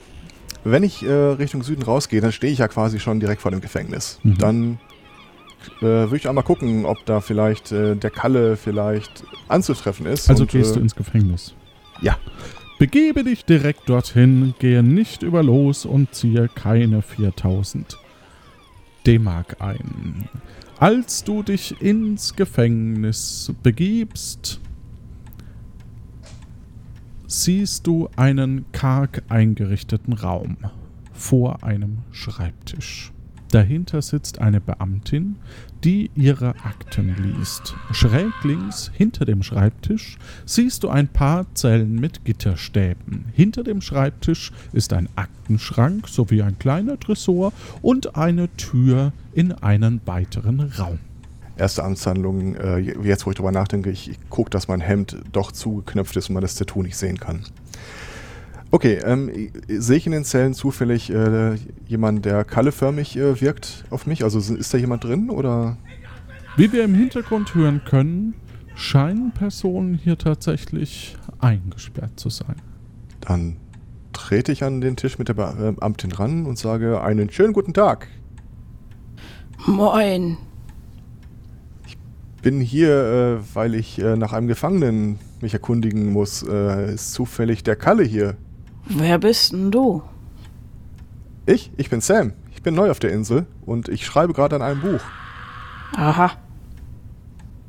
Wenn 0.65 0.83
ich 0.83 1.03
äh, 1.05 1.13
Richtung 1.13 1.63
Süden 1.63 1.83
rausgehe, 1.83 2.21
dann 2.21 2.33
stehe 2.33 2.53
ich 2.53 2.59
ja 2.59 2.69
quasi 2.69 2.99
schon 2.99 3.21
direkt 3.21 3.41
vor 3.41 3.51
dem 3.51 3.61
Gefängnis. 3.61 4.19
Mhm. 4.23 4.39
Dann 4.39 4.79
äh, 5.79 5.83
würde 5.83 6.17
ich 6.17 6.29
einmal 6.29 6.45
gucken, 6.45 6.85
ob 6.85 7.05
da 7.07 7.21
vielleicht 7.21 7.73
äh, 7.73 7.97
der 7.97 8.11
Kalle 8.11 8.57
vielleicht 8.57 9.25
anzutreffen 9.49 10.07
ist. 10.07 10.29
Also 10.29 10.43
Und, 10.43 10.51
gehst 10.51 10.75
du 10.75 10.81
äh, 10.81 10.83
ins 10.83 10.95
Gefängnis. 10.95 11.55
Ja. 12.01 12.17
Begebe 12.79 13.25
dich 13.25 13.47
direkt 13.47 13.89
dorthin, 13.89 14.55
gehe 14.59 14.83
nicht 14.83 15.23
über 15.23 15.43
los 15.43 15.87
und 15.87 16.15
ziehe 16.15 16.49
keine 16.49 17.01
4000 17.01 17.97
D-Mark 19.07 19.57
ein. 19.61 20.29
Als 20.79 21.25
du 21.25 21.43
dich 21.43 21.81
ins 21.81 22.37
Gefängnis 22.37 23.51
begibst, 23.63 24.61
siehst 27.27 27.87
du 27.87 28.11
einen 28.17 28.67
karg 28.73 29.23
eingerichteten 29.29 30.13
Raum 30.13 30.59
vor 31.15 31.65
einem 31.65 31.99
Schreibtisch. 32.13 33.11
Dahinter 33.57 34.03
sitzt 34.03 34.39
eine 34.39 34.61
Beamtin, 34.61 35.37
die 35.83 36.11
ihre 36.15 36.51
Akten 36.63 37.17
liest. 37.17 37.75
Schräg 37.91 38.35
links 38.45 38.91
hinter 38.93 39.25
dem 39.25 39.43
Schreibtisch 39.43 40.19
siehst 40.45 40.83
du 40.83 40.91
ein 40.91 41.09
paar 41.09 41.47
Zellen 41.55 41.95
mit 41.99 42.27
Gitterstäben. 42.27 43.25
Hinter 43.33 43.65
dem 43.65 43.81
Schreibtisch 43.81 44.53
ist 44.75 44.93
ein 44.93 45.09
Aktenschrank 45.17 46.07
sowie 46.07 46.43
ein 46.43 46.59
kleiner 46.59 47.01
Tresor 47.01 47.55
und 47.81 48.15
eine 48.15 48.55
Tür 48.59 49.15
in 49.33 49.53
einen 49.53 50.03
weiteren 50.05 50.61
Raum. 50.61 50.99
erste 51.57 51.83
Amtshandlung, 51.83 52.57
äh, 52.57 52.77
jetzt 52.77 53.25
wo 53.25 53.31
ich 53.31 53.37
drüber 53.37 53.53
nachdenke, 53.53 53.89
ich, 53.89 54.11
ich 54.11 54.19
gucke, 54.29 54.51
dass 54.51 54.69
mein 54.69 54.83
Hemd 54.83 55.17
doch 55.33 55.51
zugeknöpft 55.51 56.15
ist 56.19 56.29
und 56.29 56.35
man 56.35 56.43
das 56.43 56.57
Tattoo 56.57 56.83
nicht 56.83 56.99
sehen 56.99 57.19
kann. 57.19 57.47
Okay, 58.71 58.99
ähm, 59.05 59.31
sehe 59.69 59.97
ich 59.97 60.07
in 60.07 60.13
den 60.13 60.25
Zellen 60.25 60.53
zufällig 60.53 61.11
äh, 61.11 61.55
jemanden, 61.87 62.23
der 62.23 62.45
kalleförmig 62.45 63.17
äh, 63.17 63.41
wirkt 63.41 63.85
auf 63.91 64.07
mich? 64.07 64.25
Also 64.25 64.39
ist 64.55 64.75
da 64.75 64.79
jemand 64.79 65.05
drin 65.05 65.31
oder? 65.31 65.77
Wie 66.57 66.73
wir 66.73 66.85
im 66.85 66.95
Hintergrund 66.95 67.55
hören 67.55 67.83
können, 67.85 68.35
scheinen 68.75 69.31
Personen 69.33 69.95
hier 69.95 70.19
tatsächlich 70.19 71.17
eingesperrt 71.39 72.19
zu 72.19 72.29
sein. 72.29 72.57
Dann 73.21 73.57
trete 74.13 74.53
ich 74.53 74.65
an 74.65 74.81
den 74.81 74.97
Tisch 74.97 75.19
mit 75.19 75.29
der 75.29 75.35
Beamtin 75.35 76.13
ran 76.13 76.47
und 76.47 76.59
sage 76.59 77.01
einen 77.03 77.31
schönen 77.31 77.53
guten 77.53 77.75
Tag. 77.75 78.09
Moin. 79.67 80.39
Bin 82.43 82.61
hier, 82.61 83.41
äh, 83.43 83.55
weil 83.55 83.75
ich 83.75 83.99
äh, 84.01 84.17
nach 84.17 84.33
einem 84.33 84.49
Gefangenen 84.49 85.19
mich 85.41 85.53
erkundigen 85.55 86.13
muss. 86.13 86.43
Äh, 86.43 86.95
ist 86.95 87.13
zufällig 87.13 87.63
der 87.63 87.77
Kalle 87.77 88.05
hier. 88.05 88.37
Wer 88.89 89.19
bist 89.19 89.53
denn 89.53 89.71
du? 89.71 90.03
Ich? 91.45 91.71
Ich 91.77 91.91
bin 91.91 92.01
Sam. 92.01 92.33
Ich 92.55 92.63
bin 92.63 92.75
neu 92.75 92.91
auf 92.91 92.99
der 92.99 93.13
Insel 93.13 93.47
und 93.65 93.89
ich 93.89 94.07
schreibe 94.07 94.33
gerade 94.33 94.57
an 94.57 94.63
einem 94.63 94.81
Buch. 94.81 95.01
Aha. 95.97 96.33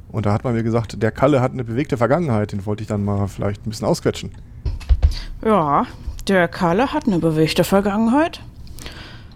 Und 0.09 0.25
da 0.25 0.33
hat 0.33 0.43
man 0.43 0.53
mir 0.53 0.63
gesagt, 0.63 1.01
der 1.01 1.11
Kalle 1.11 1.41
hat 1.41 1.51
eine 1.51 1.63
bewegte 1.63 1.97
Vergangenheit. 1.97 2.51
Den 2.51 2.65
wollte 2.65 2.81
ich 2.81 2.87
dann 2.87 3.03
mal 3.03 3.27
vielleicht 3.27 3.65
ein 3.65 3.69
bisschen 3.69 3.87
ausquetschen. 3.87 4.31
Ja, 5.43 5.85
der 6.27 6.47
Kalle 6.47 6.93
hat 6.93 7.07
eine 7.07 7.19
bewegte 7.19 7.63
Vergangenheit. 7.63 8.41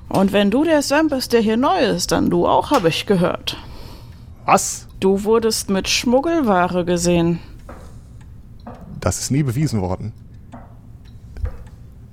Und 0.08 0.34
wenn 0.34 0.52
du 0.52 0.64
der 0.64 0.82
Sam 0.82 1.08
bist, 1.08 1.34
der 1.34 1.42
hier 1.42 1.58
neu 1.58 1.80
ist, 1.80 2.12
dann 2.12 2.30
du 2.30 2.48
auch, 2.48 2.72
habe 2.72 2.90
ich 2.90 3.06
gehört. 3.06 3.58
Was? 4.46 4.88
Du 5.00 5.24
wurdest 5.24 5.70
mit 5.70 5.88
Schmuggelware 5.88 6.86
gesehen. 6.86 7.40
Das 9.00 9.20
ist 9.20 9.32
nie 9.32 9.44
bewiesen 9.44 9.82
worden. 9.82 10.14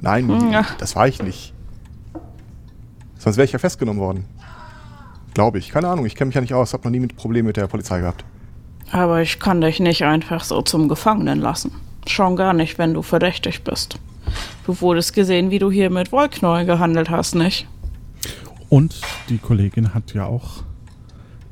Nein, 0.01 0.51
Ja. 0.53 0.65
das 0.79 0.95
war 0.97 1.09
ich 1.09 1.23
nicht. 1.23 1.53
Sonst 3.19 3.37
wäre 3.37 3.45
ich 3.45 3.53
ja 3.53 3.59
festgenommen 3.59 4.01
worden. 4.01 4.25
Glaube 5.35 5.59
ich. 5.59 5.71
Keine 5.71 5.89
Ahnung, 5.89 6.07
ich 6.07 6.15
kenne 6.15 6.27
mich 6.29 6.35
ja 6.37 6.41
nicht 6.41 6.55
aus. 6.55 6.73
Hab 6.73 6.85
noch 6.85 6.91
nie 6.91 7.01
mit 7.01 7.17
Problemen 7.17 7.47
mit 7.49 7.57
der 7.57 7.67
Polizei 7.67 8.01
gehabt. 8.01 8.25
Aber 8.91 9.21
ich 9.21 9.39
kann 9.39 9.61
dich 9.61 9.81
nicht 9.81 10.03
einfach 10.05 10.45
so 10.45 10.63
zum 10.63 10.89
Gefangenen 10.89 11.41
lassen. 11.41 11.73
Schon 12.07 12.37
gar 12.37 12.53
nicht, 12.55 12.79
wenn 12.79 12.95
du 12.95 13.03
verdächtig 13.03 13.63
bist. 13.65 13.99
Du 14.67 14.81
wurdest 14.81 15.13
gesehen, 15.15 15.51
wie 15.51 15.59
du 15.59 15.71
hier 15.71 15.91
mit 15.91 16.13
Wollknäuel 16.13 16.65
gehandelt 16.65 17.11
hast, 17.11 17.35
nicht? 17.35 17.67
Und 18.69 19.01
die 19.29 19.39
Kollegin 19.39 19.95
hat 19.95 20.15
ja 20.15 20.27
auch 20.27 20.63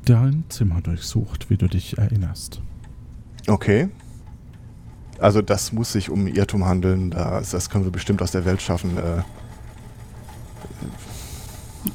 dein 0.05 0.43
Zimmer 0.49 0.81
durchsucht, 0.81 1.49
wie 1.49 1.57
du 1.57 1.67
dich 1.67 1.97
erinnerst. 1.97 2.61
Okay. 3.47 3.89
Also 5.19 5.41
das 5.41 5.71
muss 5.71 5.91
sich 5.91 6.09
um 6.09 6.27
Irrtum 6.27 6.65
handeln. 6.65 7.11
Das, 7.11 7.51
das 7.51 7.69
können 7.69 7.83
wir 7.85 7.91
bestimmt 7.91 8.21
aus 8.21 8.31
der 8.31 8.45
Welt 8.45 8.61
schaffen. 8.61 8.97
Äh, 8.97 9.21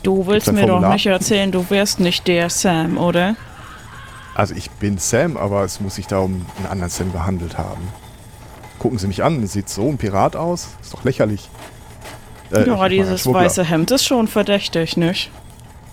Du 0.02 0.26
willst 0.26 0.50
mir 0.52 0.66
doch 0.66 0.80
nicht 0.80 1.06
erzählen, 1.06 1.52
du 1.52 1.68
wärst 1.68 2.00
nicht 2.00 2.26
der 2.26 2.48
Sam, 2.48 2.96
oder? 2.96 3.36
also 4.34 4.54
ich 4.54 4.70
bin 4.70 4.98
Sam, 4.98 5.36
aber 5.36 5.64
es 5.64 5.80
muss 5.80 5.96
sich 5.96 6.06
da 6.06 6.20
um 6.20 6.46
einen 6.56 6.66
anderen 6.66 6.90
Sam 6.90 7.12
gehandelt 7.12 7.58
haben. 7.58 7.82
Gucken 8.78 8.98
Sie 8.98 9.06
mich 9.06 9.22
an, 9.22 9.46
sieht 9.46 9.68
so 9.68 9.88
ein 9.88 9.98
Pirat 9.98 10.34
aus? 10.34 10.68
Ist 10.80 10.94
doch 10.94 11.04
lächerlich. 11.04 11.48
Äh, 12.50 12.66
ja, 12.66 12.88
dieses 12.88 13.26
weiße 13.26 13.64
Hemd 13.64 13.90
ist 13.90 14.04
schon 14.04 14.28
verdächtig, 14.28 14.96
nicht? 14.96 15.30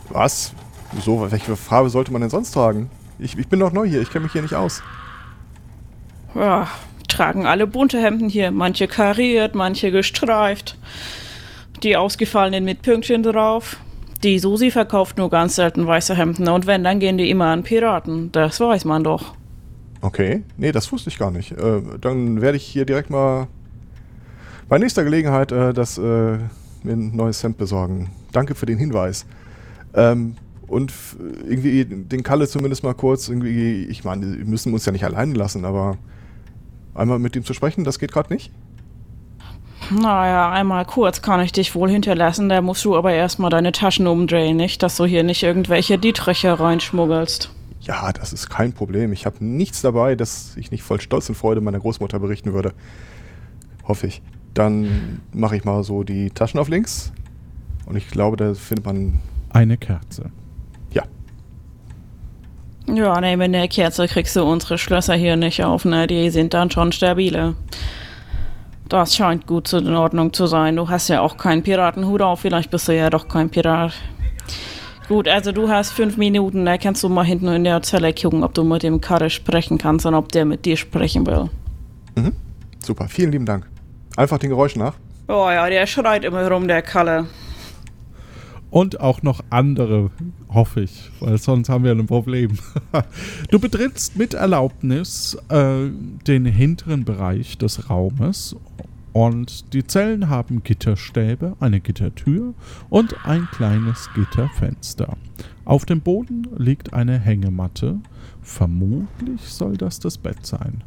Was? 0.10 0.54
Wieso? 0.94 1.30
Welche 1.30 1.56
Farbe 1.56 1.90
sollte 1.90 2.12
man 2.12 2.22
denn 2.22 2.30
sonst 2.30 2.52
tragen? 2.52 2.90
Ich, 3.20 3.38
ich 3.38 3.48
bin 3.48 3.60
doch 3.60 3.72
neu 3.72 3.86
hier, 3.88 4.02
ich 4.02 4.10
kenne 4.10 4.24
mich 4.24 4.32
hier 4.32 4.42
nicht 4.42 4.56
aus. 4.56 4.82
Ja, 6.34 6.68
tragen 7.10 7.46
alle 7.46 7.68
bunte 7.68 8.02
Hemden 8.02 8.30
hier, 8.30 8.52
manche 8.52 8.88
kariert, 8.88 9.56
manche 9.56 9.92
gestreift. 9.92 10.78
Die 11.84 11.98
ausgefallenen 11.98 12.66
mit 12.66 12.82
Pünktchen 12.82 13.24
drauf. 13.24 13.78
Die 14.24 14.40
Susi 14.40 14.70
verkauft 14.70 15.18
nur 15.18 15.30
ganz 15.30 15.56
selten 15.56 15.88
weiße 15.88 16.16
Hemden 16.16 16.48
und 16.50 16.68
wenn, 16.68 16.84
dann 16.84 17.00
gehen 17.00 17.18
die 17.18 17.30
immer 17.30 17.48
an 17.48 17.64
Piraten. 17.64 18.32
Das 18.32 18.60
weiß 18.60 18.86
man 18.86 19.04
doch. 19.04 19.34
Okay, 20.02 20.44
nee, 20.58 20.72
das 20.72 20.92
wusste 20.92 21.10
ich 21.10 21.18
gar 21.18 21.32
nicht. 21.32 21.52
Äh, 21.52 21.82
dann 22.00 22.42
werde 22.42 22.58
ich 22.58 22.64
hier 22.64 22.86
direkt 22.86 23.10
mal 23.10 23.48
bei 24.68 24.78
nächster 24.78 25.04
Gelegenheit 25.04 25.52
äh, 25.52 25.74
das 25.74 25.98
äh, 25.98 26.02
mir 26.02 26.94
ein 26.94 27.16
neues 27.16 27.44
Hemd 27.44 27.58
besorgen. 27.58 28.10
Danke 28.32 28.56
für 28.56 28.66
den 28.66 28.78
Hinweis. 28.78 29.26
Ähm, 29.94 30.36
und 30.68 30.94
irgendwie 31.48 31.84
den 31.84 32.24
Kalle 32.24 32.48
zumindest 32.48 32.84
mal 32.84 32.94
kurz, 32.94 33.28
irgendwie, 33.28 33.86
ich 33.86 34.04
meine, 34.04 34.38
wir 34.38 34.46
müssen 34.46 34.72
uns 34.74 34.86
ja 34.86 34.92
nicht 34.92 35.04
allein 35.04 35.34
lassen, 35.34 35.66
aber 35.66 35.98
einmal 37.00 37.20
mit 37.20 37.36
ihm 37.36 37.44
zu 37.44 37.54
sprechen, 37.54 37.84
das 37.84 38.00
geht 38.00 38.12
gerade 38.12 38.34
nicht? 38.34 38.52
Naja, 39.92 40.52
einmal 40.52 40.86
kurz 40.86 41.22
kann 41.22 41.40
ich 41.42 41.52
dich 41.52 41.74
wohl 41.74 41.90
hinterlassen, 41.90 42.50
da 42.50 42.62
musst 42.62 42.86
du 42.86 42.96
aber 42.96 43.12
erstmal 43.12 43.50
deine 43.50 43.72
Taschen 43.72 44.06
umdrehen, 44.06 44.56
nicht? 44.56 44.84
Dass 44.84 44.98
du 44.98 45.06
hier 45.06 45.24
nicht 45.24 45.42
irgendwelche 45.42 45.98
Dietriche 45.98 46.60
reinschmuggelst. 46.60 47.52
Ja, 47.82 48.12
das 48.12 48.34
ist 48.34 48.50
kein 48.50 48.74
Problem. 48.74 49.14
Ich 49.14 49.26
habe 49.26 49.44
nichts 49.44 49.82
dabei, 49.82 50.16
das 50.16 50.56
ich 50.58 50.70
nicht 50.70 50.84
voll 50.84 51.02
Stolz 51.02 51.30
und 51.30 51.36
Freude 51.36 51.62
meiner 51.62 51.80
Großmutter 51.80 52.20
berichten 52.20 52.54
würde. 52.54 52.74
Hoffe 53.84 54.08
ich. 54.08 54.22
Dann 54.54 55.22
mache 55.34 55.56
ich 55.56 55.64
mal 55.64 55.84
so 55.84 56.04
die 56.04 56.30
Taschen 56.30 56.60
auf 56.60 56.68
links. 56.68 57.14
Und 57.86 57.96
ich 57.96 58.10
glaube, 58.10 58.38
da 58.38 58.54
findet 58.54 58.86
man. 58.86 59.20
Eine 59.50 59.78
Kerze. 59.78 60.32
Ja, 62.94 63.20
nee, 63.22 63.36
mit 63.36 63.54
der 63.54 63.68
Kerze 63.68 64.08
kriegst 64.08 64.36
du 64.36 64.44
unsere 64.44 64.78
Schlösser 64.78 65.14
hier 65.16 65.36
nicht 65.36 65.64
auf, 65.64 65.86
ne? 65.86 66.08
Die 66.08 66.30
sind 66.30 66.54
dann 66.54 66.72
schon 66.72 66.92
stabile. 66.92 67.56
Das 68.88 69.16
scheint 69.16 69.46
gut 69.46 69.68
zu- 69.68 69.78
in 69.78 69.94
Ordnung 69.96 70.34
zu 70.34 70.48
sein. 70.48 70.76
Du 70.76 70.90
hast 70.90 71.08
ja 71.10 71.22
auch 71.22 71.38
keinen 71.38 71.62
Piratenhut 71.62 72.22
auf, 72.22 72.40
vielleicht 72.40 72.72
bist 72.72 72.88
du 72.88 72.96
ja 72.96 73.10
doch 73.10 73.28
kein 73.28 73.50
Pirat. 73.50 73.94
Gut, 75.08 75.28
also 75.28 75.52
du 75.52 75.70
hast 75.70 75.92
fünf 75.92 76.18
Minuten, 76.18 76.66
da 76.66 76.78
kannst 76.78 77.04
du 77.04 77.10
mal 77.10 77.24
hinten 77.26 77.48
in 77.50 77.64
der 77.64 77.82
Zelle 77.82 78.14
gucken, 78.14 78.44
ob 78.44 78.54
du 78.54 78.64
mit 78.64 78.84
dem 78.84 79.02
Karre 79.02 79.30
sprechen 79.30 79.78
kannst 79.78 80.06
und 80.06 80.16
ob 80.16 80.32
der 80.32 80.46
mit 80.46 80.66
dir 80.66 80.78
sprechen 80.78 81.26
will. 81.28 81.50
super. 82.84 83.08
Vielen 83.08 83.32
lieben 83.32 83.46
Dank. 83.46 83.68
Einfach 84.18 84.38
den 84.40 84.50
Geräuschen 84.50 84.82
nach. 84.82 84.94
Oh 85.28 85.48
ja, 85.52 85.70
der 85.70 85.86
schreit 85.86 86.24
immer 86.26 86.50
rum, 86.50 86.68
der 86.68 86.82
Kalle. 86.82 87.28
Und 88.72 89.00
auch 89.00 89.24
noch 89.24 89.44
andere, 89.50 90.12
hoffe 90.50 90.82
ich, 90.82 91.10
weil 91.20 91.38
sonst 91.38 91.70
haben 91.70 91.84
wir 91.84 91.92
ein 91.92 92.06
Problem. 92.06 92.52
Du 93.50 93.60
betrittst 93.60 94.16
mit 94.16 94.36
Erlaubnis 94.36 95.38
äh, 95.50 95.90
den 96.28 96.46
hinteren 96.46 97.04
Bereich 97.04 97.58
des 97.58 97.90
Raumes 97.90 98.56
und 99.12 99.74
die 99.74 99.84
Zellen 99.86 100.30
haben 100.30 100.64
Gitterstäbe, 100.64 101.56
eine 101.60 101.80
Gittertür 101.80 102.54
und 102.90 103.26
ein 103.26 103.48
kleines 103.52 104.10
Gitterfenster. 104.14 105.18
Auf 105.66 105.86
dem 105.86 106.02
Boden 106.02 106.48
liegt 106.58 106.94
eine 106.94 107.20
Hängematte. 107.20 108.00
Vermutlich 108.42 109.42
soll 109.42 109.78
das 109.78 110.00
das 110.00 110.18
Bett 110.18 110.46
sein. 110.46 110.84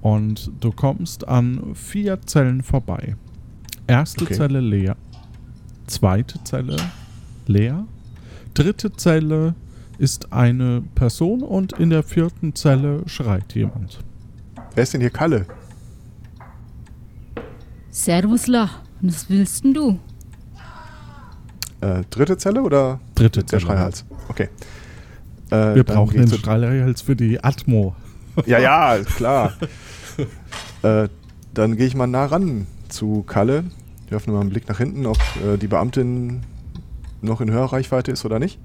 Und 0.00 0.52
du 0.60 0.70
kommst 0.70 1.26
an 1.26 1.74
vier 1.74 2.22
Zellen 2.22 2.62
vorbei. 2.62 3.16
Erste 3.86 4.24
Okay. 4.24 4.34
Zelle 4.34 4.60
leer. 4.60 4.96
Zweite 5.86 6.42
Zelle 6.44 6.76
leer. 7.48 7.86
Dritte 8.54 8.92
Zelle 8.92 9.54
ist 9.98 10.32
eine 10.32 10.82
Person 10.94 11.42
und 11.42 11.72
in 11.74 11.90
der 11.90 12.02
vierten 12.02 12.54
Zelle 12.54 13.02
schreit 13.06 13.54
jemand. 13.54 14.00
Wer 14.74 14.82
ist 14.82 14.92
denn 14.94 15.00
hier 15.00 15.10
Kalle? 15.10 15.46
Servusla, 17.90 18.70
was 19.00 19.28
willst 19.30 19.64
denn 19.64 19.74
du? 19.74 19.98
Äh, 21.80 22.02
dritte 22.10 22.36
Zelle 22.38 22.62
oder 22.62 22.98
Dritte 23.14 23.40
der 23.40 23.46
Zelle. 23.46 23.60
Schreihals? 23.60 24.04
Okay. 24.28 24.48
Äh, 25.50 25.74
Wir 25.76 25.84
brauchen 25.84 26.16
den 26.16 26.28
Schreihals 26.28 27.02
für 27.02 27.16
die 27.16 27.42
Atmo. 27.42 27.94
Ja, 28.46 28.58
ja, 28.58 28.98
klar. 29.04 29.52
äh, 30.82 31.08
dann 31.52 31.76
gehe 31.76 31.86
ich 31.86 31.94
mal 31.94 32.08
nah 32.08 32.24
ran 32.24 32.66
zu 32.88 33.22
Kalle. 33.22 33.62
Ich 34.06 34.10
werfe 34.10 34.28
mal 34.32 34.40
einen 34.40 34.50
Blick 34.50 34.68
nach 34.68 34.78
hinten, 34.78 35.06
ob 35.06 35.18
äh, 35.46 35.56
die 35.56 35.68
Beamtin 35.68 36.40
noch 37.24 37.40
in 37.40 37.50
Hörreichweite 37.50 38.12
ist 38.12 38.24
oder 38.24 38.38
nicht. 38.38 38.58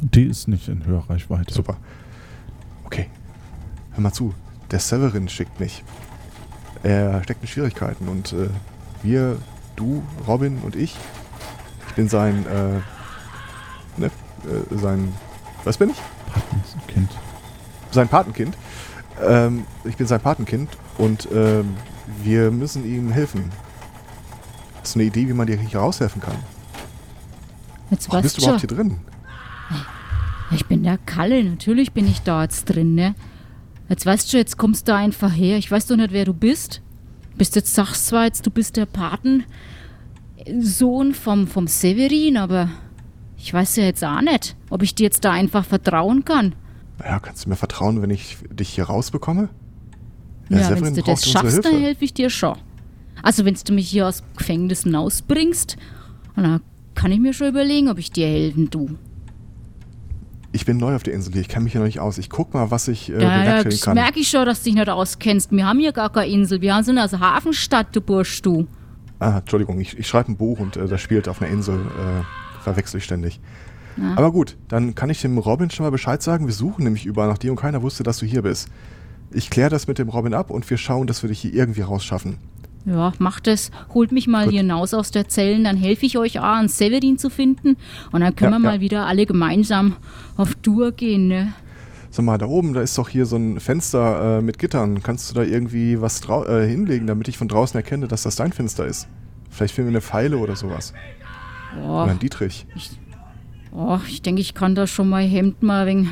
Die 0.00 0.24
ist 0.24 0.48
nicht 0.48 0.68
in 0.68 0.84
Hörreichweite. 0.84 1.52
Super. 1.52 1.76
Okay. 2.84 3.08
Hör 3.92 4.00
mal 4.00 4.12
zu. 4.12 4.34
Der 4.70 4.80
Severin 4.80 5.28
schickt 5.28 5.60
mich. 5.60 5.84
Er 6.82 7.22
steckt 7.22 7.42
in 7.42 7.48
Schwierigkeiten 7.48 8.08
und 8.08 8.32
äh, 8.32 8.48
wir, 9.02 9.38
du, 9.76 10.02
Robin 10.26 10.58
und 10.58 10.74
ich, 10.74 10.96
ich 11.88 11.94
bin 11.94 12.08
sein, 12.08 12.44
äh, 12.46 14.00
ne, 14.00 14.06
äh, 14.06 14.76
sein, 14.76 15.12
was 15.64 15.78
bin 15.78 15.90
ich? 15.90 16.02
Kind. 16.88 17.10
sein 17.90 18.08
Patenkind. 18.08 18.56
Ähm, 19.22 19.66
ich 19.84 19.96
bin 19.96 20.06
sein 20.06 20.20
Patenkind 20.20 20.70
und 20.98 21.28
ähm, 21.32 21.76
wir 22.22 22.50
müssen 22.50 22.84
ihm 22.84 23.12
helfen. 23.12 23.50
Hast 24.80 24.94
du 24.94 24.98
eine 24.98 25.06
Idee, 25.06 25.28
wie 25.28 25.32
man 25.32 25.46
dir 25.46 25.56
hier 25.56 25.78
raushelfen 25.78 26.20
kann? 26.20 26.36
Jetzt 27.92 28.08
Warum 28.08 28.22
bist 28.22 28.36
weißt 28.36 28.38
du 28.38 28.42
überhaupt 28.42 28.60
hier 28.60 28.68
drin? 28.76 28.96
Ich 30.50 30.66
bin 30.66 30.82
der 30.82 30.96
Kalle, 30.98 31.44
natürlich 31.44 31.92
bin 31.92 32.06
ich 32.06 32.20
da 32.20 32.42
jetzt 32.42 32.64
drin, 32.64 32.94
ne? 32.94 33.14
Jetzt 33.88 34.06
weißt 34.06 34.32
du, 34.32 34.38
jetzt 34.38 34.56
kommst 34.56 34.88
du 34.88 34.94
einfach 34.94 35.32
her. 35.32 35.58
Ich 35.58 35.70
weiß 35.70 35.86
doch 35.86 35.96
nicht, 35.96 36.12
wer 36.12 36.24
du 36.24 36.32
bist. 36.32 36.80
Bist 37.36 37.54
jetzt, 37.54 37.74
sagst 37.74 38.06
zwar 38.06 38.24
jetzt, 38.24 38.46
du 38.46 38.50
bist 38.50 38.78
der 38.78 38.86
Patensohn 38.86 39.44
vom, 41.12 41.46
vom 41.46 41.66
Severin, 41.66 42.38
aber 42.38 42.70
ich 43.36 43.52
weiß 43.52 43.76
ja 43.76 43.84
jetzt 43.84 44.02
auch 44.04 44.22
nicht, 44.22 44.56
ob 44.70 44.82
ich 44.82 44.94
dir 44.94 45.04
jetzt 45.04 45.24
da 45.26 45.32
einfach 45.32 45.66
vertrauen 45.66 46.24
kann. 46.24 46.54
Ja, 47.00 47.18
kannst 47.20 47.44
du 47.44 47.50
mir 47.50 47.56
vertrauen, 47.56 48.00
wenn 48.00 48.10
ich 48.10 48.38
dich 48.50 48.70
hier 48.70 48.84
rausbekomme? 48.84 49.50
Ja, 50.48 50.62
Severin 50.62 50.84
wenn 50.84 50.94
du 50.94 51.02
das 51.02 51.28
schaffst, 51.28 51.62
dann 51.64 51.78
helfe 51.80 52.06
ich 52.06 52.14
dir 52.14 52.30
schon. 52.30 52.56
Also, 53.22 53.44
wenn 53.44 53.54
du 53.54 53.72
mich 53.74 53.90
hier 53.90 54.08
aus 54.08 54.22
dem 54.22 54.36
Gefängnis 54.36 54.86
rausbringst, 54.86 55.76
dann 56.36 56.60
kann 56.94 57.12
ich 57.12 57.20
mir 57.20 57.32
schon 57.32 57.48
überlegen, 57.48 57.88
ob 57.88 57.98
ich 57.98 58.10
dir 58.10 58.26
helfen 58.26 58.70
tu. 58.70 58.88
Ich 60.54 60.66
bin 60.66 60.76
neu 60.76 60.94
auf 60.94 61.02
der 61.02 61.14
Insel 61.14 61.32
hier, 61.32 61.40
ich 61.40 61.48
kenne 61.48 61.64
mich 61.64 61.72
hier 61.72 61.80
noch 61.80 61.86
nicht 61.86 62.00
aus. 62.00 62.18
Ich 62.18 62.28
guck 62.28 62.52
mal, 62.52 62.70
was 62.70 62.86
ich 62.88 63.10
äh, 63.10 63.22
Ja, 63.22 63.44
ja, 63.44 63.64
das 63.64 63.80
kann. 63.80 63.94
merke 63.94 64.20
ich 64.20 64.28
schon, 64.28 64.44
dass 64.44 64.58
du 64.62 64.64
dich 64.66 64.74
nicht 64.74 64.88
auskennst. 64.88 65.50
Wir 65.50 65.66
haben 65.66 65.78
hier 65.78 65.92
gar 65.92 66.12
keine 66.12 66.30
Insel. 66.30 66.60
Wir 66.60 66.82
sind 66.82 66.98
also 66.98 67.20
Hafenstadt, 67.20 67.96
du 67.96 68.02
Bursch, 68.02 68.42
du. 68.42 68.66
Ah, 69.18 69.38
Entschuldigung, 69.38 69.80
ich, 69.80 69.98
ich 69.98 70.06
schreibe 70.06 70.32
ein 70.32 70.36
Buch 70.36 70.58
und 70.58 70.76
äh, 70.76 70.86
das 70.86 71.00
spielt 71.00 71.26
auf 71.28 71.40
einer 71.40 71.50
Insel. 71.50 71.76
Äh, 71.76 72.60
verwechsel 72.62 72.98
ich 72.98 73.04
ständig. 73.04 73.40
Ja. 73.96 74.14
Aber 74.16 74.30
gut, 74.30 74.56
dann 74.68 74.94
kann 74.94 75.10
ich 75.10 75.20
dem 75.22 75.38
Robin 75.38 75.70
schon 75.70 75.84
mal 75.84 75.90
Bescheid 75.90 76.22
sagen. 76.22 76.46
Wir 76.46 76.54
suchen 76.54 76.84
nämlich 76.84 77.06
überall 77.06 77.28
nach 77.28 77.38
dir 77.38 77.50
und 77.50 77.56
keiner 77.58 77.82
wusste, 77.82 78.02
dass 78.02 78.18
du 78.18 78.26
hier 78.26 78.42
bist. 78.42 78.68
Ich 79.30 79.48
kläre 79.48 79.70
das 79.70 79.86
mit 79.86 79.98
dem 79.98 80.08
Robin 80.10 80.34
ab 80.34 80.50
und 80.50 80.68
wir 80.68 80.76
schauen, 80.76 81.06
dass 81.06 81.22
wir 81.22 81.28
dich 81.28 81.40
hier 81.40 81.54
irgendwie 81.54 81.80
rausschaffen. 81.80 82.36
Ja, 82.84 83.12
macht 83.18 83.46
es. 83.46 83.70
Holt 83.94 84.10
mich 84.10 84.26
mal 84.26 84.44
Gut. 84.44 84.52
hier 84.52 84.62
hinaus 84.62 84.92
aus 84.92 85.10
der 85.12 85.28
Zellen, 85.28 85.64
dann 85.64 85.76
helfe 85.76 86.04
ich 86.06 86.18
euch 86.18 86.40
auch, 86.40 86.56
einen 86.56 86.68
Severin 86.68 87.16
zu 87.16 87.30
finden. 87.30 87.76
Und 88.10 88.22
dann 88.22 88.34
können 88.34 88.52
Ja, 88.54 88.58
wir 88.58 88.64
ja. 88.64 88.70
mal 88.72 88.80
wieder 88.80 89.06
alle 89.06 89.24
gemeinsam 89.24 89.96
auf 90.36 90.54
Tour 90.56 90.92
gehen, 90.92 91.28
ne? 91.28 91.52
Sag 92.10 92.24
mal, 92.24 92.36
da 92.38 92.46
oben, 92.46 92.74
da 92.74 92.82
ist 92.82 92.98
doch 92.98 93.08
hier 93.08 93.24
so 93.24 93.36
ein 93.36 93.58
Fenster 93.60 94.38
äh, 94.38 94.42
mit 94.42 94.58
Gittern. 94.58 95.02
Kannst 95.02 95.30
du 95.30 95.34
da 95.34 95.42
irgendwie 95.42 96.00
was 96.00 96.20
äh, 96.28 96.66
hinlegen, 96.68 97.06
damit 97.06 97.28
ich 97.28 97.38
von 97.38 97.48
draußen 97.48 97.78
erkenne, 97.78 98.08
dass 98.08 98.24
das 98.24 98.36
dein 98.36 98.52
Fenster 98.52 98.84
ist? 98.84 99.06
Vielleicht 99.48 99.74
finden 99.74 99.90
wir 99.90 99.92
eine 99.92 100.00
Pfeile 100.02 100.36
oder 100.38 100.56
sowas. 100.56 100.92
Boah, 101.74 102.02
Oder 102.04 102.12
ein 102.12 102.18
Dietrich. 102.18 102.66
oh, 103.72 103.98
ich 104.08 104.20
denke, 104.22 104.40
ich 104.42 104.54
kann 104.54 104.74
da 104.74 104.86
schon 104.86 105.08
mein 105.08 105.28
Hemd 105.28 105.62
mal 105.62 105.86
wegen. 105.86 106.10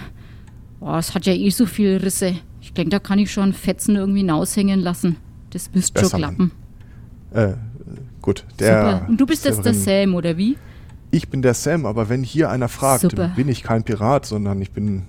Boah, 0.78 0.98
es 0.98 1.14
hat 1.14 1.26
ja 1.26 1.34
eh 1.34 1.50
so 1.50 1.66
viele 1.66 2.02
Risse. 2.02 2.34
Ich 2.62 2.72
denke, 2.72 2.90
da 2.90 2.98
kann 2.98 3.18
ich 3.18 3.30
schon 3.30 3.52
Fetzen 3.52 3.96
irgendwie 3.96 4.20
hinaushängen 4.20 4.80
lassen. 4.80 5.16
Das 5.50 5.70
müsste 5.74 6.00
schon 6.00 6.18
klappen. 6.20 6.52
Äh, 7.32 7.54
gut. 8.22 8.44
Der 8.58 8.92
Super. 8.92 9.08
Und 9.08 9.20
du 9.20 9.26
bist 9.26 9.44
jetzt 9.44 9.64
der 9.64 9.74
Sam, 9.74 10.14
oder 10.14 10.36
wie? 10.36 10.56
Ich 11.10 11.28
bin 11.28 11.42
der 11.42 11.54
Sam, 11.54 11.86
aber 11.86 12.08
wenn 12.08 12.22
hier 12.22 12.50
einer 12.50 12.68
fragt, 12.68 13.02
Super. 13.02 13.32
bin 13.36 13.48
ich 13.48 13.62
kein 13.62 13.82
Pirat, 13.82 14.26
sondern 14.26 14.60
ich 14.62 14.70
bin 14.72 15.02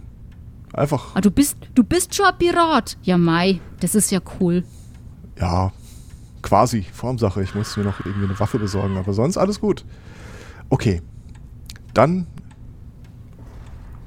einfach, 0.73 1.15
Ah, 1.15 1.21
du 1.21 1.29
bist, 1.31 1.57
du 1.75 1.83
bist 1.83 2.15
schon 2.15 2.25
ein 2.25 2.37
Pirat. 2.37 2.97
Ja, 3.03 3.17
Mai, 3.17 3.59
das 3.79 3.93
ist 3.95 4.09
ja 4.11 4.19
cool. 4.39 4.63
ja, 5.39 5.71
quasi 6.41 6.85
Formsache. 6.91 7.43
Ich 7.43 7.53
muss 7.53 7.77
mir 7.77 7.83
noch 7.83 8.03
irgendwie 8.05 8.25
eine 8.27 8.39
Waffe 8.39 8.57
besorgen, 8.57 8.97
aber 8.97 9.13
sonst 9.13 9.37
alles 9.37 9.59
gut. 9.59 9.85
Okay, 10.69 11.01
dann 11.93 12.25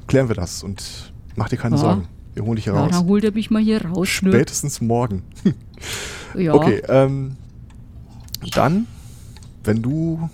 klären 0.08 0.28
wir 0.28 0.34
das 0.34 0.62
und 0.62 1.12
mach 1.36 1.48
dir 1.48 1.56
keine 1.58 1.76
Ja. 1.76 1.80
Sorgen. 1.82 2.08
Wir 2.34 2.44
holen 2.44 2.56
dich 2.56 2.64
hier 2.64 2.74
Ja, 2.74 2.80
raus. 2.80 2.90
dann 2.90 3.06
holt 3.06 3.22
er 3.22 3.30
mich 3.32 3.50
mal 3.52 3.62
hier 3.62 3.84
raus. 3.84 4.20
ne? 4.22 4.30
Spätestens 4.32 4.80
morgen. 4.80 5.22
Ja. 6.36 6.52
Okay, 6.54 6.82
ähm, 6.88 7.36
dann, 8.50 8.86
wenn 9.64 9.82
du, 9.82 10.28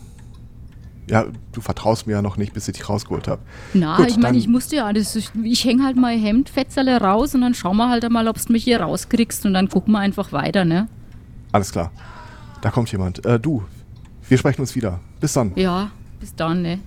ja, 1.08 1.26
du 1.52 1.60
vertraust 1.60 2.06
mir 2.06 2.14
ja 2.14 2.22
noch 2.22 2.36
nicht, 2.36 2.52
bis 2.52 2.68
ich 2.68 2.76
dich 2.76 2.88
rausgeholt 2.88 3.28
habe. 3.28 3.42
Na, 3.74 3.96
Gut, 3.96 4.08
ich 4.08 4.16
meine, 4.16 4.38
ich 4.38 4.48
musste 4.48 4.76
ja, 4.76 4.92
das 4.92 5.16
ist, 5.16 5.32
ich 5.42 5.64
hänge 5.64 5.84
halt 5.84 5.96
mein 5.96 6.18
Hemd 6.18 6.48
Fetzerle 6.48 7.00
raus 7.00 7.34
und 7.34 7.40
dann 7.40 7.54
schauen 7.54 7.76
wir 7.76 7.88
halt 7.88 8.04
einmal, 8.04 8.28
ob 8.28 8.44
du 8.44 8.52
mich 8.52 8.64
hier 8.64 8.80
rauskriegst 8.80 9.46
und 9.46 9.54
dann 9.54 9.68
gucken 9.68 9.92
wir 9.92 9.98
einfach 9.98 10.32
weiter, 10.32 10.64
ne? 10.64 10.88
Alles 11.52 11.72
klar. 11.72 11.90
Da 12.60 12.70
kommt 12.70 12.92
jemand. 12.92 13.24
Äh, 13.24 13.40
du, 13.40 13.64
wir 14.28 14.38
sprechen 14.38 14.60
uns 14.60 14.74
wieder. 14.76 15.00
Bis 15.20 15.32
dann. 15.32 15.52
Ja, 15.56 15.90
bis 16.20 16.34
dann, 16.34 16.62
ne? 16.62 16.78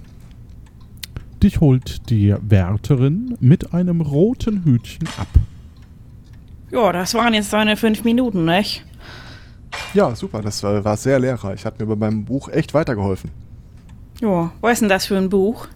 Dich 1.42 1.60
holt 1.60 2.10
die 2.10 2.34
Wärterin 2.42 3.36
mit 3.42 3.74
einem 3.74 4.00
roten 4.00 4.64
Hütchen 4.64 5.08
ab. 5.18 5.28
Ja, 6.72 6.92
das 6.92 7.14
waren 7.14 7.34
jetzt 7.34 7.52
deine 7.52 7.76
fünf 7.76 8.04
Minuten, 8.04 8.46
nicht? 8.46 8.86
Ja, 9.94 10.16
super. 10.16 10.42
Das 10.42 10.64
äh, 10.64 10.84
war 10.84 10.98
sehr 10.98 11.20
lehrreich. 11.20 11.66
Hat 11.66 11.80
mir 11.80 11.86
bei 11.86 11.96
meinem 11.96 12.26
Buch 12.26 12.50
echt 12.50 12.74
weitergeholfen. 12.74 13.32
Ja, 14.22 14.52
was 14.62 14.74
ist 14.74 14.80
denn 14.82 14.90
das 14.90 15.06
für 15.06 15.18
ein 15.18 15.30
Buch? 15.30 15.68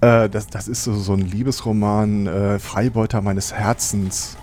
Äh, 0.00 0.28
das, 0.28 0.46
das 0.46 0.68
ist 0.68 0.84
so, 0.84 0.94
so 0.94 1.14
ein 1.14 1.20
Liebesroman, 1.20 2.26
äh, 2.26 2.58
Freibeuter 2.58 3.20
meines 3.20 3.52
Herzens. 3.52 4.36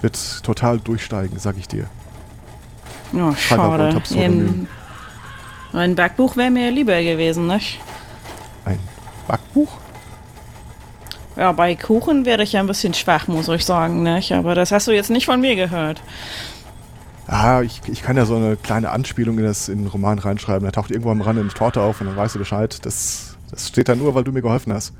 Wird 0.00 0.42
total 0.42 0.78
durchsteigen, 0.78 1.38
sag 1.38 1.56
ich 1.58 1.68
dir. 1.68 1.86
Ja, 3.12 3.30
auch 3.30 3.36
schade. 3.36 4.02
Ein, 4.14 4.68
ein 5.72 5.94
Backbuch 5.94 6.36
wäre 6.36 6.50
mir 6.50 6.70
lieber 6.70 7.00
gewesen, 7.02 7.46
nicht? 7.46 7.80
Ein 8.64 8.78
Backbuch? 9.26 9.68
Ja, 11.36 11.52
bei 11.52 11.76
Kuchen 11.76 12.26
werde 12.26 12.42
ich 12.42 12.52
ja 12.52 12.60
ein 12.60 12.66
bisschen 12.66 12.94
schwach, 12.94 13.28
muss 13.28 13.48
ich 13.48 13.64
sagen, 13.64 14.02
nicht? 14.02 14.32
Aber 14.32 14.54
das 14.54 14.72
hast 14.72 14.88
du 14.88 14.92
jetzt 14.92 15.10
nicht 15.10 15.26
von 15.26 15.40
mir 15.40 15.54
gehört. 15.54 16.02
Ah, 17.30 17.60
ich, 17.60 17.82
ich 17.88 18.00
kann 18.02 18.16
ja 18.16 18.24
so 18.24 18.36
eine 18.36 18.56
kleine 18.56 18.88
Anspielung 18.90 19.36
in, 19.38 19.44
das, 19.44 19.68
in 19.68 19.80
den 19.80 19.86
Roman 19.86 20.18
reinschreiben. 20.18 20.64
Da 20.64 20.72
taucht 20.72 20.90
irgendwo 20.90 21.10
am 21.10 21.20
Rande 21.20 21.42
eine 21.42 21.50
Torte 21.50 21.82
auf 21.82 22.00
und 22.00 22.06
dann 22.06 22.16
weißt 22.16 22.34
du 22.34 22.38
Bescheid. 22.38 22.78
Das, 22.86 23.36
das 23.50 23.68
steht 23.68 23.88
da 23.90 23.94
nur, 23.94 24.14
weil 24.14 24.24
du 24.24 24.32
mir 24.32 24.40
geholfen 24.40 24.72
hast. 24.72 24.94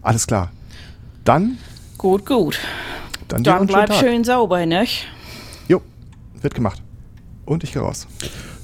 Alles 0.00 0.26
klar. 0.28 0.52
Dann, 1.24 1.58
Gut, 1.98 2.24
gut. 2.24 2.60
dann, 3.28 3.42
Dann 3.42 3.66
bleib 3.66 3.88
Tag. 3.88 3.96
schön 3.98 4.22
sauber, 4.22 4.64
nicht? 4.64 5.06
Jo, 5.68 5.80
wird 6.40 6.54
gemacht. 6.54 6.80
Und 7.46 7.64
ich 7.64 7.72
gehe 7.72 7.82
raus. 7.82 8.06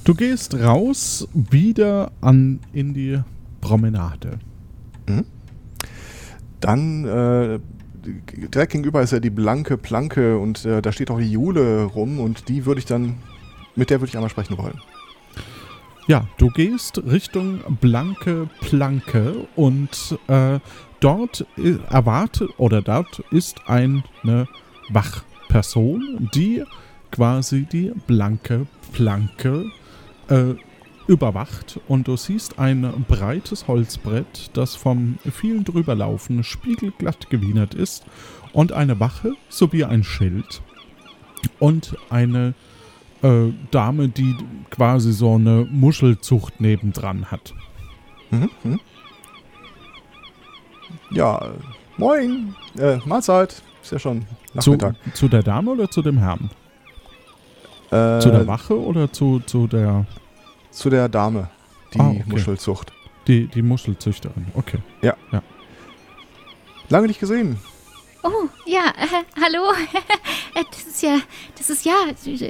Du 0.05 0.15
gehst 0.15 0.53
raus 0.55 1.27
wieder 1.33 2.11
an 2.21 2.59
in 2.71 2.93
die 2.93 3.19
Promenade. 3.59 4.39
Dann, 6.61 7.05
äh, 7.05 7.59
direkt 8.05 8.71
gegenüber 8.71 9.01
ist 9.01 9.11
ja 9.11 9.19
die 9.19 9.29
blanke 9.29 9.77
Planke 9.77 10.37
und 10.37 10.65
äh, 10.65 10.81
da 10.81 10.91
steht 10.91 11.11
auch 11.11 11.19
die 11.19 11.31
Jule 11.31 11.83
rum 11.85 12.19
und 12.19 12.49
die 12.49 12.65
würde 12.65 12.79
ich 12.79 12.85
dann, 12.85 13.17
mit 13.75 13.89
der 13.89 13.99
würde 14.01 14.09
ich 14.09 14.15
einmal 14.15 14.29
sprechen 14.29 14.57
wollen. 14.57 14.79
Ja, 16.07 16.27
du 16.37 16.49
gehst 16.49 16.97
Richtung 17.05 17.59
blanke 17.79 18.49
Planke 18.59 19.47
und 19.55 20.17
äh, 20.27 20.59
dort 20.99 21.45
i- 21.57 21.77
erwartet 21.89 22.49
oder 22.57 22.81
dort 22.81 23.19
ist 23.31 23.67
eine 23.67 24.03
Wachperson, 24.89 26.29
die 26.33 26.63
quasi 27.11 27.65
die 27.71 27.91
blanke 28.07 28.65
Planke 28.93 29.65
äh, 30.29 30.55
überwacht 31.11 31.77
und 31.89 32.07
du 32.07 32.15
siehst 32.15 32.57
ein 32.57 33.05
breites 33.09 33.67
Holzbrett, 33.67 34.49
das 34.53 34.75
vom 34.75 35.17
vielen 35.29 35.65
drüberlaufen 35.65 36.43
spiegelglatt 36.45 37.29
gewienert 37.29 37.73
ist 37.73 38.05
und 38.53 38.71
eine 38.71 38.99
Wache 39.01 39.33
sowie 39.49 39.83
ein 39.83 40.05
Schild 40.05 40.61
und 41.59 41.97
eine 42.09 42.53
äh, 43.23 43.51
Dame, 43.71 44.07
die 44.07 44.37
quasi 44.69 45.11
so 45.11 45.35
eine 45.35 45.67
Muschelzucht 45.69 46.61
nebendran 46.61 47.29
hat. 47.29 47.53
Mhm. 48.29 48.49
mhm. 48.63 48.79
Ja, 51.09 51.51
moin. 51.97 52.55
Äh, 52.77 52.99
Mahlzeit. 53.05 53.61
Ist 53.83 53.91
ja 53.91 53.99
schon 53.99 54.25
Zu, 54.59 54.71
Nachmittag. 54.71 54.95
zu 55.13 55.27
der 55.27 55.43
Dame 55.43 55.71
oder 55.71 55.89
zu 55.89 56.01
dem 56.01 56.17
Herrn? 56.17 56.49
äh, 57.89 58.19
Zu 58.19 58.31
der 58.31 58.47
Wache 58.47 58.79
oder 58.79 59.11
zu, 59.11 59.41
zu 59.45 59.67
der 59.67 60.05
Zu 60.71 60.89
der 60.89 61.09
Dame. 61.09 61.49
Die 61.93 61.99
Ah, 61.99 62.09
okay. 62.09 62.23
Muschelzucht. 62.27 62.91
die, 63.27 63.47
die 63.47 63.61
Muschelzüchterin? 63.61 64.47
Okay. 64.53 64.79
Lange 66.89 67.07
nicht 67.07 67.19
gesehen. 67.21 67.57
Oh, 68.23 68.49
ja, 68.65 68.87
äh, 68.97 69.23
hallo. 69.41 69.71
Äh, 70.53 70.65
das 70.69 70.83
ist 70.85 71.01
ja, 71.01 71.17
das 71.57 71.69
ist 71.69 71.85
ja, 71.85 71.93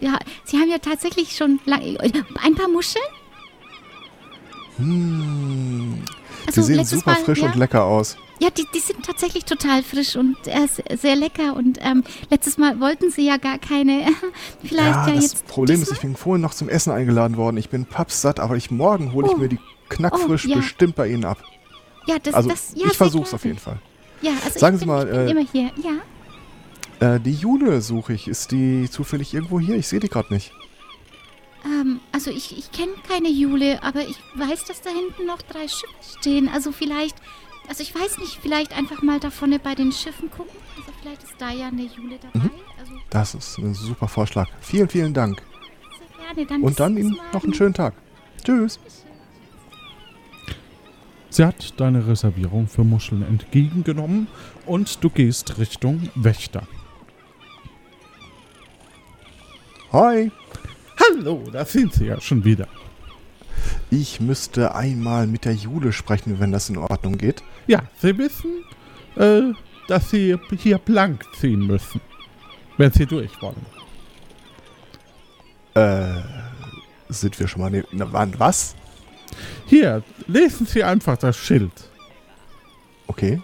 ja, 0.01 0.17
Sie 0.43 0.57
haben 0.57 0.67
ja 0.71 0.79
tatsächlich 0.79 1.35
schon 1.35 1.59
lang, 1.65 1.97
ein 1.97 2.55
paar 2.55 2.67
Muscheln? 2.67 3.05
Hm. 4.77 6.01
Also, 6.47 6.63
sehen 6.63 6.77
letztes 6.77 7.01
super 7.01 7.11
Mal, 7.11 7.23
frisch 7.23 7.39
ja? 7.41 7.45
und 7.45 7.55
lecker 7.57 7.83
aus. 7.83 8.17
Ja, 8.41 8.49
die, 8.49 8.65
die 8.73 8.79
sind 8.79 9.05
tatsächlich 9.05 9.45
total 9.45 9.83
frisch 9.83 10.15
und 10.15 10.35
äh, 10.47 10.67
se- 10.67 10.83
sehr 10.97 11.15
lecker. 11.15 11.55
Und 11.55 11.77
ähm, 11.81 12.03
letztes 12.31 12.57
Mal 12.57 12.79
wollten 12.79 13.11
Sie 13.11 13.25
ja 13.27 13.37
gar 13.37 13.59
keine. 13.59 14.07
Vielleicht 14.63 14.95
Ja, 14.95 15.07
ja, 15.07 15.13
das 15.13 15.23
jetzt. 15.33 15.47
Problem 15.47 15.75
ist, 15.75 15.81
diesmal? 15.91 15.95
ich 15.97 16.01
bin 16.01 16.15
vorhin 16.15 16.41
noch 16.41 16.53
zum 16.55 16.67
Essen 16.67 16.91
eingeladen 16.91 17.37
worden. 17.37 17.57
Ich 17.57 17.69
bin 17.69 17.85
pappsatt, 17.85 18.39
aber 18.39 18.55
ich, 18.57 18.71
morgen 18.71 19.13
hole 19.13 19.27
ich 19.27 19.33
Oh. 19.33 19.37
mir 19.37 19.47
die 19.47 19.59
knackfrisch 19.89 20.45
Oh, 20.47 20.49
ja. 20.49 20.55
bestimmt 20.57 20.95
bei 20.95 21.07
Ihnen 21.09 21.23
ab. 21.25 21.37
Ja, 22.07 22.17
das, 22.17 22.33
Also, 22.33 22.49
das, 22.49 22.73
ja, 22.75 22.87
ich 22.87 22.97
versuch's 22.97 23.31
auf 23.33 23.45
jeden 23.45 23.59
Fall. 23.59 23.77
Ja, 24.23 24.31
also 24.43 24.57
Sagen 24.57 24.75
ich 24.75 24.79
Sie 24.81 24.85
bin, 24.87 24.95
mal, 24.95 25.05
ich 25.05 25.11
bin 25.11 25.27
äh, 25.27 25.31
immer 25.31 25.47
hier. 25.51 25.71
Ja. 26.99 27.15
Äh, 27.15 27.19
die 27.19 27.33
Jule 27.33 27.81
suche 27.81 28.13
ich. 28.13 28.27
Ist 28.27 28.51
die 28.51 28.89
zufällig 28.89 29.35
irgendwo 29.35 29.59
hier? 29.59 29.75
Ich 29.75 29.87
sehe 29.87 29.99
die 29.99 30.09
gerade 30.09 30.33
nicht. 30.33 30.51
Ähm, 31.63 31.99
also 32.11 32.31
ich, 32.31 32.57
ich 32.57 32.71
kenne 32.71 32.93
keine 33.07 33.29
Jule, 33.29 33.83
aber 33.83 34.01
ich 34.01 34.17
weiß, 34.35 34.65
dass 34.65 34.81
da 34.81 34.89
hinten 34.89 35.27
noch 35.27 35.41
drei 35.43 35.67
Schiffe 35.67 35.93
stehen. 36.19 36.49
Also 36.49 36.71
vielleicht, 36.71 37.15
also 37.71 37.83
ich 37.83 37.95
weiß 37.95 38.17
nicht, 38.17 38.37
vielleicht 38.41 38.75
einfach 38.77 39.01
mal 39.01 39.21
da 39.21 39.29
vorne 39.29 39.57
bei 39.57 39.75
den 39.75 39.93
Schiffen 39.93 40.29
gucken. 40.29 40.57
Also 40.75 40.91
vielleicht 41.01 41.23
ist 41.23 41.35
da 41.37 41.51
ja 41.51 41.69
eine 41.69 41.83
Jule 41.83 42.19
dabei. 42.21 42.45
Mhm. 42.45 42.51
Also 42.77 42.91
Das 43.09 43.33
ist 43.33 43.57
ein 43.59 43.73
super 43.73 44.09
Vorschlag. 44.09 44.49
Vielen, 44.59 44.89
vielen 44.89 45.13
Dank. 45.13 45.41
sehr 45.97 46.25
gerne. 46.35 46.45
Dann 46.49 46.63
Und 46.63 46.79
dann 46.81 46.97
Ihnen 46.97 47.17
noch 47.31 47.45
einen 47.45 47.53
schönen 47.53 47.73
Tag. 47.73 47.93
Tschüss. 48.43 48.77
Sie 51.29 51.45
hat 51.45 51.79
deine 51.79 52.05
Reservierung 52.05 52.67
für 52.67 52.83
Muscheln 52.83 53.23
entgegengenommen 53.23 54.27
und 54.65 55.01
du 55.01 55.09
gehst 55.09 55.57
Richtung 55.57 56.09
Wächter. 56.15 56.67
Hi. 59.93 60.29
Hallo, 60.99 61.41
da 61.49 61.63
sind 61.63 61.93
Sie 61.93 62.07
ja 62.07 62.19
schon 62.19 62.43
wieder. 62.43 62.67
Ich 63.89 64.19
müsste 64.19 64.75
einmal 64.75 65.27
mit 65.27 65.45
der 65.45 65.53
Jule 65.53 65.91
sprechen, 65.91 66.39
wenn 66.39 66.51
das 66.51 66.69
in 66.69 66.77
Ordnung 66.77 67.17
geht. 67.17 67.43
Ja, 67.67 67.83
Sie 68.01 68.17
wissen, 68.17 68.63
äh, 69.15 69.53
dass 69.87 70.09
Sie 70.09 70.37
hier 70.57 70.77
blank 70.77 71.25
ziehen 71.39 71.67
müssen, 71.67 72.01
wenn 72.77 72.91
Sie 72.91 73.05
durch 73.05 73.31
wollen. 73.41 73.65
Äh, 75.73 76.21
sind 77.09 77.39
wir 77.39 77.47
schon 77.47 77.61
mal... 77.61 77.71
Ne 77.71 77.83
na, 77.91 78.07
wann, 78.11 78.33
was? 78.39 78.75
Hier, 79.65 80.03
lesen 80.27 80.65
Sie 80.65 80.83
einfach 80.83 81.17
das 81.17 81.37
Schild. 81.37 81.71
Okay. 83.07 83.41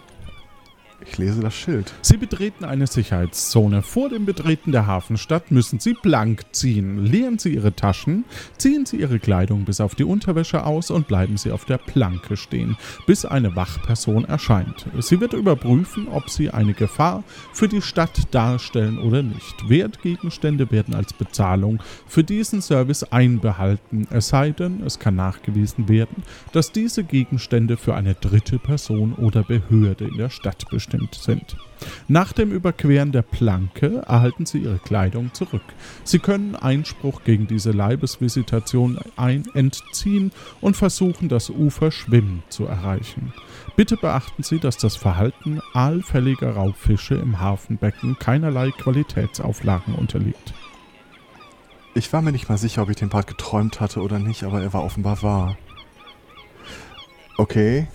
Ich 1.00 1.16
lese 1.16 1.40
das 1.40 1.54
Schild. 1.54 1.92
Sie 2.02 2.16
betreten 2.16 2.64
eine 2.64 2.88
Sicherheitszone. 2.88 3.82
Vor 3.82 4.08
dem 4.08 4.26
Betreten 4.26 4.72
der 4.72 4.88
Hafenstadt 4.88 5.52
müssen 5.52 5.78
Sie 5.78 5.94
blank 5.94 6.42
ziehen. 6.50 7.04
Leeren 7.04 7.38
Sie 7.38 7.54
Ihre 7.54 7.72
Taschen, 7.72 8.24
ziehen 8.56 8.84
Sie 8.84 8.96
Ihre 8.96 9.20
Kleidung 9.20 9.64
bis 9.64 9.80
auf 9.80 9.94
die 9.94 10.02
Unterwäsche 10.02 10.64
aus 10.64 10.90
und 10.90 11.06
bleiben 11.06 11.36
Sie 11.36 11.52
auf 11.52 11.64
der 11.64 11.78
Planke 11.78 12.36
stehen, 12.36 12.76
bis 13.06 13.24
eine 13.24 13.54
Wachperson 13.54 14.24
erscheint. 14.24 14.86
Sie 14.98 15.20
wird 15.20 15.34
überprüfen, 15.34 16.08
ob 16.08 16.28
Sie 16.30 16.50
eine 16.50 16.74
Gefahr 16.74 17.22
für 17.52 17.68
die 17.68 17.82
Stadt 17.82 18.34
darstellen 18.34 18.98
oder 18.98 19.22
nicht. 19.22 19.68
Wertgegenstände 19.68 20.70
werden 20.72 20.94
als 20.94 21.12
Bezahlung 21.12 21.80
für 22.08 22.24
diesen 22.24 22.60
Service 22.60 23.04
einbehalten, 23.04 24.08
es 24.10 24.28
sei 24.28 24.50
denn, 24.50 24.82
es 24.84 24.98
kann 24.98 25.14
nachgewiesen 25.14 25.88
werden, 25.88 26.24
dass 26.52 26.72
diese 26.72 27.04
Gegenstände 27.04 27.76
für 27.76 27.94
eine 27.94 28.14
dritte 28.14 28.58
Person 28.58 29.12
oder 29.14 29.44
Behörde 29.44 30.06
in 30.06 30.16
der 30.16 30.30
Stadt 30.30 30.66
bestimmt 30.88 31.14
sind. 31.14 31.56
Nach 32.08 32.32
dem 32.32 32.50
Überqueren 32.50 33.12
der 33.12 33.22
Planke 33.22 34.02
erhalten 34.06 34.46
Sie 34.46 34.58
Ihre 34.58 34.78
Kleidung 34.78 35.32
zurück. 35.32 35.62
Sie 36.02 36.18
können 36.18 36.56
Einspruch 36.56 37.22
gegen 37.22 37.46
diese 37.46 37.70
Leibesvisitation 37.70 38.98
ein 39.16 39.44
entziehen 39.54 40.32
und 40.60 40.76
versuchen, 40.76 41.28
das 41.28 41.50
Ufer 41.50 41.92
schwimmend 41.92 42.42
zu 42.52 42.66
erreichen. 42.66 43.32
Bitte 43.76 43.96
beachten 43.96 44.42
Sie, 44.42 44.58
dass 44.58 44.76
das 44.76 44.96
Verhalten 44.96 45.60
aalfälliger 45.72 46.54
Raubfische 46.54 47.14
im 47.14 47.40
Hafenbecken 47.40 48.18
keinerlei 48.18 48.72
Qualitätsauflagen 48.72 49.94
unterliegt. 49.94 50.54
Ich 51.94 52.12
war 52.12 52.22
mir 52.22 52.32
nicht 52.32 52.48
mal 52.48 52.58
sicher, 52.58 52.82
ob 52.82 52.90
ich 52.90 52.96
den 52.96 53.08
Part 53.08 53.28
geträumt 53.28 53.80
hatte 53.80 54.00
oder 54.02 54.18
nicht, 54.18 54.42
aber 54.42 54.62
er 54.62 54.72
war 54.72 54.84
offenbar 54.84 55.22
wahr. 55.22 55.56
Okay. 57.36 57.86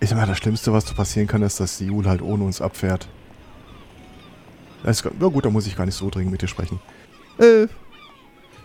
Ich 0.00 0.14
mal, 0.14 0.26
das 0.26 0.38
Schlimmste, 0.38 0.72
was 0.72 0.86
so 0.86 0.94
passieren 0.94 1.26
kann, 1.26 1.42
ist, 1.42 1.60
dass 1.60 1.78
die 1.78 1.86
Jule 1.86 2.08
halt 2.08 2.20
ohne 2.22 2.44
uns 2.44 2.60
abfährt. 2.60 3.08
Das 4.82 4.98
ist, 5.00 5.04
ja 5.04 5.28
gut, 5.28 5.44
da 5.44 5.50
muss 5.50 5.66
ich 5.66 5.76
gar 5.76 5.86
nicht 5.86 5.94
so 5.94 6.10
dringend 6.10 6.32
mit 6.32 6.42
dir 6.42 6.48
sprechen. 6.48 6.78
Äh, 7.38 7.66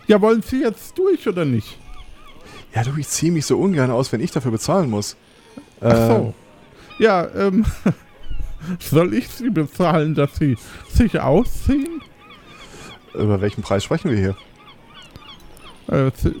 ja, 0.06 0.20
wollen 0.20 0.42
Sie 0.42 0.60
jetzt 0.62 0.98
durch 0.98 1.26
oder 1.26 1.44
nicht? 1.44 1.78
Ja, 2.74 2.82
du, 2.84 2.94
ich 2.98 3.08
ziehe 3.08 3.32
mich 3.32 3.46
so 3.46 3.58
ungern 3.58 3.90
aus, 3.90 4.12
wenn 4.12 4.20
ich 4.20 4.30
dafür 4.32 4.50
bezahlen 4.50 4.90
muss. 4.90 5.16
Ach 5.80 5.96
so. 5.96 6.34
Ja, 6.98 7.26
ähm, 7.34 7.64
soll 8.78 9.14
ich 9.14 9.28
Sie 9.28 9.48
bezahlen, 9.48 10.14
dass 10.14 10.36
Sie 10.36 10.58
sich 10.92 11.18
ausziehen? 11.18 12.02
Äh, 13.14 13.22
über 13.22 13.40
welchen 13.40 13.62
Preis 13.62 13.82
sprechen 13.82 14.10
wir 14.10 14.18
hier? 14.18 14.36
Äh, 15.88 16.10
Sie- 16.16 16.34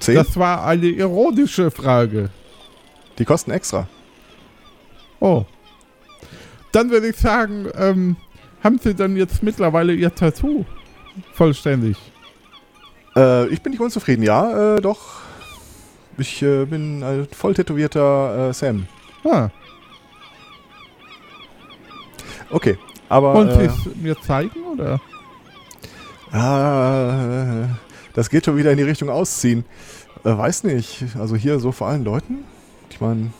Zehn? 0.00 0.16
das 0.16 0.36
war 0.36 0.66
eine 0.66 0.86
ironische 0.86 1.70
Frage. 1.70 2.30
Die 3.18 3.24
kosten 3.24 3.50
extra. 3.50 3.88
Oh. 5.20 5.44
Dann 6.72 6.90
würde 6.90 7.08
ich 7.08 7.16
sagen, 7.16 7.68
ähm, 7.76 8.16
haben 8.62 8.78
Sie 8.78 8.94
dann 8.94 9.16
jetzt 9.16 9.42
mittlerweile 9.42 9.92
Ihr 9.92 10.14
Tattoo 10.14 10.64
vollständig? 11.34 11.96
Äh, 13.14 13.46
ich 13.48 13.62
bin 13.62 13.72
nicht 13.72 13.80
unzufrieden, 13.80 14.22
ja, 14.22 14.76
äh, 14.76 14.80
doch. 14.80 15.20
Ich 16.18 16.42
äh, 16.42 16.64
bin 16.64 17.02
ein 17.02 17.28
voll 17.30 17.54
tätowierter 17.54 18.50
äh, 18.50 18.52
Sam. 18.52 18.86
Ah. 19.24 19.48
Okay, 22.50 22.78
aber. 23.08 23.46
Äh, 23.46 23.54
Sie 23.54 23.64
es 23.64 23.96
mir 23.96 24.20
zeigen, 24.20 24.62
oder? 24.64 25.00
Ah, 26.32 27.68
das 28.14 28.30
geht 28.30 28.46
schon 28.46 28.56
wieder 28.56 28.70
in 28.70 28.78
die 28.78 28.84
Richtung 28.84 29.10
Ausziehen. 29.10 29.64
Äh, 30.24 30.36
weiß 30.36 30.64
nicht. 30.64 31.04
Also 31.18 31.36
hier 31.36 31.58
so 31.58 31.72
vor 31.72 31.88
allen 31.88 32.04
Leuten? 32.04 32.44
Ich 32.92 33.00
meine, 33.00 33.32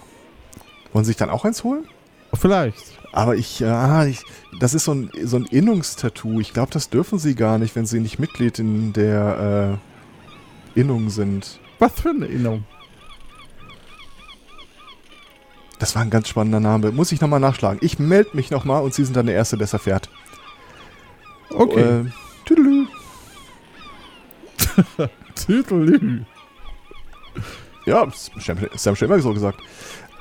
wollen 0.93 1.05
Sie 1.05 1.11
sich 1.11 1.17
dann 1.17 1.31
auch 1.31 1.45
eins 1.45 1.63
holen? 1.63 1.87
Vielleicht. 2.35 2.99
Aber 3.13 3.37
ich, 3.37 3.63
ah, 3.65 4.07
ich 4.07 4.25
das 4.59 4.75
ist 4.75 4.85
so 4.85 4.93
ein, 4.95 5.11
so 5.25 5.37
ein 5.37 5.45
Innungstattoo. 5.45 6.41
Ich 6.41 6.53
glaube, 6.53 6.73
das 6.73 6.89
dürfen 6.89 7.19
Sie 7.19 7.35
gar 7.35 7.59
nicht, 7.59 7.77
wenn 7.77 7.85
Sie 7.85 8.01
nicht 8.01 8.19
Mitglied 8.19 8.59
in 8.59 8.93
der 8.93 9.79
äh, 10.77 10.81
Innung 10.81 11.11
sind. 11.11 11.59
Was 11.79 11.93
für 12.01 12.11
eine 12.11 12.27
Innung. 12.27 12.65
Das 15.79 15.95
war 15.95 16.03
ein 16.03 16.11
ganz 16.11 16.29
spannender 16.29 16.61
Name. 16.61 16.93
Muss 16.93 17.13
ich 17.13 17.21
nochmal 17.21 17.41
nachschlagen. 17.41 17.81
Ich 17.83 17.99
melde 17.99 18.31
mich 18.35 18.51
nochmal 18.51 18.83
und 18.83 18.95
Sie 18.95 19.05
sind 19.05 19.17
dann 19.17 19.27
der 19.27 19.35
Erste, 19.35 19.59
der 19.59 19.65
es 19.65 19.73
erfährt. 19.73 20.09
Okay. 21.51 21.81
Äh, 21.81 22.05
tüdelü. 22.47 22.87
Tüdelü. 25.35 26.23
Ja, 27.87 28.07
das 28.07 28.31
ist 28.37 28.83
Sam 28.83 28.97
schon 28.97 29.09
immer 29.09 29.21
so 29.21 29.33
gesagt. 29.33 29.61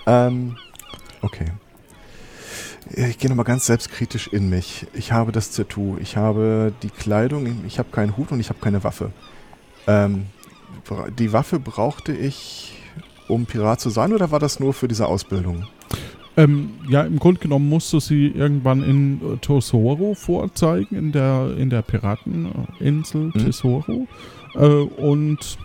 Ähm, 0.07 0.57
okay. 1.21 1.45
Ich 2.93 3.19
gehe 3.19 3.29
nochmal 3.29 3.45
ganz 3.45 3.67
selbstkritisch 3.67 4.27
in 4.27 4.49
mich. 4.49 4.87
Ich 4.93 5.11
habe 5.11 5.31
das 5.31 5.51
Tattoo, 5.51 5.97
ich 6.01 6.17
habe 6.17 6.73
die 6.81 6.89
Kleidung, 6.89 7.63
ich 7.65 7.79
habe 7.79 7.89
keinen 7.91 8.17
Hut 8.17 8.31
und 8.31 8.39
ich 8.39 8.49
habe 8.49 8.59
keine 8.59 8.83
Waffe. 8.83 9.11
Ähm, 9.87 10.25
die 11.17 11.31
Waffe 11.31 11.59
brauchte 11.59 12.11
ich, 12.11 12.73
um 13.27 13.45
Pirat 13.45 13.79
zu 13.79 13.89
sein, 13.89 14.13
oder 14.13 14.31
war 14.31 14.39
das 14.39 14.59
nur 14.59 14.73
für 14.73 14.87
diese 14.87 15.07
Ausbildung? 15.07 15.67
Ähm, 16.37 16.71
ja, 16.89 17.01
im 17.03 17.19
Grunde 17.19 17.39
genommen 17.41 17.69
musst 17.69 17.91
du 17.93 17.99
sie 17.99 18.27
irgendwann 18.27 18.83
in 18.83 19.21
äh, 19.21 19.37
Tesoro 19.37 20.15
vorzeigen, 20.15 20.95
in 20.95 21.11
der, 21.11 21.55
in 21.57 21.69
der 21.69 21.81
Pirateninsel 21.81 23.31
Tesoro. 23.33 24.07
Äh, 24.55 24.65
und 24.65 25.57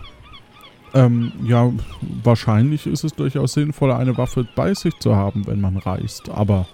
ähm, 0.97 1.31
ja, 1.43 1.71
wahrscheinlich 2.23 2.87
ist 2.87 3.03
es 3.03 3.13
durchaus 3.13 3.53
sinnvoll, 3.53 3.91
eine 3.91 4.17
Waffe 4.17 4.47
bei 4.55 4.73
sich 4.73 4.97
zu 4.99 5.15
haben, 5.15 5.45
wenn 5.47 5.61
man 5.61 5.77
reist. 5.77 6.29
Aber 6.29 6.65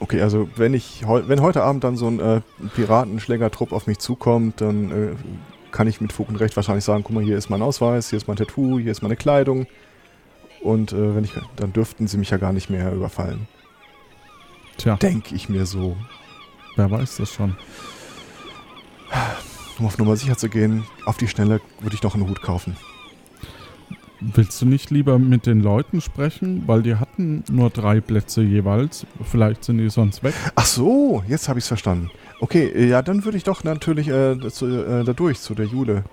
Okay, 0.00 0.20
also 0.20 0.48
wenn 0.56 0.74
ich 0.74 1.04
heu 1.06 1.22
wenn 1.28 1.40
heute 1.40 1.62
Abend 1.62 1.84
dann 1.84 1.96
so 1.96 2.08
ein 2.08 2.18
äh, 2.18 2.40
Piratenschlägertrupp 2.74 3.70
auf 3.72 3.86
mich 3.86 4.00
zukommt, 4.00 4.60
dann 4.60 4.90
äh, 4.90 5.14
kann 5.70 5.86
ich 5.86 6.00
mit 6.00 6.12
Fug 6.12 6.28
und 6.28 6.36
Recht 6.36 6.56
wahrscheinlich 6.56 6.84
sagen, 6.84 7.04
guck 7.04 7.14
mal, 7.14 7.22
hier 7.22 7.38
ist 7.38 7.50
mein 7.50 7.62
Ausweis, 7.62 8.10
hier 8.10 8.16
ist 8.16 8.26
mein 8.26 8.36
Tattoo, 8.36 8.80
hier 8.80 8.90
ist 8.90 9.02
meine 9.02 9.14
Kleidung. 9.14 9.66
Und 10.60 10.92
äh, 10.92 11.14
wenn 11.14 11.22
ich, 11.22 11.32
dann 11.54 11.72
dürften 11.72 12.08
sie 12.08 12.18
mich 12.18 12.30
ja 12.30 12.36
gar 12.36 12.52
nicht 12.52 12.68
mehr 12.68 12.92
überfallen. 12.92 13.46
Tja, 14.76 14.96
Denke 14.96 15.36
ich 15.36 15.48
mir 15.48 15.66
so. 15.66 15.96
wer 16.74 16.90
weiß 16.90 17.18
das 17.18 17.32
schon. 17.32 17.54
Um 19.82 19.86
auf 19.86 19.98
Nummer 19.98 20.14
sicher 20.14 20.36
zu 20.36 20.48
gehen, 20.48 20.84
auf 21.06 21.16
die 21.16 21.26
Schnelle 21.26 21.60
würde 21.80 21.96
ich 21.96 22.04
noch 22.04 22.14
einen 22.14 22.28
Hut 22.28 22.40
kaufen. 22.40 22.76
Willst 24.20 24.62
du 24.62 24.66
nicht 24.66 24.92
lieber 24.92 25.18
mit 25.18 25.44
den 25.44 25.60
Leuten 25.60 26.00
sprechen? 26.00 26.62
Weil 26.68 26.82
die 26.82 26.94
hatten 26.94 27.42
nur 27.50 27.68
drei 27.68 28.00
Plätze 28.00 28.42
jeweils. 28.42 29.04
Vielleicht 29.24 29.64
sind 29.64 29.78
die 29.78 29.90
sonst 29.90 30.22
weg. 30.22 30.34
Ach 30.54 30.66
so, 30.66 31.24
jetzt 31.26 31.48
habe 31.48 31.58
ich 31.58 31.64
es 31.64 31.68
verstanden. 31.68 32.12
Okay, 32.38 32.68
äh, 32.68 32.86
ja, 32.86 33.02
dann 33.02 33.24
würde 33.24 33.36
ich 33.36 33.42
doch 33.42 33.64
natürlich 33.64 34.06
äh, 34.06 34.38
zu, 34.50 34.66
äh, 34.66 35.02
da 35.02 35.14
durch, 35.14 35.40
zu 35.40 35.52
der 35.56 35.66
Jule. 35.66 36.04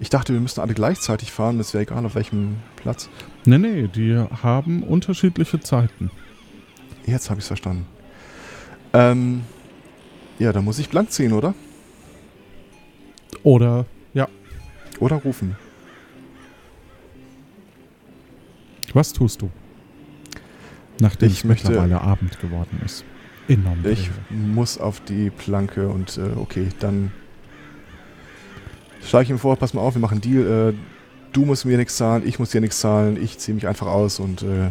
Ich 0.00 0.10
dachte, 0.10 0.32
wir 0.32 0.40
müssten 0.40 0.60
alle 0.60 0.74
gleichzeitig 0.74 1.30
fahren, 1.30 1.58
das 1.58 1.74
wäre 1.74 1.84
egal 1.84 2.04
auf 2.04 2.16
welchem 2.16 2.56
Platz. 2.74 3.08
Nee, 3.44 3.58
nee, 3.58 3.86
die 3.86 4.20
haben 4.42 4.82
unterschiedliche 4.82 5.60
Zeiten. 5.60 6.10
Jetzt 7.06 7.30
habe 7.30 7.38
ich 7.38 7.44
es 7.44 7.46
verstanden. 7.46 7.86
Ähm, 8.92 9.42
ja, 10.40 10.52
dann 10.52 10.64
muss 10.64 10.80
ich 10.80 10.88
blank 10.88 11.12
ziehen, 11.12 11.32
oder? 11.32 11.54
Oder, 13.42 13.86
ja, 14.14 14.28
Oder 15.00 15.16
rufen. 15.16 15.56
was 18.94 19.12
tust 19.12 19.40
du? 19.42 19.50
Nachdem 21.00 21.28
Ich 21.30 21.38
es 21.38 21.44
möchte- 21.44 21.68
mittlerweile 21.68 22.00
Abend 22.00 22.38
geworden 22.40 22.80
ist. 22.84 23.04
Nombre. 23.48 23.90
Ich 23.90 24.10
muss 24.30 24.78
auf 24.78 25.00
die 25.00 25.28
Planke 25.30 25.88
und 25.88 26.16
äh, 26.16 26.30
okay, 26.36 26.68
dann 26.78 27.12
schlage 29.04 29.24
ich 29.24 29.30
ihm 29.30 29.38
vor, 29.38 29.56
pass 29.56 29.74
mal 29.74 29.82
auf, 29.82 29.94
wir 29.94 30.00
machen 30.00 30.22
einen 30.22 30.32
Deal. 30.32 30.70
Äh, 30.70 30.74
du 31.32 31.44
musst 31.44 31.66
mir 31.66 31.76
nichts 31.76 31.96
zahlen, 31.96 32.22
ich 32.26 32.38
muss 32.38 32.50
dir 32.50 32.60
nichts 32.62 32.80
zahlen, 32.80 33.22
ich 33.22 33.38
ziehe 33.38 33.54
mich 33.54 33.66
einfach 33.66 33.88
aus 33.88 34.20
und 34.20 34.42
äh, 34.42 34.70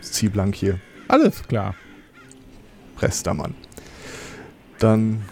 zieh 0.00 0.28
blank 0.28 0.54
hier. 0.56 0.80
Alles 1.06 1.44
klar. 1.46 1.74
Presster 2.96 3.34
Mann. 3.34 3.54
Dann 4.80 5.22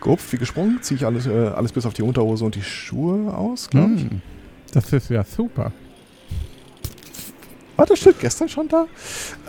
gehupft 0.00 0.32
wie 0.32 0.36
gesprungen, 0.38 0.78
ziehe 0.82 0.96
ich 0.98 1.06
alles, 1.06 1.26
äh, 1.26 1.30
alles 1.54 1.72
bis 1.72 1.84
auf 1.86 1.94
die 1.94 2.02
Unterhose 2.02 2.44
und 2.44 2.54
die 2.54 2.62
Schuhe 2.62 3.32
aus, 3.34 3.68
glaube 3.68 3.94
ich. 3.94 4.02
Hm, 4.02 4.20
das 4.72 4.92
ist 4.92 5.10
ja 5.10 5.24
super. 5.24 5.72
War 7.76 7.86
das 7.86 7.98
Schild 7.98 8.18
gestern 8.20 8.48
schon 8.48 8.68
da? 8.68 8.86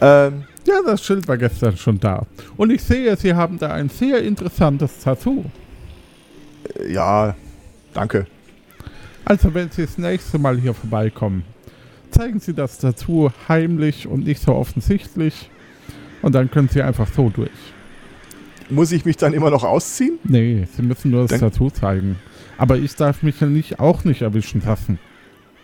Ähm, 0.02 0.44
Ja, 0.68 0.76
das 0.86 1.04
Schild 1.04 1.28
war 1.28 1.38
gestern 1.38 1.76
schon 1.78 2.00
da. 2.00 2.26
Und 2.58 2.70
ich 2.72 2.84
sehe, 2.84 3.16
Sie 3.18 3.34
haben 3.34 3.58
da 3.58 3.72
ein 3.74 3.90
sehr 3.90 4.22
interessantes 4.24 5.00
Tattoo. 5.00 5.46
äh, 6.78 6.94
ja, 6.94 7.36
danke. 7.94 8.28
Also, 9.26 9.52
wenn 9.54 9.72
Sie 9.72 9.84
das 9.84 9.98
nächste 9.98 10.38
Mal 10.38 10.60
hier 10.60 10.74
vorbeikommen, 10.76 11.44
zeigen 12.12 12.40
Sie 12.40 12.54
das 12.54 12.78
Tattoo 12.78 13.30
heimlich 13.48 14.08
und 14.08 14.26
nicht 14.26 14.42
so 14.42 14.54
offensichtlich. 14.54 15.50
Und 16.22 16.36
dann 16.36 16.52
können 16.52 16.70
Sie 16.70 16.82
einfach 16.84 17.08
so 17.12 17.30
durch. 17.30 17.50
Muss 18.70 18.92
ich 18.92 19.04
mich 19.06 19.18
dann 19.18 19.34
immer 19.34 19.50
noch 19.50 19.64
ausziehen? 19.64 20.20
Nee, 20.24 20.68
Sie 20.76 20.82
müssen 20.84 21.12
nur 21.12 21.22
das 21.28 21.32
Dann- 21.40 21.52
Tattoo 21.52 21.70
zeigen. 21.72 22.18
Aber 22.58 22.78
ich 22.78 22.94
darf 22.96 23.24
mich 23.24 23.40
ja 23.40 23.48
nicht, 23.48 23.80
auch 23.80 24.04
nicht 24.04 24.22
erwischen 24.22 24.62
lassen. 24.66 25.00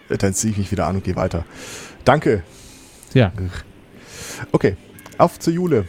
Äh, 0.10 0.18
Dann 0.18 0.34
ziehe 0.34 0.52
ich 0.52 0.58
mich 0.58 0.72
wieder 0.72 0.88
an 0.88 0.96
und 0.96 1.04
gehe 1.04 1.16
weiter. 1.16 1.46
Danke. 2.04 2.44
Ja. 3.14 3.32
Okay, 4.52 4.76
auf 5.18 5.40
zur 5.40 5.54
Jule. 5.54 5.86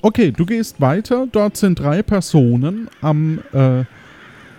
Okay, 0.00 0.32
du 0.32 0.44
gehst 0.46 0.80
weiter. 0.80 1.26
Dort 1.30 1.56
sind 1.56 1.78
drei 1.78 2.02
Personen 2.02 2.88
am 3.00 3.40
äh, 3.52 3.84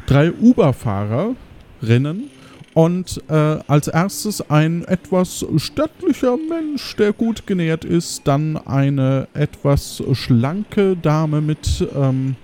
drei 0.06 0.32
Uber-Fahrerinnen 0.32 2.30
und 2.74 3.22
äh, 3.30 3.60
als 3.68 3.88
erstes 3.88 4.50
ein 4.50 4.84
etwas 4.86 5.46
stattlicher 5.58 6.38
Mensch, 6.38 6.96
der 6.96 7.14
gut 7.14 7.46
genährt 7.46 7.86
ist, 7.86 8.28
dann 8.28 8.58
eine 8.58 9.28
etwas 9.34 10.02
schlanke 10.14 10.98
Dame 10.98 11.42
mit 11.42 11.88
ähm, 11.96 12.36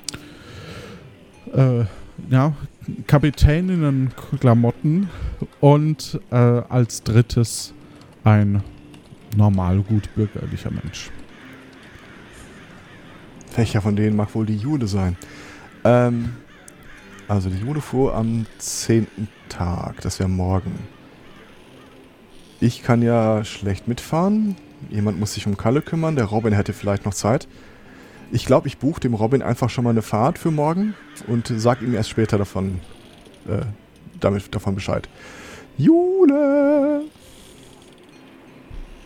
äh, 1.54 1.86
ja, 2.30 2.54
Kapitäninnen-Klamotten 3.08 5.10
und 5.60 6.20
äh, 6.32 6.36
als 6.36 7.02
drittes 7.04 7.74
ein 8.24 8.64
normal 9.36 9.82
gut 9.82 10.14
bürgerlicher 10.16 10.72
Mensch. 10.72 11.10
Welcher 13.56 13.82
von 13.82 13.96
denen 13.96 14.16
mag 14.16 14.36
wohl 14.36 14.46
die 14.46 14.58
Jule 14.58 14.86
sein? 14.88 15.18
Ähm, 15.84 16.34
also 17.30 17.50
die 17.50 17.60
Jule 17.60 17.80
fuhr 17.80 18.16
am 18.16 18.48
10. 18.58 19.08
Tag, 19.50 20.02
das 20.02 20.20
wäre 20.20 20.28
morgen. 20.28 20.80
Ich 22.60 22.82
kann 22.82 23.02
ja 23.02 23.46
schlecht 23.46 23.88
mitfahren. 23.88 24.56
Jemand 24.90 25.20
muss 25.20 25.36
sich 25.36 25.46
um 25.46 25.56
Kalle 25.56 25.82
kümmern. 25.82 26.16
Der 26.16 26.26
Robin 26.26 26.54
hätte 26.54 26.74
vielleicht 26.74 27.06
noch 27.06 27.14
Zeit. 27.14 27.48
Ich 28.32 28.46
glaube, 28.46 28.68
ich 28.68 28.80
buche 28.80 29.00
dem 29.00 29.14
Robin 29.14 29.42
einfach 29.42 29.70
schon 29.70 29.84
mal 29.84 29.92
eine 29.92 30.02
Fahrt 30.02 30.38
für 30.40 30.52
morgen 30.52 30.96
und 31.28 31.54
sag 31.56 31.82
ihm 31.82 31.94
erst 31.94 32.10
später 32.10 32.38
davon, 32.38 32.80
äh, 33.48 33.62
damit, 34.20 34.54
davon 34.54 34.76
Bescheid. 34.76 35.08
Jule! 35.78 37.04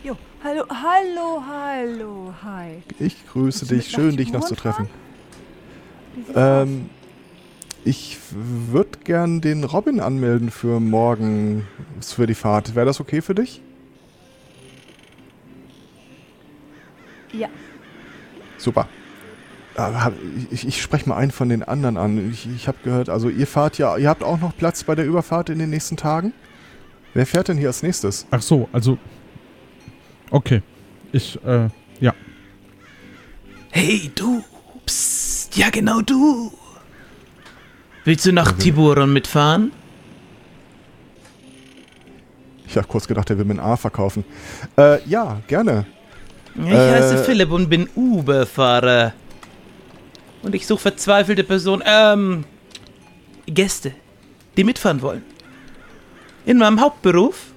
Jo, 0.04 0.18
hallo, 0.44 0.64
hallo, 0.70 1.44
hallo, 1.48 2.34
hi. 2.42 2.84
Ich 3.00 3.28
grüße 3.28 3.66
dich. 3.68 3.90
Schön, 3.90 4.16
dich 4.16 4.32
noch 4.32 4.46
zu 4.46 4.56
treffen. 4.56 4.90
Ähm, 6.36 6.90
ich 7.86 8.18
würde 8.32 9.00
gern 9.04 9.42
den 9.42 9.64
Robin 9.64 10.00
anmelden 10.00 10.50
für 10.52 10.80
morgen 10.80 11.68
für 12.02 12.28
die 12.28 12.36
Fahrt. 12.36 12.76
Wäre 12.76 12.86
das 12.86 13.00
okay 13.00 13.22
für 13.22 13.36
dich? 13.36 13.62
Ja, 17.32 17.50
Super. 18.64 18.88
Ich, 20.52 20.66
ich 20.66 20.82
spreche 20.82 21.10
mal 21.10 21.18
einen 21.18 21.32
von 21.32 21.50
den 21.50 21.64
anderen 21.64 21.98
an. 21.98 22.32
Ich, 22.32 22.48
ich 22.48 22.68
habe 22.70 22.78
gehört, 22.84 23.10
also 23.10 23.28
ihr 23.28 23.48
fahrt 23.48 23.78
ja, 23.78 23.98
ihr 23.98 24.08
habt 24.08 24.24
auch 24.24 24.40
noch 24.40 24.56
Platz 24.56 24.86
bei 24.86 24.96
der 24.96 25.06
Überfahrt 25.06 25.50
in 25.50 25.60
den 25.60 25.70
nächsten 25.70 25.98
Tagen? 25.98 26.32
Wer 27.14 27.26
fährt 27.26 27.50
denn 27.50 27.58
hier 27.58 27.68
als 27.68 27.84
nächstes? 27.84 28.26
Ach 28.32 28.42
so, 28.42 28.70
also. 28.72 28.98
Okay. 30.30 30.62
Ich, 31.12 31.44
äh, 31.44 31.68
ja. 32.00 32.14
Hey, 33.72 34.10
du. 34.16 34.44
Psst, 34.86 35.58
ja 35.58 35.70
genau 35.70 36.02
du. 36.02 36.52
Willst 38.06 38.26
du 38.26 38.34
nach 38.34 38.52
Tiburon 38.54 39.14
mitfahren? 39.14 39.72
Ich 42.68 42.76
habe 42.76 42.88
kurz 42.88 43.08
gedacht, 43.08 43.30
der 43.30 43.38
will 43.38 43.46
mir 43.46 43.54
ein 43.54 43.60
A 43.60 43.78
verkaufen. 43.78 44.26
Äh, 44.78 45.08
ja, 45.08 45.42
gerne. 45.48 45.86
Ich 46.56 46.70
heiße 46.70 47.16
Äh. 47.16 47.24
Philipp 47.24 47.52
und 47.52 47.70
bin 47.70 47.88
Uber-Fahrer. 47.96 49.14
Und 50.42 50.54
ich 50.56 50.68
suche 50.68 50.82
verzweifelte 50.82 51.44
Personen, 51.44 51.84
ähm, 51.86 52.44
Gäste, 53.46 53.94
die 54.58 54.64
mitfahren 54.64 55.02
wollen. 55.02 55.24
In 56.46 56.58
meinem 56.58 56.82
Hauptberuf, 56.82 57.54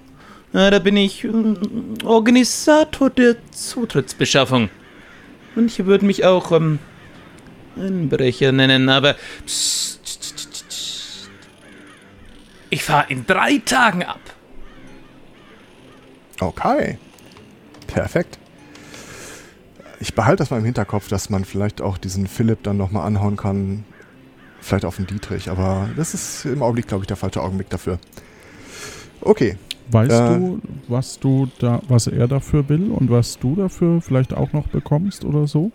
äh, 0.53 0.71
da 0.71 0.79
bin 0.79 0.97
ich 0.97 1.25
ähm, 1.25 1.57
Organisator 2.05 3.11
der 3.11 3.37
Zutrittsbeschaffung. 3.51 4.71
Und 5.57 5.67
ich 5.67 5.85
würde 5.85 6.05
mich 6.05 6.25
auch, 6.25 6.53
ähm, 6.53 6.79
Einbrecher 7.77 8.53
nennen, 8.53 8.89
aber 8.89 9.17
psst. 9.45 9.96
Ich 12.77 12.85
fahre 12.85 13.07
in 13.09 13.25
drei 13.25 13.57
Tagen 13.65 14.03
ab. 14.03 14.21
Okay. 16.41 16.99
Perfekt. 17.87 18.39
Ich 19.99 20.15
behalte 20.15 20.43
das 20.43 20.51
mal 20.51 20.59
im 20.59 20.65
Hinterkopf, 20.67 21.09
dass 21.09 21.31
man 21.31 21.47
vielleicht 21.47 21.81
auch 21.81 21.97
diesen 21.97 22.27
Philipp 22.27 22.63
dann 22.65 22.77
nochmal 22.77 23.07
anhauen 23.07 23.39
kann. 23.39 23.87
Vielleicht 24.61 24.85
auf 24.85 24.97
den 24.97 25.07
Dietrich, 25.07 25.49
aber 25.49 25.89
das 25.97 26.13
ist 26.13 26.45
im 26.45 26.63
Augenblick, 26.63 26.87
glaube 26.87 27.05
ich, 27.05 27.07
der 27.07 27.17
falsche 27.17 27.41
Augenblick 27.41 27.71
dafür. 27.71 27.99
Okay. 29.23 29.57
Weißt 29.91 30.11
Äh. 30.11 30.37
du, 30.37 30.61
was 30.89 31.19
du 31.19 31.49
da, 31.59 31.81
was 31.89 32.09
er 32.09 32.29
dafür 32.29 32.69
will 32.69 32.91
und 32.91 33.11
was 33.11 33.39
du 33.39 33.55
dafür 33.57 34.03
vielleicht 34.03 34.35
auch 34.35 34.53
noch 34.53 34.67
bekommst 34.69 35.25
oder 35.25 35.47
so? 35.47 35.71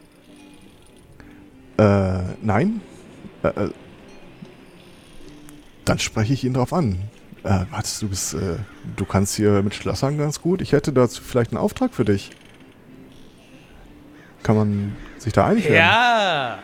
Äh, 1.77 2.19
nein. 2.43 2.81
Äh, 3.41 3.47
äh, 3.47 3.69
dann 5.91 5.99
spreche 5.99 6.31
ich 6.31 6.45
ihn 6.45 6.53
drauf 6.53 6.71
an. 6.71 6.99
Äh, 7.43 7.65
du 7.99 8.07
bist, 8.07 8.33
äh, 8.33 8.55
du 8.95 9.03
kannst 9.03 9.35
hier 9.35 9.61
mit 9.61 9.75
Schlössern 9.75 10.17
ganz 10.17 10.41
gut. 10.41 10.61
Ich 10.61 10.71
hätte 10.71 10.93
dazu 10.93 11.21
vielleicht 11.21 11.51
einen 11.51 11.57
Auftrag 11.57 11.93
für 11.93 12.05
dich. 12.05 12.31
Kann 14.41 14.55
man 14.55 14.95
sich 15.17 15.33
da 15.33 15.47
einig 15.47 15.65
werden? 15.65 15.75
Ja. 15.75 16.59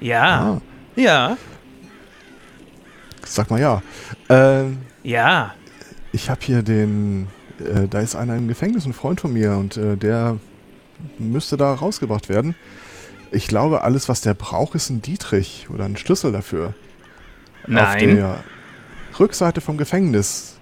Ja. 0.00 0.40
Ah, 0.42 0.60
Ja. 0.94 1.36
sag 3.24 3.50
mal 3.50 3.60
ja. 3.60 3.82
Ähm, 4.28 4.78
Ja. 5.02 5.54
Ich 6.12 6.28
habe 6.28 6.40
hier 6.42 6.62
den, 6.62 7.28
äh, 7.58 7.88
da 7.88 8.00
ist 8.00 8.14
einer 8.14 8.36
im 8.36 8.48
Gefängnis, 8.48 8.84
ein 8.84 8.92
Freund 8.92 9.22
von 9.22 9.32
mir, 9.32 9.52
und 9.56 9.78
äh, 9.78 9.96
der 9.96 10.36
müsste 11.18 11.56
da 11.56 11.72
rausgebracht 11.72 12.28
werden. 12.28 12.54
Ich 13.30 13.46
glaube, 13.48 13.82
alles, 13.84 14.10
was 14.10 14.20
der 14.20 14.34
braucht, 14.34 14.74
ist 14.74 14.90
ein 14.90 15.00
Dietrich 15.00 15.68
oder 15.72 15.86
ein 15.86 15.96
Schlüssel 15.96 16.30
dafür. 16.32 16.74
Auf 17.64 17.68
Nein. 17.68 18.16
der 18.16 18.44
Rückseite 19.18 19.60
vom 19.60 19.76
Gefängnis, 19.76 20.56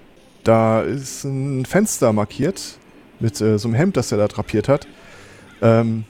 da 0.44 0.82
ist 0.82 1.24
ein 1.24 1.64
Fenster 1.64 2.12
markiert 2.12 2.78
mit 3.20 3.40
äh, 3.40 3.58
so 3.58 3.68
einem 3.68 3.74
Hemd, 3.74 3.96
das 3.96 4.12
er 4.12 4.18
da 4.18 4.28
drapiert 4.28 4.68
hat. 4.68 4.86
Ähm, 5.62 6.04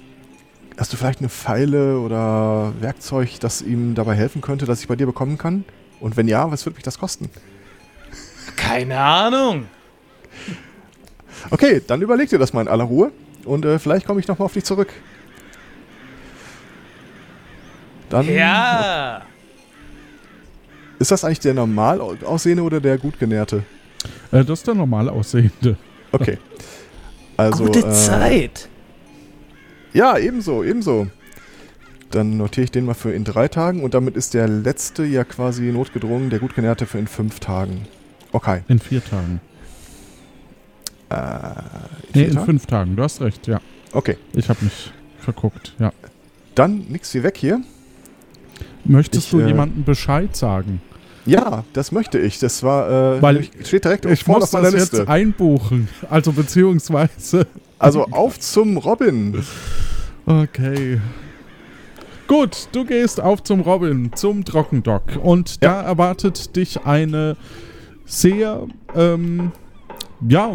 hast 0.76 0.92
du 0.92 0.96
vielleicht 0.96 1.20
eine 1.20 1.28
Pfeile 1.28 1.98
oder 1.98 2.72
Werkzeug, 2.80 3.38
das 3.40 3.62
ihm 3.62 3.94
dabei 3.94 4.14
helfen 4.14 4.40
könnte, 4.40 4.64
dass 4.66 4.80
ich 4.80 4.88
bei 4.88 4.96
dir 4.96 5.06
bekommen 5.06 5.38
kann? 5.38 5.64
Und 6.00 6.16
wenn 6.16 6.28
ja, 6.28 6.50
was 6.50 6.64
würde 6.66 6.76
mich 6.76 6.84
das 6.84 6.98
kosten? 6.98 7.30
Keine 8.56 8.98
Ahnung. 8.98 9.66
Okay, 11.50 11.82
dann 11.86 12.02
überleg 12.02 12.28
dir 12.28 12.38
das 12.38 12.52
mal 12.52 12.62
in 12.62 12.68
aller 12.68 12.84
Ruhe 12.84 13.12
und 13.44 13.64
äh, 13.64 13.78
vielleicht 13.78 14.06
komme 14.06 14.20
ich 14.20 14.28
nochmal 14.28 14.46
auf 14.46 14.52
dich 14.52 14.64
zurück. 14.64 14.92
Dann 18.08 18.26
Ja. 18.26 19.22
Ist 21.00 21.10
das 21.10 21.24
eigentlich 21.24 21.40
der 21.40 21.54
normal 21.54 22.00
au- 22.00 22.14
aussehende 22.24 22.62
oder 22.62 22.80
der 22.80 22.96
gut 22.98 23.18
genährte? 23.18 23.64
Äh, 24.30 24.44
das 24.44 24.60
ist 24.60 24.66
der 24.68 24.74
normal 24.74 25.08
aussehende. 25.08 25.76
Okay. 26.12 26.38
Also, 27.36 27.64
Gute 27.64 27.80
äh, 27.80 27.90
Zeit. 27.92 28.68
Ja, 29.92 30.16
ebenso, 30.18 30.62
ebenso. 30.62 31.08
Dann 32.10 32.36
notiere 32.36 32.64
ich 32.64 32.70
den 32.70 32.84
mal 32.86 32.94
für 32.94 33.12
in 33.12 33.24
drei 33.24 33.48
Tagen 33.48 33.82
und 33.82 33.94
damit 33.94 34.16
ist 34.16 34.34
der 34.34 34.48
letzte 34.48 35.04
ja 35.04 35.24
quasi 35.24 35.62
notgedrungen, 35.72 36.28
der 36.30 36.38
gut 36.40 36.54
genährte 36.54 36.86
für 36.86 36.98
in 36.98 37.06
fünf 37.06 37.40
Tagen. 37.40 37.86
Okay. 38.32 38.62
In 38.68 38.78
vier 38.78 39.02
Tagen. 39.04 39.40
Äh, 41.08 41.16
Nee, 41.16 42.12
vier 42.12 42.28
in 42.28 42.34
Tagen? 42.34 42.46
fünf 42.46 42.66
Tagen. 42.66 42.96
Du 42.96 43.02
hast 43.02 43.20
recht, 43.20 43.46
ja. 43.46 43.60
Okay. 43.92 44.16
Ich 44.32 44.48
habe 44.48 44.64
mich 44.64 44.92
verguckt, 45.20 45.74
ja. 45.78 45.92
Dann 46.54 46.86
nix 46.88 47.14
wie 47.14 47.22
weg 47.22 47.36
hier. 47.36 47.60
Möchtest 48.84 49.26
Ich, 49.26 49.30
du 49.30 49.40
äh, 49.40 49.46
jemandem 49.46 49.84
Bescheid 49.84 50.34
sagen? 50.36 50.80
Ja, 51.26 51.64
das 51.72 51.92
möchte 51.92 52.18
ich. 52.18 52.38
Das 52.38 52.62
war, 52.62 53.16
äh, 53.16 53.22
Weil 53.22 53.44
steht 53.64 53.84
direkt 53.84 54.04
Ich 54.06 54.24
vorne 54.24 54.40
muss 54.40 54.48
auf 54.48 54.52
meiner 54.52 54.72
das 54.72 54.80
jetzt 54.80 54.92
Liste. 54.92 55.08
einbuchen. 55.08 55.88
Also 56.08 56.32
beziehungsweise. 56.32 57.46
Also 57.78 58.04
auf 58.10 58.38
zum 58.38 58.76
Robin. 58.76 59.42
Okay. 60.26 61.00
Gut, 62.28 62.68
du 62.72 62.84
gehst 62.84 63.18
auf 63.22 63.42
zum 63.42 63.62
Robin, 63.62 64.10
zum 64.14 64.44
Trockendock. 64.44 65.16
Und 65.22 65.64
da 65.64 65.80
erwartet 65.80 66.54
dich 66.56 66.84
eine 66.84 67.38
sehr, 68.04 68.66
ähm, 68.94 69.50
ja, 70.28 70.54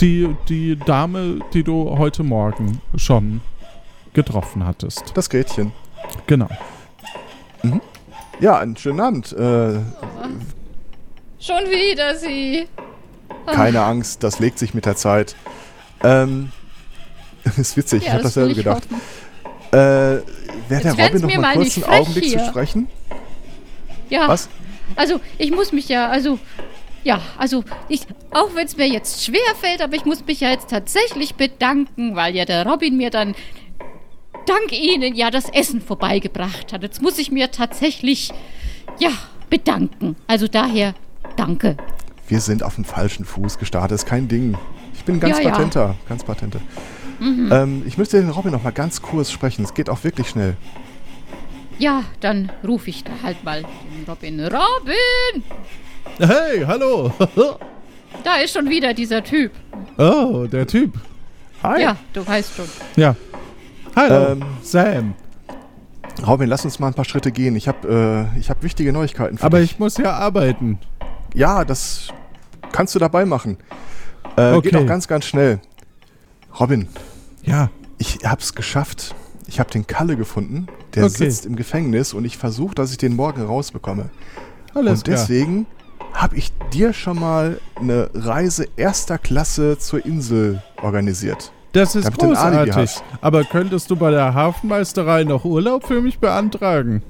die, 0.00 0.34
die 0.48 0.76
Dame, 0.76 1.38
die 1.54 1.62
du 1.62 1.96
heute 1.96 2.24
Morgen 2.24 2.80
schon 2.96 3.40
getroffen 4.12 4.66
hattest. 4.66 5.12
Das 5.14 5.30
Gretchen. 5.30 5.70
Genau. 6.26 6.48
Ja, 8.42 8.58
einen 8.58 8.76
schönen 8.76 8.98
Abend. 8.98 9.32
Äh, 9.32 9.78
Schon 11.38 11.64
wieder 11.70 12.16
sie. 12.16 12.66
keine 13.46 13.82
Angst, 13.82 14.24
das 14.24 14.40
legt 14.40 14.58
sich 14.58 14.74
mit 14.74 14.84
der 14.84 14.96
Zeit. 14.96 15.36
Ähm, 16.02 16.50
ist 17.56 17.76
witzig, 17.76 18.02
ich 18.02 18.08
Ja, 18.08 18.14
habe 18.14 18.24
das 18.24 18.36
ich 18.36 18.56
gedacht. 18.56 18.82
hoffen. 18.90 19.00
Äh, 19.70 20.22
Wäre 20.68 20.82
der 20.82 20.92
Robin 20.98 21.22
noch 21.22 21.36
mal 21.36 21.54
kurz 21.54 21.76
einen 21.76 21.84
Augenblick 21.84 22.24
zu 22.24 22.30
hier. 22.30 22.44
sprechen? 22.46 22.88
Ja. 24.10 24.26
Was? 24.26 24.48
Also, 24.96 25.20
ich 25.38 25.52
muss 25.52 25.70
mich 25.70 25.88
ja, 25.88 26.08
also, 26.08 26.40
ja, 27.04 27.20
also, 27.38 27.62
ich, 27.88 28.02
auch 28.32 28.56
wenn 28.56 28.66
es 28.66 28.76
mir 28.76 28.88
jetzt 28.88 29.24
schwer 29.24 29.54
fällt, 29.60 29.80
aber 29.80 29.94
ich 29.94 30.04
muss 30.04 30.26
mich 30.26 30.40
ja 30.40 30.50
jetzt 30.50 30.68
tatsächlich 30.68 31.36
bedanken, 31.36 32.16
weil 32.16 32.34
ja 32.34 32.44
der 32.44 32.66
Robin 32.66 32.96
mir 32.96 33.10
dann 33.10 33.36
dank 34.46 34.72
Ihnen 34.72 35.14
ja 35.14 35.30
das 35.30 35.48
Essen 35.48 35.80
vorbeigebracht 35.80 36.72
hat. 36.72 36.82
Jetzt 36.82 37.02
muss 37.02 37.18
ich 37.18 37.30
mir 37.30 37.50
tatsächlich, 37.50 38.32
ja, 38.98 39.10
bedanken. 39.50 40.16
Also 40.26 40.48
daher, 40.48 40.94
danke. 41.36 41.76
Wir 42.28 42.40
sind 42.40 42.62
auf 42.62 42.76
dem 42.76 42.84
falschen 42.84 43.24
Fuß 43.24 43.58
gestartet, 43.58 43.96
ist 43.96 44.06
kein 44.06 44.28
Ding. 44.28 44.56
Ich 44.94 45.04
bin 45.04 45.20
ganz 45.20 45.38
Ja, 45.38 45.44
ja. 45.44 45.50
patenter, 45.50 45.94
ganz 46.08 46.24
patenter. 46.24 46.60
Mhm. 47.20 47.50
Ähm, 47.52 47.82
ich 47.86 47.98
müsste 47.98 48.20
den 48.20 48.30
Robin 48.30 48.52
noch 48.52 48.62
mal 48.62 48.72
ganz 48.72 49.02
kurz 49.02 49.30
sprechen. 49.30 49.64
Es 49.64 49.74
geht 49.74 49.90
auch 49.90 50.02
wirklich 50.04 50.28
schnell. 50.28 50.56
Ja, 51.78 52.04
dann 52.20 52.50
rufe 52.66 52.90
ich 52.90 53.04
da 53.04 53.12
halt 53.22 53.42
mal 53.44 53.62
den 53.62 54.04
Robin. 54.08 54.40
Robin! 54.40 55.42
Hey, 56.18 56.64
hallo. 56.66 57.12
Da 58.24 58.36
ist 58.36 58.52
schon 58.52 58.68
wieder 58.68 58.92
dieser 58.92 59.24
Typ. 59.24 59.52
oh, 59.96 60.46
der 60.46 60.66
Typ. 60.66 60.92
Hi. 61.62 61.80
Ja, 61.80 61.96
du 62.12 62.24
weißt 62.26 62.54
schon. 62.54 62.66
Ja. 62.94 63.16
Hallo, 63.94 64.32
Ähm, 64.32 64.42
Sam. 64.62 65.14
Robin, 66.26 66.48
lass 66.48 66.64
uns 66.64 66.78
mal 66.78 66.88
ein 66.88 66.94
paar 66.94 67.04
Schritte 67.04 67.32
gehen. 67.32 67.56
Ich 67.56 67.68
habe 67.68 68.28
äh, 68.34 68.38
ich 68.38 68.50
hab 68.50 68.62
wichtige 68.62 68.92
Neuigkeiten 68.92 69.38
für 69.38 69.44
Aber 69.44 69.60
dich. 69.60 69.72
ich 69.72 69.78
muss 69.78 69.96
ja 69.98 70.12
arbeiten. 70.12 70.78
Ja, 71.34 71.64
das 71.64 72.08
kannst 72.72 72.94
du 72.94 72.98
dabei 72.98 73.24
machen. 73.24 73.56
Äh, 74.36 74.52
Geht 74.60 74.74
Okay. 74.74 74.76
auch 74.76 74.86
ganz, 74.86 75.08
ganz 75.08 75.24
schnell. 75.26 75.60
Robin, 76.58 76.88
Ja. 77.42 77.70
ich 77.98 78.18
hab's 78.24 78.54
geschafft. 78.54 79.14
Ich 79.46 79.58
habe 79.60 79.70
den 79.70 79.86
Kalle 79.86 80.16
gefunden. 80.16 80.66
Der 80.94 81.04
Okay. 81.04 81.24
sitzt 81.30 81.46
im 81.46 81.56
Gefängnis 81.56 82.12
und 82.14 82.24
ich 82.24 82.36
versuche, 82.38 82.74
dass 82.74 82.90
ich 82.92 82.98
den 82.98 83.16
morgen 83.16 83.42
rausbekomme. 83.44 84.10
Alles 84.74 84.98
und 85.00 85.06
deswegen 85.06 85.66
habe 86.14 86.36
ich 86.36 86.52
dir 86.72 86.92
schon 86.92 87.18
mal 87.18 87.58
eine 87.76 88.10
Reise 88.14 88.66
erster 88.76 89.18
Klasse 89.18 89.78
zur 89.78 90.04
Insel 90.04 90.62
organisiert. 90.82 91.52
Das 91.72 91.94
ist 91.94 92.12
großartig. 92.18 92.90
Aber 93.20 93.44
könntest 93.44 93.90
du 93.90 93.96
bei 93.96 94.10
der 94.10 94.34
Hafenmeisterei 94.34 95.24
noch 95.24 95.44
Urlaub 95.44 95.86
für 95.86 96.00
mich 96.02 96.18
beantragen? 96.18 97.02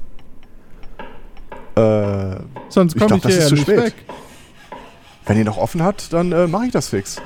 Äh, 1.74 2.36
Sonst 2.68 2.94
Ich 2.94 3.00
komme 3.00 3.18
glaub, 3.18 3.18
ich, 3.18 3.22
das 3.22 3.32
hier 3.32 3.38
ist 3.38 3.42
ja 3.42 3.48
zu 3.48 3.54
nicht 3.54 3.62
spät. 3.64 3.78
weg. 3.84 3.94
wenn 5.26 5.38
ihr 5.38 5.44
noch 5.44 5.56
offen 5.58 5.82
hat, 5.82 6.12
dann 6.12 6.32
äh, 6.32 6.46
mache 6.46 6.66
ich 6.66 6.72
das 6.72 6.88
fix. 6.88 7.20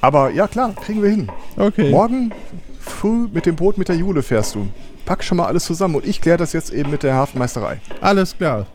Aber 0.00 0.30
ja, 0.30 0.46
klar, 0.46 0.74
kriegen 0.74 1.02
wir 1.02 1.10
hin. 1.10 1.30
Okay. 1.56 1.90
Morgen 1.90 2.32
früh 2.80 3.28
mit 3.32 3.46
dem 3.46 3.56
Boot 3.56 3.78
mit 3.78 3.88
der 3.88 3.96
Jule 3.96 4.22
fährst 4.22 4.54
du. 4.54 4.68
Pack 5.04 5.24
schon 5.24 5.38
mal 5.38 5.46
alles 5.46 5.64
zusammen 5.64 5.96
und 5.96 6.06
ich 6.06 6.20
kläre 6.20 6.36
das 6.38 6.52
jetzt 6.52 6.70
eben 6.70 6.90
mit 6.90 7.02
der 7.02 7.14
Hafenmeisterei. 7.14 7.80
Alles 8.00 8.36
klar. 8.36 8.66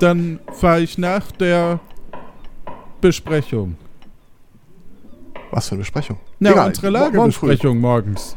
Dann 0.00 0.40
fahre 0.52 0.80
ich 0.80 0.96
nach 0.98 1.30
der 1.32 1.80
Besprechung. 3.00 3.76
Was 5.52 5.68
für 5.68 5.72
eine 5.74 5.80
Besprechung? 5.80 6.16
Na, 6.40 6.50
Egal, 6.50 6.68
unsere 6.68 6.90
mo- 6.90 6.98
morgen. 6.98 7.14
Lagebesprechung 7.16 7.78
morgens. 7.78 8.36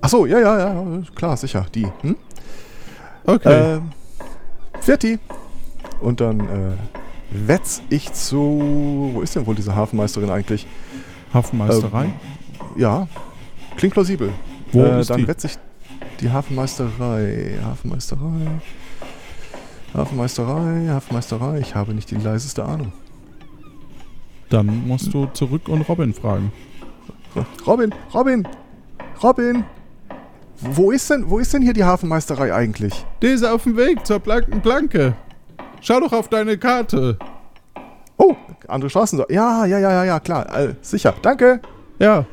Ach 0.00 0.08
so, 0.08 0.26
ja, 0.26 0.40
ja, 0.40 0.58
ja, 0.58 1.02
klar, 1.14 1.36
sicher, 1.36 1.64
die. 1.74 1.86
Hm? 2.00 2.16
Okay. 3.24 3.76
Ähm, 3.76 3.90
Fertig. 4.80 5.20
Und 6.00 6.20
dann 6.20 6.40
äh, 6.40 6.72
wetz 7.30 7.82
ich 7.90 8.12
zu. 8.12 9.10
Wo 9.14 9.20
ist 9.22 9.36
denn 9.36 9.46
wohl 9.46 9.54
diese 9.54 9.76
Hafenmeisterin 9.76 10.30
eigentlich? 10.30 10.66
Hafenmeisterei? 11.32 12.06
Ähm, 12.06 12.12
ja, 12.76 13.06
klingt 13.76 13.94
plausibel. 13.94 14.32
Wo 14.72 14.82
äh, 14.82 15.00
ist 15.02 15.10
dann 15.10 15.18
die? 15.18 15.28
wetz 15.28 15.44
ich 15.44 15.56
die 16.20 16.30
Hafenmeisterei. 16.30 17.58
Hafenmeisterei. 17.62 18.46
Hafenmeisterei, 19.94 20.88
Hafenmeisterei. 20.88 21.58
Ich 21.60 21.74
habe 21.74 21.92
nicht 21.94 22.10
die 22.10 22.16
leiseste 22.16 22.64
Ahnung. 22.64 22.92
Dann 24.52 24.86
musst 24.86 25.14
du 25.14 25.26
zurück 25.32 25.66
und 25.68 25.80
Robin 25.88 26.12
fragen. 26.12 26.52
Robin, 27.66 27.94
Robin, 28.12 28.46
Robin. 29.22 29.64
Wo 30.60 30.90
ist 30.90 31.08
denn, 31.08 31.28
wo 31.30 31.38
ist 31.38 31.54
denn 31.54 31.62
hier 31.62 31.72
die 31.72 31.84
Hafenmeisterei 31.84 32.54
eigentlich? 32.54 32.92
Die 33.22 33.28
ist 33.28 33.44
auf 33.44 33.62
dem 33.62 33.78
Weg 33.78 34.06
zur 34.06 34.18
blanken 34.18 34.60
Planke. 34.60 35.16
Schau 35.80 36.00
doch 36.00 36.12
auf 36.12 36.28
deine 36.28 36.58
Karte. 36.58 37.18
Oh, 38.18 38.36
andere 38.68 38.90
Straßen. 38.90 39.24
Ja, 39.30 39.64
ja, 39.64 39.78
ja, 39.78 39.90
ja, 39.90 40.04
ja, 40.04 40.20
klar. 40.20 40.54
Äh, 40.54 40.74
sicher. 40.82 41.14
Danke. 41.22 41.60
Ja. 41.98 42.26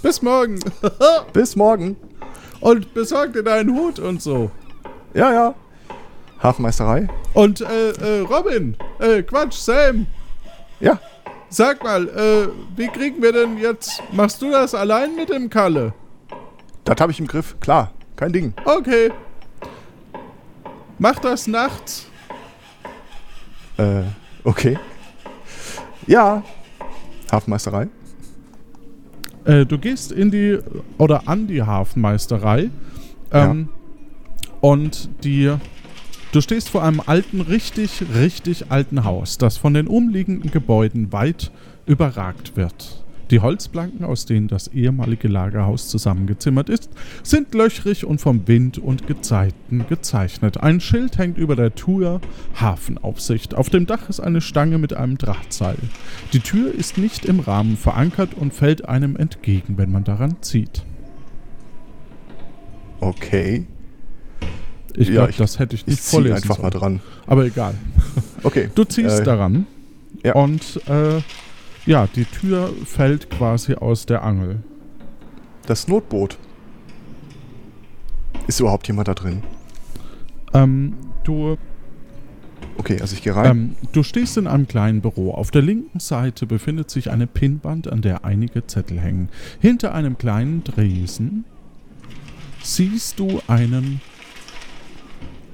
Bis 0.00 0.22
morgen. 0.22 0.60
Bis 1.32 1.56
morgen. 1.56 1.96
Und 2.60 2.94
besorg 2.94 3.32
dir 3.32 3.42
deinen 3.42 3.76
Hut 3.76 3.98
und 3.98 4.22
so. 4.22 4.52
Ja, 5.12 5.32
ja. 5.32 5.54
Hafenmeisterei? 6.40 7.08
Und, 7.34 7.62
äh, 7.62 7.90
äh, 7.90 8.20
Robin. 8.20 8.76
Äh, 9.00 9.24
Quatsch, 9.24 9.54
Sam. 9.54 10.06
Ja. 10.78 11.00
Sag 11.52 11.84
mal, 11.84 12.08
äh, 12.08 12.48
wie 12.76 12.88
kriegen 12.88 13.20
wir 13.20 13.30
denn 13.30 13.58
jetzt. 13.58 14.02
Machst 14.10 14.40
du 14.40 14.50
das 14.50 14.74
allein 14.74 15.14
mit 15.14 15.28
dem 15.28 15.50
Kalle? 15.50 15.92
Das 16.84 16.98
habe 16.98 17.12
ich 17.12 17.20
im 17.20 17.26
Griff. 17.26 17.60
Klar. 17.60 17.92
Kein 18.16 18.32
Ding. 18.32 18.54
Okay. 18.64 19.10
Mach 20.98 21.18
das 21.18 21.46
nachts. 21.46 22.06
Äh, 23.76 24.00
okay. 24.44 24.78
Ja. 26.06 26.42
Hafenmeisterei? 27.30 27.88
Äh, 29.44 29.66
du 29.66 29.76
gehst 29.76 30.10
in 30.10 30.30
die 30.30 30.58
oder 30.96 31.28
an 31.28 31.48
die 31.48 31.62
Hafenmeisterei 31.62 32.70
ähm, 33.30 33.68
und 34.62 35.10
die 35.22 35.52
du 36.32 36.40
stehst 36.40 36.68
vor 36.68 36.82
einem 36.82 37.00
alten, 37.04 37.40
richtig, 37.40 38.02
richtig 38.14 38.70
alten 38.70 39.04
Haus, 39.04 39.38
das 39.38 39.56
von 39.56 39.74
den 39.74 39.86
umliegenden 39.86 40.50
Gebäuden 40.50 41.12
weit 41.12 41.52
überragt 41.86 42.56
wird. 42.56 43.02
Die 43.32 43.40
Holzplanken, 43.40 44.04
aus 44.04 44.26
denen 44.26 44.46
das 44.46 44.68
ehemalige 44.68 45.26
Lagerhaus 45.26 45.88
zusammengezimmert 45.88 46.68
ist, 46.68 46.90
sind 47.22 47.54
löchrig 47.54 48.04
und 48.04 48.20
vom 48.20 48.46
Wind 48.46 48.76
und 48.76 49.06
Gezeiten 49.06 49.86
gezeichnet. 49.88 50.58
Ein 50.58 50.80
Schild 50.80 51.16
hängt 51.16 51.38
über 51.38 51.56
der 51.56 51.74
Tür 51.74 52.20
Hafenaufsicht. 52.60 53.54
Auf 53.54 53.70
dem 53.70 53.86
Dach 53.86 54.10
ist 54.10 54.20
eine 54.20 54.42
Stange 54.42 54.76
mit 54.76 54.92
einem 54.92 55.16
Drahtseil. 55.16 55.78
Die 56.34 56.40
Tür 56.40 56.74
ist 56.74 56.98
nicht 56.98 57.24
im 57.24 57.40
Rahmen 57.40 57.78
verankert 57.78 58.34
und 58.34 58.52
fällt 58.52 58.86
einem 58.86 59.16
entgegen, 59.16 59.78
wenn 59.78 59.90
man 59.90 60.04
daran 60.04 60.36
zieht. 60.42 60.84
Okay. 63.00 63.66
Ich 64.94 65.08
Ja, 65.08 65.14
glaube, 65.14 65.30
ich- 65.30 65.36
das 65.36 65.58
hätte 65.58 65.74
ich 65.74 65.82
Ich 65.82 65.86
nicht 65.86 66.02
ziehe 66.02 66.10
vorlesen 66.20 66.36
einfach 66.36 66.58
mal 66.58 66.70
sollen. 66.72 66.98
dran. 66.98 67.00
Aber 67.26 67.44
egal. 67.44 67.74
Okay. 68.44 68.68
Du 68.74 68.82
ziehst 68.84 69.20
Äh, 69.20 69.24
daran 69.24 69.66
ja. 70.24 70.34
und 70.34 70.80
äh, 70.88 71.20
ja, 71.86 72.08
die 72.08 72.24
Tür 72.24 72.72
fällt 72.84 73.30
quasi 73.30 73.74
aus 73.74 74.04
der 74.04 74.24
Angel. 74.24 74.58
Das 75.66 75.86
Notboot. 75.86 76.36
Ist 78.48 78.58
überhaupt 78.60 78.88
jemand 78.88 79.06
da 79.08 79.14
drin? 79.14 79.42
Ähm, 80.54 80.94
du, 81.24 81.56
Okay, 82.78 83.00
also 83.00 83.14
ich 83.14 83.22
gehe 83.22 83.34
rein. 83.36 83.50
ähm, 83.50 83.76
du 83.92 84.02
stehst 84.02 84.36
in 84.36 84.46
einem 84.48 84.66
kleinen 84.66 85.00
Büro. 85.02 85.32
Auf 85.34 85.50
der 85.52 85.62
linken 85.62 86.00
Seite 86.00 86.46
befindet 86.46 86.90
sich 86.90 87.10
eine 87.10 87.26
Pinnwand, 87.28 87.86
an 87.86 88.02
der 88.02 88.24
einige 88.24 88.66
Zettel 88.66 88.98
hängen. 88.98 89.28
Hinter 89.60 89.94
einem 89.94 90.18
kleinen 90.18 90.64
Dresen 90.64 91.44
siehst 92.62 93.18
du 93.20 93.40
einen 93.46 94.00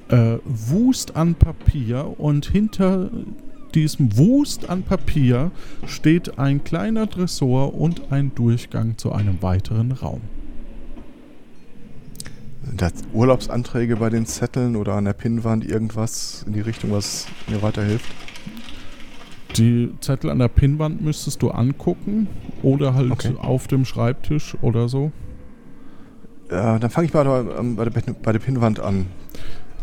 äh, 0.08 0.38
Wust 0.44 1.16
an 1.16 1.34
Papier 1.34 2.14
und 2.18 2.46
hinter 2.46 3.10
diesem 3.74 4.16
Wust 4.16 4.68
an 4.70 4.82
Papier 4.82 5.50
steht 5.86 6.38
ein 6.38 6.64
kleiner 6.64 7.08
Tresor 7.08 7.74
und 7.74 8.10
ein 8.10 8.34
Durchgang 8.34 8.96
zu 8.96 9.12
einem 9.12 9.42
weiteren 9.42 9.92
Raum. 9.92 10.22
Sind 12.64 12.82
da 12.82 12.90
Urlaubsanträge 13.12 13.96
bei 13.96 14.10
den 14.10 14.26
Zetteln 14.26 14.76
oder 14.76 14.94
an 14.94 15.04
der 15.04 15.12
Pinnwand 15.12 15.64
irgendwas 15.66 16.44
in 16.46 16.52
die 16.54 16.60
Richtung, 16.60 16.90
was 16.92 17.26
mir 17.46 17.62
weiterhilft? 17.62 18.06
Die 19.56 19.90
Zettel 20.00 20.30
an 20.30 20.38
der 20.38 20.48
Pinnwand 20.48 21.00
müsstest 21.00 21.42
du 21.42 21.50
angucken 21.50 22.28
oder 22.62 22.94
halt 22.94 23.10
Okay. 23.10 23.34
auf 23.38 23.66
dem 23.66 23.84
Schreibtisch 23.84 24.56
oder 24.60 24.88
so. 24.88 25.12
Äh, 26.48 26.78
dann 26.78 26.90
fange 26.90 27.06
ich 27.06 27.14
mal 27.14 27.24
da, 27.24 27.58
ähm, 27.58 27.76
bei, 27.76 27.84
der, 27.84 28.12
bei 28.12 28.32
der 28.32 28.38
Pinnwand 28.38 28.80
an. 28.80 29.06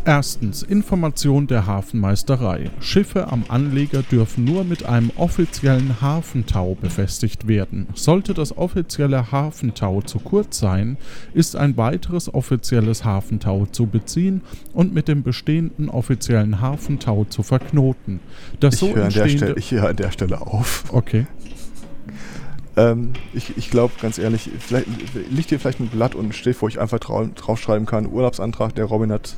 Erstens, 0.08 0.62
Information 0.62 1.48
der 1.48 1.66
Hafenmeisterei. 1.66 2.70
Schiffe 2.78 3.26
am 3.32 3.42
Anleger 3.48 4.02
dürfen 4.04 4.44
nur 4.44 4.62
mit 4.62 4.84
einem 4.86 5.10
offiziellen 5.16 6.00
Hafentau 6.00 6.76
befestigt 6.80 7.48
werden. 7.48 7.88
Sollte 7.94 8.32
das 8.32 8.56
offizielle 8.56 9.32
Hafentau 9.32 10.02
zu 10.02 10.20
kurz 10.20 10.60
sein, 10.60 10.96
ist 11.34 11.56
ein 11.56 11.76
weiteres 11.76 12.32
offizielles 12.32 13.04
Hafentau 13.04 13.66
zu 13.66 13.86
beziehen 13.86 14.42
und 14.72 14.94
mit 14.94 15.08
dem 15.08 15.24
bestehenden 15.24 15.88
offiziellen 15.88 16.60
Hafentau 16.60 17.24
zu 17.24 17.42
verknoten. 17.42 18.20
Das 18.60 18.74
Ich 18.74 18.80
so 18.80 18.94
höre 18.94 19.06
an, 19.06 19.12
der 19.12 19.28
Stelle- 19.28 19.54
ich 19.58 19.72
höre 19.72 19.88
an 19.88 19.96
der 19.96 20.12
Stelle 20.12 20.40
auf. 20.40 20.84
Okay. 20.92 21.26
Ähm, 22.76 23.14
ich 23.34 23.56
ich 23.56 23.70
glaube, 23.70 23.94
ganz 24.00 24.18
ehrlich, 24.18 24.50
vielleicht, 24.60 24.86
liegt 25.32 25.48
hier 25.48 25.58
vielleicht 25.58 25.80
ein 25.80 25.88
Blatt 25.88 26.14
und 26.14 26.32
steht, 26.32 26.62
wo 26.62 26.68
ich 26.68 26.78
einfach 26.78 27.00
draufschreiben 27.00 27.86
kann, 27.86 28.06
Urlaubsantrag, 28.06 28.72
der 28.76 28.84
Robin 28.84 29.10
hat. 29.10 29.34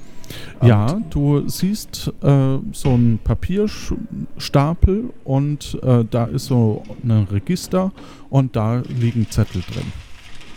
Ja, 0.63 1.01
du 1.11 1.49
siehst 1.49 2.13
äh, 2.23 2.59
so 2.73 2.89
einen 2.91 3.19
Papierstapel 3.23 5.11
und 5.25 5.79
äh, 5.83 6.05
da 6.11 6.25
ist 6.25 6.47
so 6.47 6.83
ein 7.03 7.27
Register 7.31 7.93
und 8.31 8.57
da 8.57 8.83
liegen 8.89 9.31
Zettel 9.31 9.63
drin. 9.63 9.93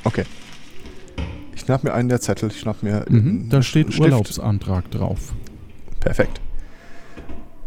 Okay. 0.04 0.24
Ich 1.54 1.62
schnapp 1.62 1.84
mir 1.84 1.94
einen 1.94 2.10
der 2.10 2.22
Zettel, 2.22 2.50
ich 2.50 2.60
schnapp 2.60 2.82
mir 2.84 3.06
Mhm, 3.08 3.50
da 3.50 3.62
steht 3.62 3.88
Stift. 3.88 4.02
Urlaubsantrag 4.02 4.90
drauf. 4.92 5.34
Perfekt. 6.00 6.42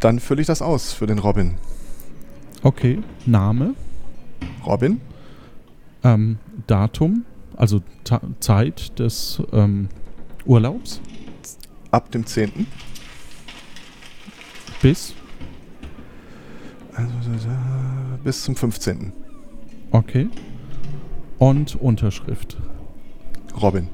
Dann 0.00 0.18
fülle 0.18 0.40
ich 0.40 0.46
das 0.46 0.60
aus 0.60 0.92
für 0.92 1.06
den 1.06 1.18
Robin. 1.18 1.54
Okay, 2.62 2.98
Name, 3.26 3.74
Robin? 4.66 5.00
ähm, 6.02 6.38
Datum, 6.66 7.24
also 7.56 7.80
Ta 8.04 8.20
Zeit 8.40 8.98
des 8.98 9.40
ähm, 9.52 9.88
Urlaubs 10.44 11.00
Ab 11.94 12.10
dem 12.10 12.26
10. 12.26 12.66
bis, 14.82 15.14
Also, 16.92 17.30
bis 18.24 18.42
zum 18.42 18.56
15. 18.56 19.12
okay, 19.92 20.28
und 21.38 21.76
Unterschrift. 21.76 22.56
Robin. 23.62 23.88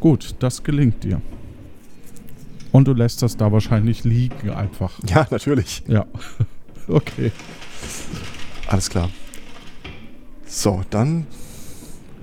Gut, 0.00 0.34
das 0.38 0.62
gelingt 0.62 1.04
dir. 1.04 1.20
Und 2.72 2.88
du 2.88 2.94
lässt 2.94 3.20
das 3.20 3.36
da 3.36 3.52
wahrscheinlich 3.52 4.04
liegen 4.04 4.48
einfach. 4.48 4.98
Ja, 5.10 5.26
natürlich. 5.30 5.82
Ja. 5.86 6.06
Okay. 6.88 7.32
Alles 8.68 8.88
klar. 8.88 9.10
So, 10.46 10.82
dann 10.88 11.26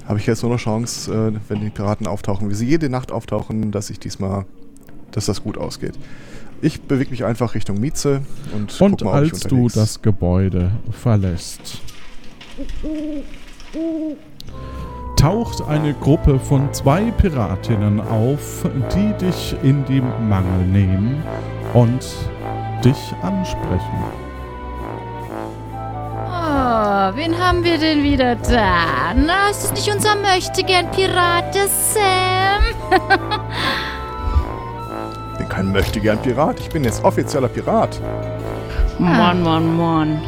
habe 0.08 0.20
ich 0.20 0.26
jetzt 0.26 0.43
nur 0.43 0.51
noch 0.51 0.60
Chance, 0.60 1.12
äh, 1.12 1.39
wenn 1.49 1.62
die 1.62 1.70
Piraten 1.70 2.08
auftauchen, 2.08 2.49
wie 2.49 2.56
sie 2.56 2.68
jede 2.68 2.89
Nacht 2.89 3.12
auftauchen, 3.12 3.72
dass 3.72 3.89
ich 3.89 3.99
diesmal, 3.99 4.45
dass 5.12 5.26
das 5.26 5.43
gut 5.43 5.58
ausgeht. 5.58 5.93
Ich 6.62 6.82
bewege 6.82 7.12
mich 7.12 7.26
einfach 7.26 7.56
Richtung 7.56 7.80
Mieze 7.80 8.22
und, 8.54 8.80
Und 8.82 8.91
guck 8.91 9.04
mal, 9.04 9.20
ob 9.20 9.26
ich 9.26 9.34
als 9.34 9.41
du 9.43 9.68
das 9.68 10.01
Gebäude 10.01 10.72
verlässt, 10.91 11.82
taucht 15.18 15.62
eine 15.68 15.93
Gruppe 15.93 16.39
von 16.39 16.74
zwei 16.74 17.12
Piratinnen 17.12 17.99
auf, 17.99 18.66
die 18.95 19.26
dich 19.26 19.56
in 19.64 19.84
die 19.86 20.01
Mangel 20.01 20.66
nehmen 20.68 21.24
und 21.74 22.06
dich 22.84 23.14
ansprechen. 23.22 24.32
Wen 27.16 27.38
haben 27.38 27.64
wir 27.64 27.78
denn 27.78 28.03
wieder 28.03 28.36
da? 28.36 29.14
Na, 29.16 29.49
ist 29.49 29.64
das 29.64 29.74
nicht 29.74 29.93
unser 29.93 30.16
Möchtegern-Pirat, 30.16 31.53
der 31.53 31.68
Sam? 31.68 32.64
Ich 35.34 35.39
bin 35.39 35.49
kein 35.49 35.72
möchtegern 35.72 36.20
Pirat, 36.20 36.59
ich 36.59 36.70
bin 36.70 36.84
jetzt 36.84 37.03
offizieller 37.03 37.47
Pirat. 37.47 37.99
Mann, 38.99 39.41
Mann, 39.41 39.76
Mann. 39.78 40.22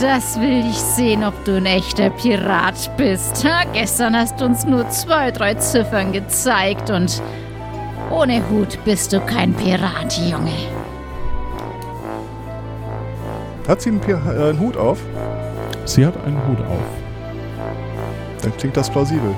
Das 0.00 0.40
will 0.40 0.64
ich 0.70 0.76
sehen, 0.78 1.24
ob 1.24 1.44
du 1.44 1.56
ein 1.56 1.66
echter 1.66 2.10
Pirat 2.10 2.96
bist. 2.96 3.44
Ha, 3.44 3.64
gestern 3.72 4.16
hast 4.16 4.40
du 4.40 4.44
uns 4.44 4.64
nur 4.64 4.88
zwei, 4.90 5.32
drei 5.32 5.54
Ziffern 5.54 6.12
gezeigt 6.12 6.90
und 6.90 7.20
ohne 8.10 8.48
Hut 8.48 8.78
bist 8.84 9.12
du 9.12 9.20
kein 9.20 9.52
Pirat, 9.54 10.16
Junge. 10.18 10.75
Hat 13.68 13.82
sie 13.82 13.90
einen, 13.90 14.02
äh, 14.08 14.14
einen 14.14 14.60
Hut 14.60 14.76
auf? 14.76 14.98
Sie 15.84 16.06
hat 16.06 16.14
einen 16.24 16.38
Hut 16.46 16.60
auf. 16.60 16.84
Dann 18.42 18.56
klingt 18.56 18.76
das 18.76 18.88
plausibel. 18.88 19.34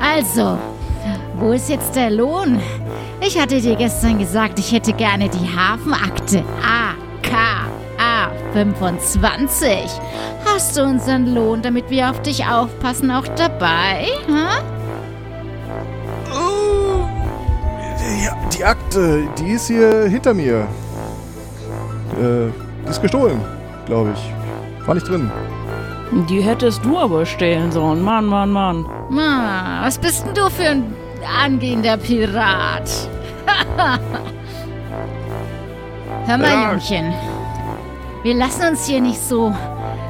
Also, 0.00 0.58
wo 1.38 1.52
ist 1.52 1.68
jetzt 1.68 1.94
der 1.94 2.10
Lohn? 2.10 2.60
Ich 3.20 3.38
hatte 3.38 3.60
dir 3.60 3.76
gestern 3.76 4.18
gesagt, 4.18 4.58
ich 4.58 4.72
hätte 4.72 4.92
gerne 4.92 5.28
die 5.28 5.48
Hafenakte 5.54 6.44
AKA 6.62 8.30
25. 8.52 9.68
Hast 10.46 10.76
du 10.76 10.82
unseren 10.82 11.34
Lohn, 11.34 11.60
damit 11.60 11.90
wir 11.90 12.10
auf 12.10 12.22
dich 12.22 12.46
aufpassen, 12.46 13.10
auch 13.10 13.26
dabei? 13.36 14.08
Ha? 14.30 14.62
Ja, 18.24 18.36
die 18.56 18.64
Akte, 18.64 19.28
die 19.38 19.52
ist 19.52 19.66
hier 19.66 20.04
hinter 20.04 20.32
mir. 20.32 20.66
Äh, 22.18 22.88
ist 22.88 23.02
gestohlen, 23.02 23.40
glaube 23.86 24.12
ich. 24.14 24.86
War 24.86 24.94
nicht 24.94 25.08
drin. 25.08 25.30
Die 26.28 26.40
hättest 26.40 26.84
du 26.84 26.98
aber 26.98 27.26
stehlen 27.26 27.72
sollen. 27.72 28.00
Mann, 28.02 28.26
Mann, 28.26 28.50
Mann. 28.50 28.86
Na, 29.10 29.80
was 29.84 29.98
bist 29.98 30.24
denn 30.26 30.34
du 30.34 30.48
für 30.48 30.68
ein 30.68 30.84
angehender 31.44 31.96
Pirat? 31.96 32.88
Hör 36.26 36.38
mal, 36.38 36.48
Ja. 36.48 36.70
Jungchen. 36.72 37.12
Wir 38.22 38.34
lassen 38.34 38.68
uns 38.70 38.86
hier 38.86 39.00
nicht 39.00 39.20
so 39.20 39.52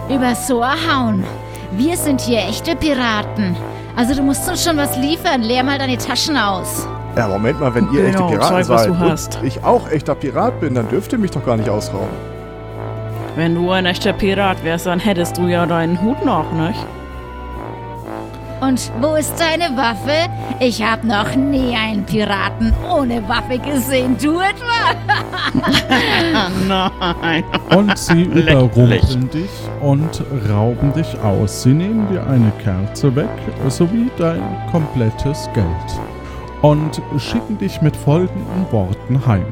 übers 0.08 0.50
Ohr 0.50 0.68
hauen. 0.88 1.24
Wir 1.72 1.96
sind 1.96 2.20
hier 2.20 2.38
echte 2.40 2.76
Piraten. 2.76 3.56
Also 3.96 4.14
du 4.14 4.22
musst 4.22 4.48
uns 4.48 4.62
schon 4.64 4.76
was 4.76 4.96
liefern. 4.96 5.42
Leer 5.42 5.62
mal 5.64 5.78
deine 5.78 5.98
Taschen 5.98 6.36
aus. 6.36 6.86
Ja, 7.16 7.28
Moment 7.28 7.60
mal, 7.60 7.74
wenn 7.74 7.90
ihr 7.92 8.04
echte 8.04 8.18
Genau, 8.18 8.28
Piraten 8.28 8.48
zeig, 8.48 8.68
was 8.68 8.84
seid 8.84 8.90
du 8.90 9.40
und 9.40 9.46
ich 9.46 9.64
auch 9.64 9.90
echter 9.90 10.14
Pirat 10.14 10.60
bin, 10.60 10.74
dann 10.74 10.88
dürft 10.88 11.12
ihr 11.12 11.18
mich 11.18 11.30
doch 11.30 11.44
gar 11.44 11.56
nicht 11.56 11.68
ausrauben. 11.68 12.08
Wenn 13.36 13.54
du 13.54 13.70
ein 13.70 13.86
echter 13.86 14.12
Pirat 14.12 14.62
wärst, 14.64 14.86
dann 14.86 15.00
hättest 15.00 15.38
du 15.38 15.48
ja 15.48 15.64
deinen 15.66 16.00
Hut 16.02 16.24
noch, 16.24 16.50
nicht? 16.52 16.86
Und 18.60 18.90
wo 19.00 19.14
ist 19.14 19.34
deine 19.38 19.76
Waffe? 19.76 20.30
Ich 20.60 20.82
habe 20.82 21.06
noch 21.06 21.34
nie 21.36 21.76
einen 21.76 22.04
Piraten 22.04 22.72
ohne 22.90 23.26
Waffe 23.28 23.58
gesehen. 23.58 24.16
Du 24.20 24.40
etwa? 24.40 24.94
Nein. 26.66 27.44
Und 27.76 27.98
sie 27.98 28.22
überrumpeln 28.22 29.28
dich 29.30 29.50
und 29.82 30.22
rauben 30.50 30.92
dich 30.94 31.18
aus. 31.20 31.62
Sie 31.62 31.74
nehmen 31.74 32.08
dir 32.10 32.26
eine 32.26 32.50
Kerze 32.62 33.14
weg, 33.14 33.28
sowie 33.68 34.10
dein 34.16 34.42
komplettes 34.70 35.48
Geld. 35.52 36.15
Und 36.66 37.00
schicken 37.18 37.58
dich 37.58 37.80
mit 37.80 37.96
folgenden 37.96 38.66
Worten 38.72 39.24
heim. 39.24 39.46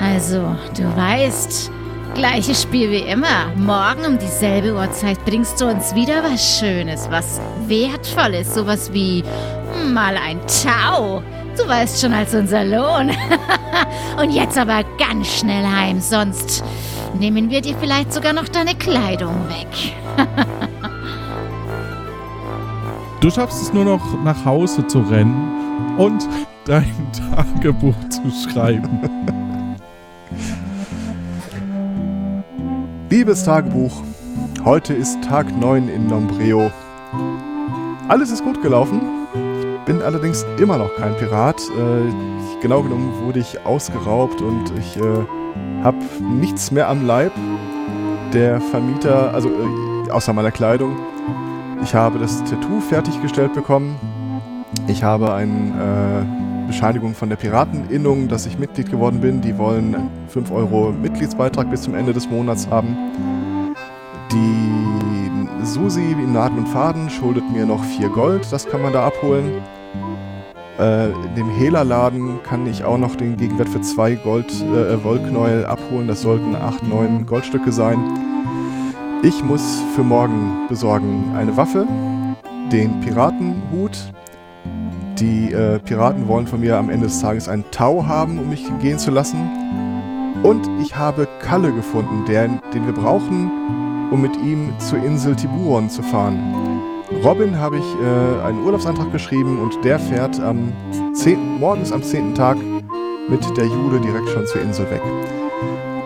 Also, 0.00 0.40
du 0.76 0.96
weißt, 0.96 1.70
gleiches 2.16 2.62
Spiel 2.62 2.90
wie 2.90 3.08
immer. 3.08 3.52
Morgen 3.54 4.04
um 4.04 4.18
dieselbe 4.18 4.74
Uhrzeit 4.74 5.24
bringst 5.24 5.60
du 5.60 5.66
uns 5.66 5.94
wieder 5.94 6.24
was 6.24 6.58
Schönes, 6.58 7.08
was 7.12 7.40
Wertvolles, 7.68 8.56
sowas 8.56 8.92
wie 8.92 9.22
hm, 9.22 9.94
mal 9.94 10.16
ein 10.16 10.40
Tau. 10.64 11.22
Du 11.56 11.68
weißt 11.68 12.00
schon 12.00 12.12
als 12.12 12.34
unser 12.34 12.64
Lohn. 12.64 13.12
Und 14.20 14.32
jetzt 14.32 14.58
aber 14.58 14.82
ganz 14.98 15.28
schnell 15.38 15.64
heim, 15.64 16.00
sonst 16.00 16.64
nehmen 17.20 17.50
wir 17.50 17.60
dir 17.60 17.76
vielleicht 17.80 18.12
sogar 18.12 18.32
noch 18.32 18.48
deine 18.48 18.74
Kleidung 18.74 19.48
weg. 19.48 19.94
Du 23.24 23.30
schaffst 23.30 23.62
es 23.62 23.72
nur 23.72 23.86
noch 23.86 24.22
nach 24.22 24.44
Hause 24.44 24.86
zu 24.86 24.98
rennen 24.98 25.96
und 25.96 26.28
dein 26.66 26.92
Tagebuch 27.34 27.94
zu 28.10 28.20
schreiben. 28.30 29.00
Liebes 33.08 33.44
Tagebuch, 33.44 34.02
heute 34.62 34.92
ist 34.92 35.24
Tag 35.24 35.58
9 35.58 35.88
in 35.88 36.06
Nombreo. 36.06 36.70
Alles 38.08 38.30
ist 38.30 38.44
gut 38.44 38.60
gelaufen. 38.60 39.00
Bin 39.86 40.02
allerdings 40.02 40.44
immer 40.60 40.76
noch 40.76 40.94
kein 40.96 41.16
Pirat. 41.16 41.62
Äh, 41.70 42.60
genau 42.60 42.82
genommen 42.82 43.10
wurde 43.24 43.40
ich 43.40 43.58
ausgeraubt 43.64 44.42
und 44.42 44.70
ich 44.78 44.98
äh, 44.98 45.24
habe 45.82 45.96
nichts 46.20 46.70
mehr 46.70 46.90
am 46.90 47.06
Leib. 47.06 47.32
Der 48.34 48.60
Vermieter, 48.60 49.32
also 49.32 49.48
äh, 49.48 49.93
außer 50.10 50.32
meiner 50.32 50.50
Kleidung. 50.50 50.96
Ich 51.82 51.94
habe 51.94 52.18
das 52.18 52.42
Tattoo 52.44 52.80
fertiggestellt 52.80 53.54
bekommen. 53.54 53.96
Ich 54.86 55.02
habe 55.02 55.34
eine 55.34 55.52
äh, 56.64 56.66
Bescheinigung 56.66 57.14
von 57.14 57.28
der 57.28 57.36
Pirateninnung, 57.36 58.28
dass 58.28 58.46
ich 58.46 58.58
Mitglied 58.58 58.90
geworden 58.90 59.20
bin. 59.20 59.40
Die 59.40 59.56
wollen 59.58 59.96
5 60.28 60.50
Euro 60.50 60.92
Mitgliedsbeitrag 60.92 61.70
bis 61.70 61.82
zum 61.82 61.94
Ende 61.94 62.12
des 62.12 62.28
Monats 62.28 62.68
haben. 62.68 62.96
Die 64.32 65.64
Susi 65.64 66.12
in 66.12 66.32
Naht 66.32 66.52
und 66.52 66.66
Faden 66.66 67.08
schuldet 67.08 67.44
mir 67.52 67.66
noch 67.66 67.82
4 67.84 68.08
Gold, 68.08 68.46
das 68.50 68.66
kann 68.66 68.82
man 68.82 68.92
da 68.92 69.06
abholen. 69.06 69.62
Äh, 70.78 71.08
dem 71.36 71.48
Hehlerladen 71.50 72.42
kann 72.42 72.66
ich 72.66 72.84
auch 72.84 72.98
noch 72.98 73.14
den 73.14 73.36
Gegenwert 73.36 73.68
für 73.68 73.80
2 73.80 74.16
Gold 74.16 74.50
äh, 74.60 75.02
Wollknäuel 75.04 75.64
abholen, 75.66 76.08
das 76.08 76.22
sollten 76.22 76.56
8, 76.56 76.82
9 76.88 77.26
Goldstücke 77.26 77.70
sein. 77.70 77.98
Ich 79.24 79.42
muss 79.42 79.82
für 79.96 80.02
morgen 80.02 80.66
besorgen 80.68 81.32
eine 81.34 81.56
Waffe, 81.56 81.86
den 82.70 83.00
Piratenhut. 83.00 84.12
Die 85.18 85.50
äh, 85.50 85.78
Piraten 85.78 86.28
wollen 86.28 86.46
von 86.46 86.60
mir 86.60 86.76
am 86.76 86.90
Ende 86.90 87.06
des 87.06 87.22
Tages 87.22 87.48
einen 87.48 87.64
Tau 87.70 88.04
haben, 88.06 88.38
um 88.38 88.50
mich 88.50 88.70
gehen 88.82 88.98
zu 88.98 89.10
lassen. 89.10 89.38
Und 90.42 90.68
ich 90.82 90.94
habe 90.94 91.26
Kalle 91.40 91.72
gefunden, 91.72 92.26
der, 92.28 92.48
den 92.74 92.84
wir 92.84 92.92
brauchen, 92.92 94.10
um 94.10 94.20
mit 94.20 94.36
ihm 94.36 94.74
zur 94.78 95.02
Insel 95.02 95.34
Tiburon 95.34 95.88
zu 95.88 96.02
fahren. 96.02 96.38
Robin 97.24 97.58
habe 97.58 97.78
ich 97.78 97.84
äh, 98.02 98.46
einen 98.46 98.62
Urlaubsantrag 98.62 99.10
geschrieben 99.10 99.58
und 99.58 99.82
der 99.86 99.98
fährt 99.98 100.38
am 100.38 100.70
10., 101.14 101.60
morgens 101.60 101.92
am 101.92 102.02
10. 102.02 102.34
Tag 102.34 102.58
mit 103.30 103.40
der 103.56 103.64
Jude 103.64 104.00
direkt 104.00 104.28
schon 104.28 104.46
zur 104.46 104.60
Insel 104.60 104.84
weg. 104.90 105.00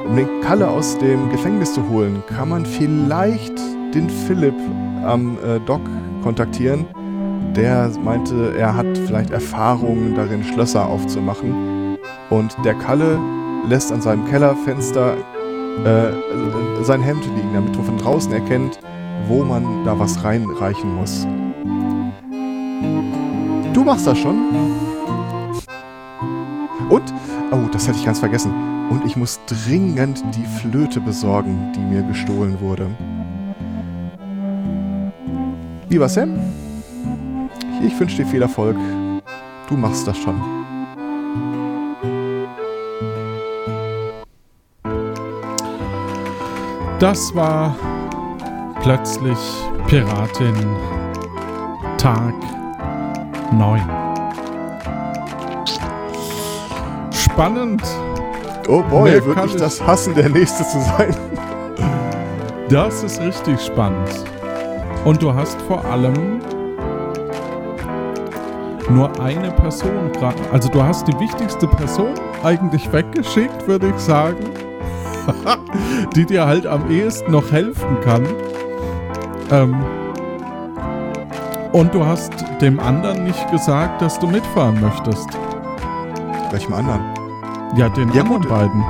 Um 0.09 0.17
den 0.17 0.41
Kalle 0.41 0.67
aus 0.67 0.97
dem 0.97 1.29
Gefängnis 1.29 1.75
zu 1.75 1.87
holen, 1.91 2.23
kann 2.27 2.49
man 2.49 2.65
vielleicht 2.65 3.53
den 3.95 4.09
Philipp 4.09 4.55
am 5.05 5.37
äh, 5.45 5.61
Dock 5.61 5.83
kontaktieren. 6.23 6.87
Der 7.55 7.91
meinte, 8.03 8.55
er 8.57 8.75
hat 8.75 8.87
vielleicht 8.97 9.31
Erfahrungen 9.31 10.15
darin, 10.15 10.43
Schlösser 10.43 10.87
aufzumachen. 10.87 11.99
Und 12.31 12.57
der 12.65 12.75
Kalle 12.75 13.19
lässt 13.69 13.93
an 13.93 14.01
seinem 14.01 14.25
Kellerfenster 14.27 15.15
äh, 15.85 16.83
sein 16.83 17.03
Hemd 17.03 17.25
liegen, 17.37 17.53
damit 17.53 17.77
man 17.77 17.85
von 17.85 17.99
draußen 17.99 18.33
erkennt, 18.33 18.79
wo 19.27 19.45
man 19.45 19.85
da 19.85 19.99
was 19.99 20.25
reinreichen 20.25 20.95
muss. 20.95 21.27
Du 23.75 23.85
machst 23.85 24.07
das 24.07 24.19
schon? 24.19 24.37
Und, 26.89 27.15
oh, 27.51 27.69
das 27.71 27.87
hätte 27.87 27.99
ich 27.99 28.07
ganz 28.07 28.21
vergessen. 28.21 28.78
Und 28.91 29.05
ich 29.05 29.17
muss 29.17 29.41
dringend 29.47 30.25
die 30.35 30.47
Flöte 30.61 31.01
besorgen, 31.01 31.73
die 31.75 31.81
mir 31.81 32.03
gestohlen 32.03 32.59
wurde. 32.61 32.87
Lieber 35.91 36.09
Sam, 36.09 36.39
ich 37.83 37.99
wünsche 37.99 38.17
dir 38.17 38.27
viel 38.27 38.43
Erfolg. 38.43 38.77
Du 39.69 39.77
machst 39.77 40.07
das 40.07 40.17
schon. 40.19 40.41
Das 46.99 47.33
war 47.35 47.77
plötzlich 48.83 49.39
Piratin 49.87 50.55
Tag 51.97 52.35
9. 53.53 53.81
Spannend. 57.13 57.83
Oh 58.69 58.83
boy, 58.83 59.11
Mehr 59.11 59.25
würde 59.25 59.47
ich- 59.47 59.57
das 59.57 59.85
hassen, 59.87 60.15
der 60.15 60.29
Nächste 60.29 60.63
zu 60.65 60.79
sein. 60.81 61.15
Das 62.69 63.03
ist 63.03 63.21
richtig 63.21 63.61
spannend. 63.61 64.09
Und 65.05 65.23
du 65.23 65.33
hast 65.33 65.61
vor 65.63 65.83
allem 65.87 66.41
nur 68.91 69.11
eine 69.21 69.51
Person 69.53 70.13
gerade. 70.13 70.37
Also 70.53 70.69
du 70.69 70.83
hast 70.83 71.09
die 71.09 71.19
wichtigste 71.19 71.67
Person 71.67 72.13
eigentlich 72.43 72.93
weggeschickt, 72.93 73.67
würde 73.67 73.89
ich 73.95 73.99
sagen. 74.03 74.37
die 76.17 76.25
dir 76.25 76.47
halt 76.47 76.67
am 76.67 76.91
ehesten 76.91 77.33
noch 77.33 77.51
helfen 77.53 77.99
kann. 78.03 78.27
Ähm, 79.51 79.77
und 81.73 81.95
du 81.95 82.05
hast 82.05 82.33
dem 82.63 82.81
anderen 82.81 83.25
nicht 83.25 83.51
gesagt, 83.51 84.01
dass 84.03 84.19
du 84.19 84.27
mitfahren 84.27 84.81
möchtest. 84.81 85.29
Welchem 86.51 86.73
anderen? 86.73 87.01
Ja, 87.77 87.89
den 87.89 88.11
Ja, 88.13 88.23
anderen 88.23 88.41
gut. 88.43 88.49
beiden. 88.49 88.85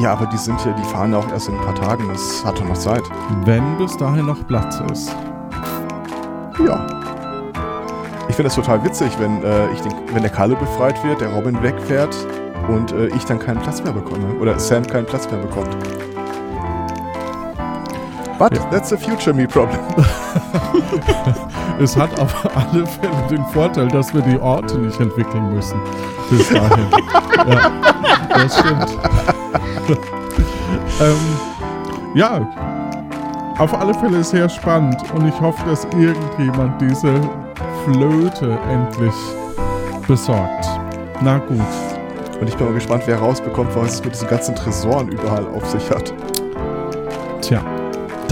Ja, 0.00 0.12
aber 0.12 0.26
die 0.26 0.38
sind 0.38 0.64
ja, 0.64 0.72
die 0.72 0.84
fahren 0.84 1.12
ja 1.12 1.18
auch 1.18 1.30
erst 1.30 1.48
in 1.48 1.54
ein 1.58 1.64
paar 1.64 1.74
Tagen. 1.74 2.08
Das 2.08 2.42
hat 2.44 2.58
doch 2.58 2.64
noch 2.64 2.78
Zeit. 2.78 3.02
Wenn 3.44 3.76
bis 3.76 3.96
dahin 3.96 4.26
noch 4.26 4.46
Platz 4.46 4.80
ist. 4.90 5.14
Ja. 6.66 6.86
Ich 8.28 8.36
finde 8.36 8.44
das 8.48 8.54
total 8.54 8.82
witzig, 8.84 9.10
wenn, 9.18 9.42
äh, 9.44 9.68
ich 9.72 9.80
den, 9.82 9.92
wenn 10.14 10.22
der 10.22 10.30
Kalle 10.30 10.54
befreit 10.56 11.02
wird, 11.04 11.20
der 11.20 11.28
Robin 11.34 11.62
wegfährt 11.62 12.16
und 12.68 12.92
äh, 12.92 13.08
ich 13.08 13.24
dann 13.26 13.38
keinen 13.38 13.60
Platz 13.60 13.82
mehr 13.82 13.92
bekomme. 13.92 14.24
Oder 14.40 14.58
Sam 14.58 14.86
keinen 14.86 15.04
Platz 15.04 15.30
mehr 15.30 15.40
bekommt. 15.40 15.76
But 18.38 18.56
Ja. 18.56 18.64
that's 18.70 18.92
a 18.92 18.96
future 18.96 19.34
me 19.36 19.46
problem. 19.46 19.78
Es 21.80 21.96
hat 21.96 22.18
auf 22.20 22.34
alle 22.56 22.86
Fälle 22.86 23.26
den 23.30 23.44
Vorteil, 23.46 23.88
dass 23.88 24.12
wir 24.14 24.22
die 24.22 24.38
Orte 24.38 24.78
nicht 24.78 24.98
entwickeln 25.00 25.54
müssen. 25.54 25.80
Bis 26.30 26.48
dahin. 26.48 26.86
ja, 27.48 27.72
das 28.28 28.58
stimmt. 28.58 28.98
ähm, 31.00 31.16
ja, 32.14 32.46
auf 33.58 33.74
alle 33.74 33.94
Fälle 33.94 34.22
sehr 34.24 34.48
spannend 34.48 35.02
und 35.14 35.28
ich 35.28 35.40
hoffe, 35.40 35.62
dass 35.68 35.84
irgendjemand 35.96 36.80
diese 36.80 37.20
Flöte 37.84 38.58
endlich 38.70 39.14
besorgt. 40.06 40.66
Na 41.20 41.38
gut. 41.38 41.60
Und 42.40 42.48
ich 42.48 42.56
bin 42.56 42.66
mal 42.66 42.74
gespannt, 42.74 43.04
wer 43.06 43.18
rausbekommt, 43.18 43.74
was 43.76 43.94
es 43.94 44.04
mit 44.04 44.14
diesen 44.14 44.28
ganzen 44.28 44.54
Tresoren 44.56 45.08
überall 45.08 45.46
auf 45.54 45.64
sich 45.70 45.88
hat. 45.90 46.12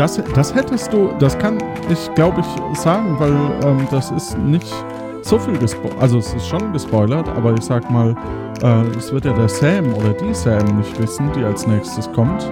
Das, 0.00 0.18
das 0.34 0.54
hättest 0.54 0.90
du, 0.94 1.12
das 1.18 1.38
kann 1.38 1.58
ich, 1.90 2.14
glaube 2.14 2.40
ich, 2.40 2.78
sagen, 2.78 3.16
weil 3.18 3.34
ähm, 3.68 3.86
das 3.90 4.10
ist 4.10 4.38
nicht 4.38 4.72
so 5.20 5.38
viel 5.38 5.58
gespoilert. 5.58 6.00
Also 6.00 6.16
es 6.16 6.32
ist 6.32 6.48
schon 6.48 6.72
gespoilert, 6.72 7.28
aber 7.28 7.52
ich 7.52 7.62
sag 7.62 7.90
mal, 7.90 8.16
äh, 8.62 8.96
es 8.96 9.12
wird 9.12 9.26
ja 9.26 9.34
der 9.34 9.50
Sam 9.50 9.92
oder 9.92 10.14
die 10.14 10.32
Sam 10.32 10.78
nicht 10.78 10.98
wissen, 10.98 11.30
die 11.36 11.44
als 11.44 11.66
nächstes 11.66 12.10
kommt. 12.12 12.50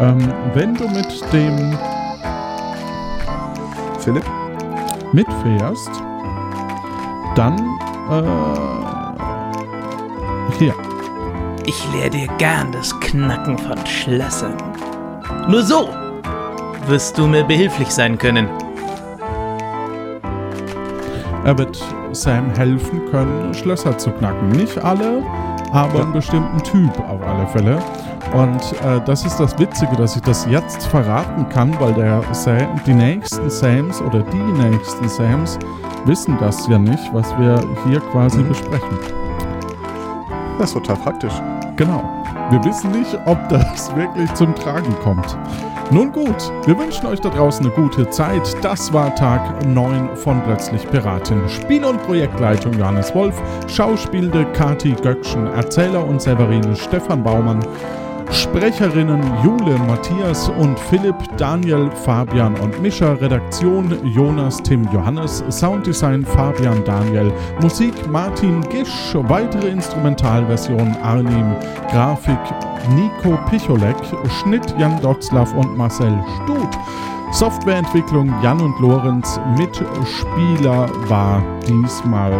Ähm, 0.00 0.18
wenn 0.54 0.74
du 0.74 0.88
mit 0.88 1.06
dem 1.32 1.78
Philipp? 4.00 4.24
mitfährst, 5.12 5.90
dann 7.36 7.56
äh, 8.10 8.22
hier. 10.58 10.74
Ich 11.64 11.92
lehre 11.92 12.10
dir 12.10 12.26
gern 12.38 12.72
das 12.72 12.98
Knacken 12.98 13.56
von 13.56 13.86
Schlössern. 13.86 14.56
Nur 15.48 15.62
so 15.62 15.90
wirst 16.88 17.18
du 17.18 17.26
mir 17.26 17.44
behilflich 17.44 17.90
sein 17.90 18.16
können. 18.18 18.48
Er 21.44 21.56
wird 21.56 21.82
Sam 22.12 22.50
helfen 22.54 23.02
können, 23.10 23.54
Schlösser 23.54 23.96
zu 23.96 24.10
knacken. 24.10 24.50
Nicht 24.50 24.78
alle, 24.78 25.22
aber 25.72 26.02
einen 26.02 26.12
bestimmten 26.12 26.62
Typ 26.62 26.98
auf 27.08 27.20
alle 27.22 27.46
Fälle. 27.46 27.78
Und 28.34 28.60
äh, 28.82 29.00
das 29.06 29.24
ist 29.24 29.38
das 29.38 29.58
Witzige, 29.58 29.96
dass 29.96 30.16
ich 30.16 30.22
das 30.22 30.46
jetzt 30.50 30.86
verraten 30.86 31.48
kann, 31.48 31.78
weil 31.80 31.94
der 31.94 32.22
Sam, 32.32 32.80
die 32.86 32.94
nächsten 32.94 33.48
Sams 33.48 34.02
oder 34.02 34.20
die 34.20 34.36
nächsten 34.36 35.08
Sams 35.08 35.58
wissen 36.04 36.36
das 36.40 36.66
ja 36.68 36.78
nicht, 36.78 37.12
was 37.12 37.30
wir 37.38 37.60
hier 37.86 38.00
quasi 38.12 38.42
besprechen. 38.42 38.98
Das 40.58 40.70
ist 40.70 40.74
total 40.74 40.96
praktisch. 40.96 41.34
Genau. 41.76 42.02
Wir 42.50 42.62
wissen 42.64 42.90
nicht, 42.92 43.18
ob 43.26 43.38
das 43.48 43.94
wirklich 43.96 44.32
zum 44.34 44.54
Tragen 44.54 44.94
kommt. 45.02 45.36
Nun 45.90 46.12
gut, 46.12 46.52
wir 46.66 46.78
wünschen 46.78 47.06
euch 47.06 47.20
da 47.20 47.30
draußen 47.30 47.64
eine 47.64 47.74
gute 47.74 48.10
Zeit. 48.10 48.54
Das 48.62 48.92
war 48.92 49.14
Tag 49.14 49.66
9 49.66 50.16
von 50.16 50.42
Plötzlich 50.42 50.86
Piratin. 50.90 51.48
Spiel- 51.48 51.86
und 51.86 52.02
Projektleitung 52.02 52.74
Johannes 52.74 53.14
Wolf, 53.14 53.34
Schauspielende 53.68 54.44
Kati 54.52 54.94
Göckchen, 55.02 55.46
Erzähler 55.46 56.06
und 56.06 56.20
Severin 56.20 56.76
Stefan 56.76 57.22
Baumann, 57.22 57.64
Sprecherinnen 58.30 59.22
Jule, 59.42 59.78
Matthias 59.86 60.48
und 60.48 60.78
Philipp, 60.78 61.16
Daniel, 61.36 61.90
Fabian 62.04 62.54
und 62.56 62.80
Mischa, 62.82 63.12
Redaktion 63.14 63.96
Jonas, 64.14 64.62
Tim, 64.62 64.86
Johannes, 64.92 65.42
Sounddesign 65.50 66.24
Fabian, 66.24 66.84
Daniel, 66.84 67.32
Musik 67.60 67.94
Martin 68.10 68.60
Gisch, 68.68 69.14
weitere 69.14 69.68
Instrumentalversion 69.68 70.96
Arnim, 71.02 71.54
Grafik 71.90 72.38
Nico 72.94 73.38
Picholek, 73.48 73.96
Schnitt 74.40 74.74
Jan 74.78 75.00
Dotzlaff 75.00 75.54
und 75.54 75.76
Marcel 75.76 76.12
Stut. 76.36 76.70
Softwareentwicklung 77.32 78.32
Jan 78.42 78.60
und 78.60 78.78
Lorenz, 78.80 79.38
Mitspieler 79.56 80.88
war 81.08 81.42
diesmal 81.66 82.32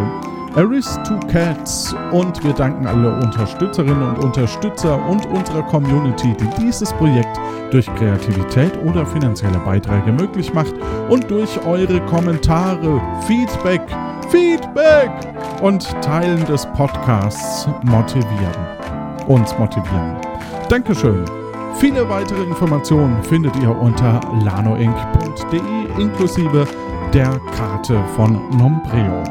Aris 0.59 0.99
Two 1.07 1.21
Cats 1.29 1.95
und 2.11 2.43
wir 2.43 2.53
danken 2.53 2.85
alle 2.85 3.15
Unterstützerinnen 3.23 4.03
und 4.03 4.19
Unterstützer 4.19 5.01
und 5.09 5.25
unserer 5.27 5.63
Community, 5.63 6.35
die 6.35 6.49
dieses 6.61 6.93
Projekt 6.95 7.39
durch 7.71 7.87
Kreativität 7.95 8.77
oder 8.85 9.07
finanzielle 9.07 9.61
Beiträge 9.61 10.11
möglich 10.11 10.53
macht 10.53 10.75
und 11.09 11.31
durch 11.31 11.65
eure 11.65 12.05
Kommentare, 12.07 13.01
Feedback, 13.29 13.83
Feedback 14.31 15.13
und 15.63 15.87
Teilen 16.03 16.45
des 16.47 16.67
Podcasts 16.73 17.69
motivieren. 17.85 18.57
Uns 19.29 19.57
motivieren. 19.61 20.17
Dankeschön. 20.69 21.25
Viele 21.79 22.09
weitere 22.09 22.43
Informationen 22.43 23.23
findet 23.23 23.55
ihr 23.63 23.71
unter 23.71 24.21
lanoinc.de 24.43 26.03
inklusive 26.03 26.67
der 27.15 27.41
Karte 27.57 28.03
von 28.17 28.33
Nombreo. 28.59 29.23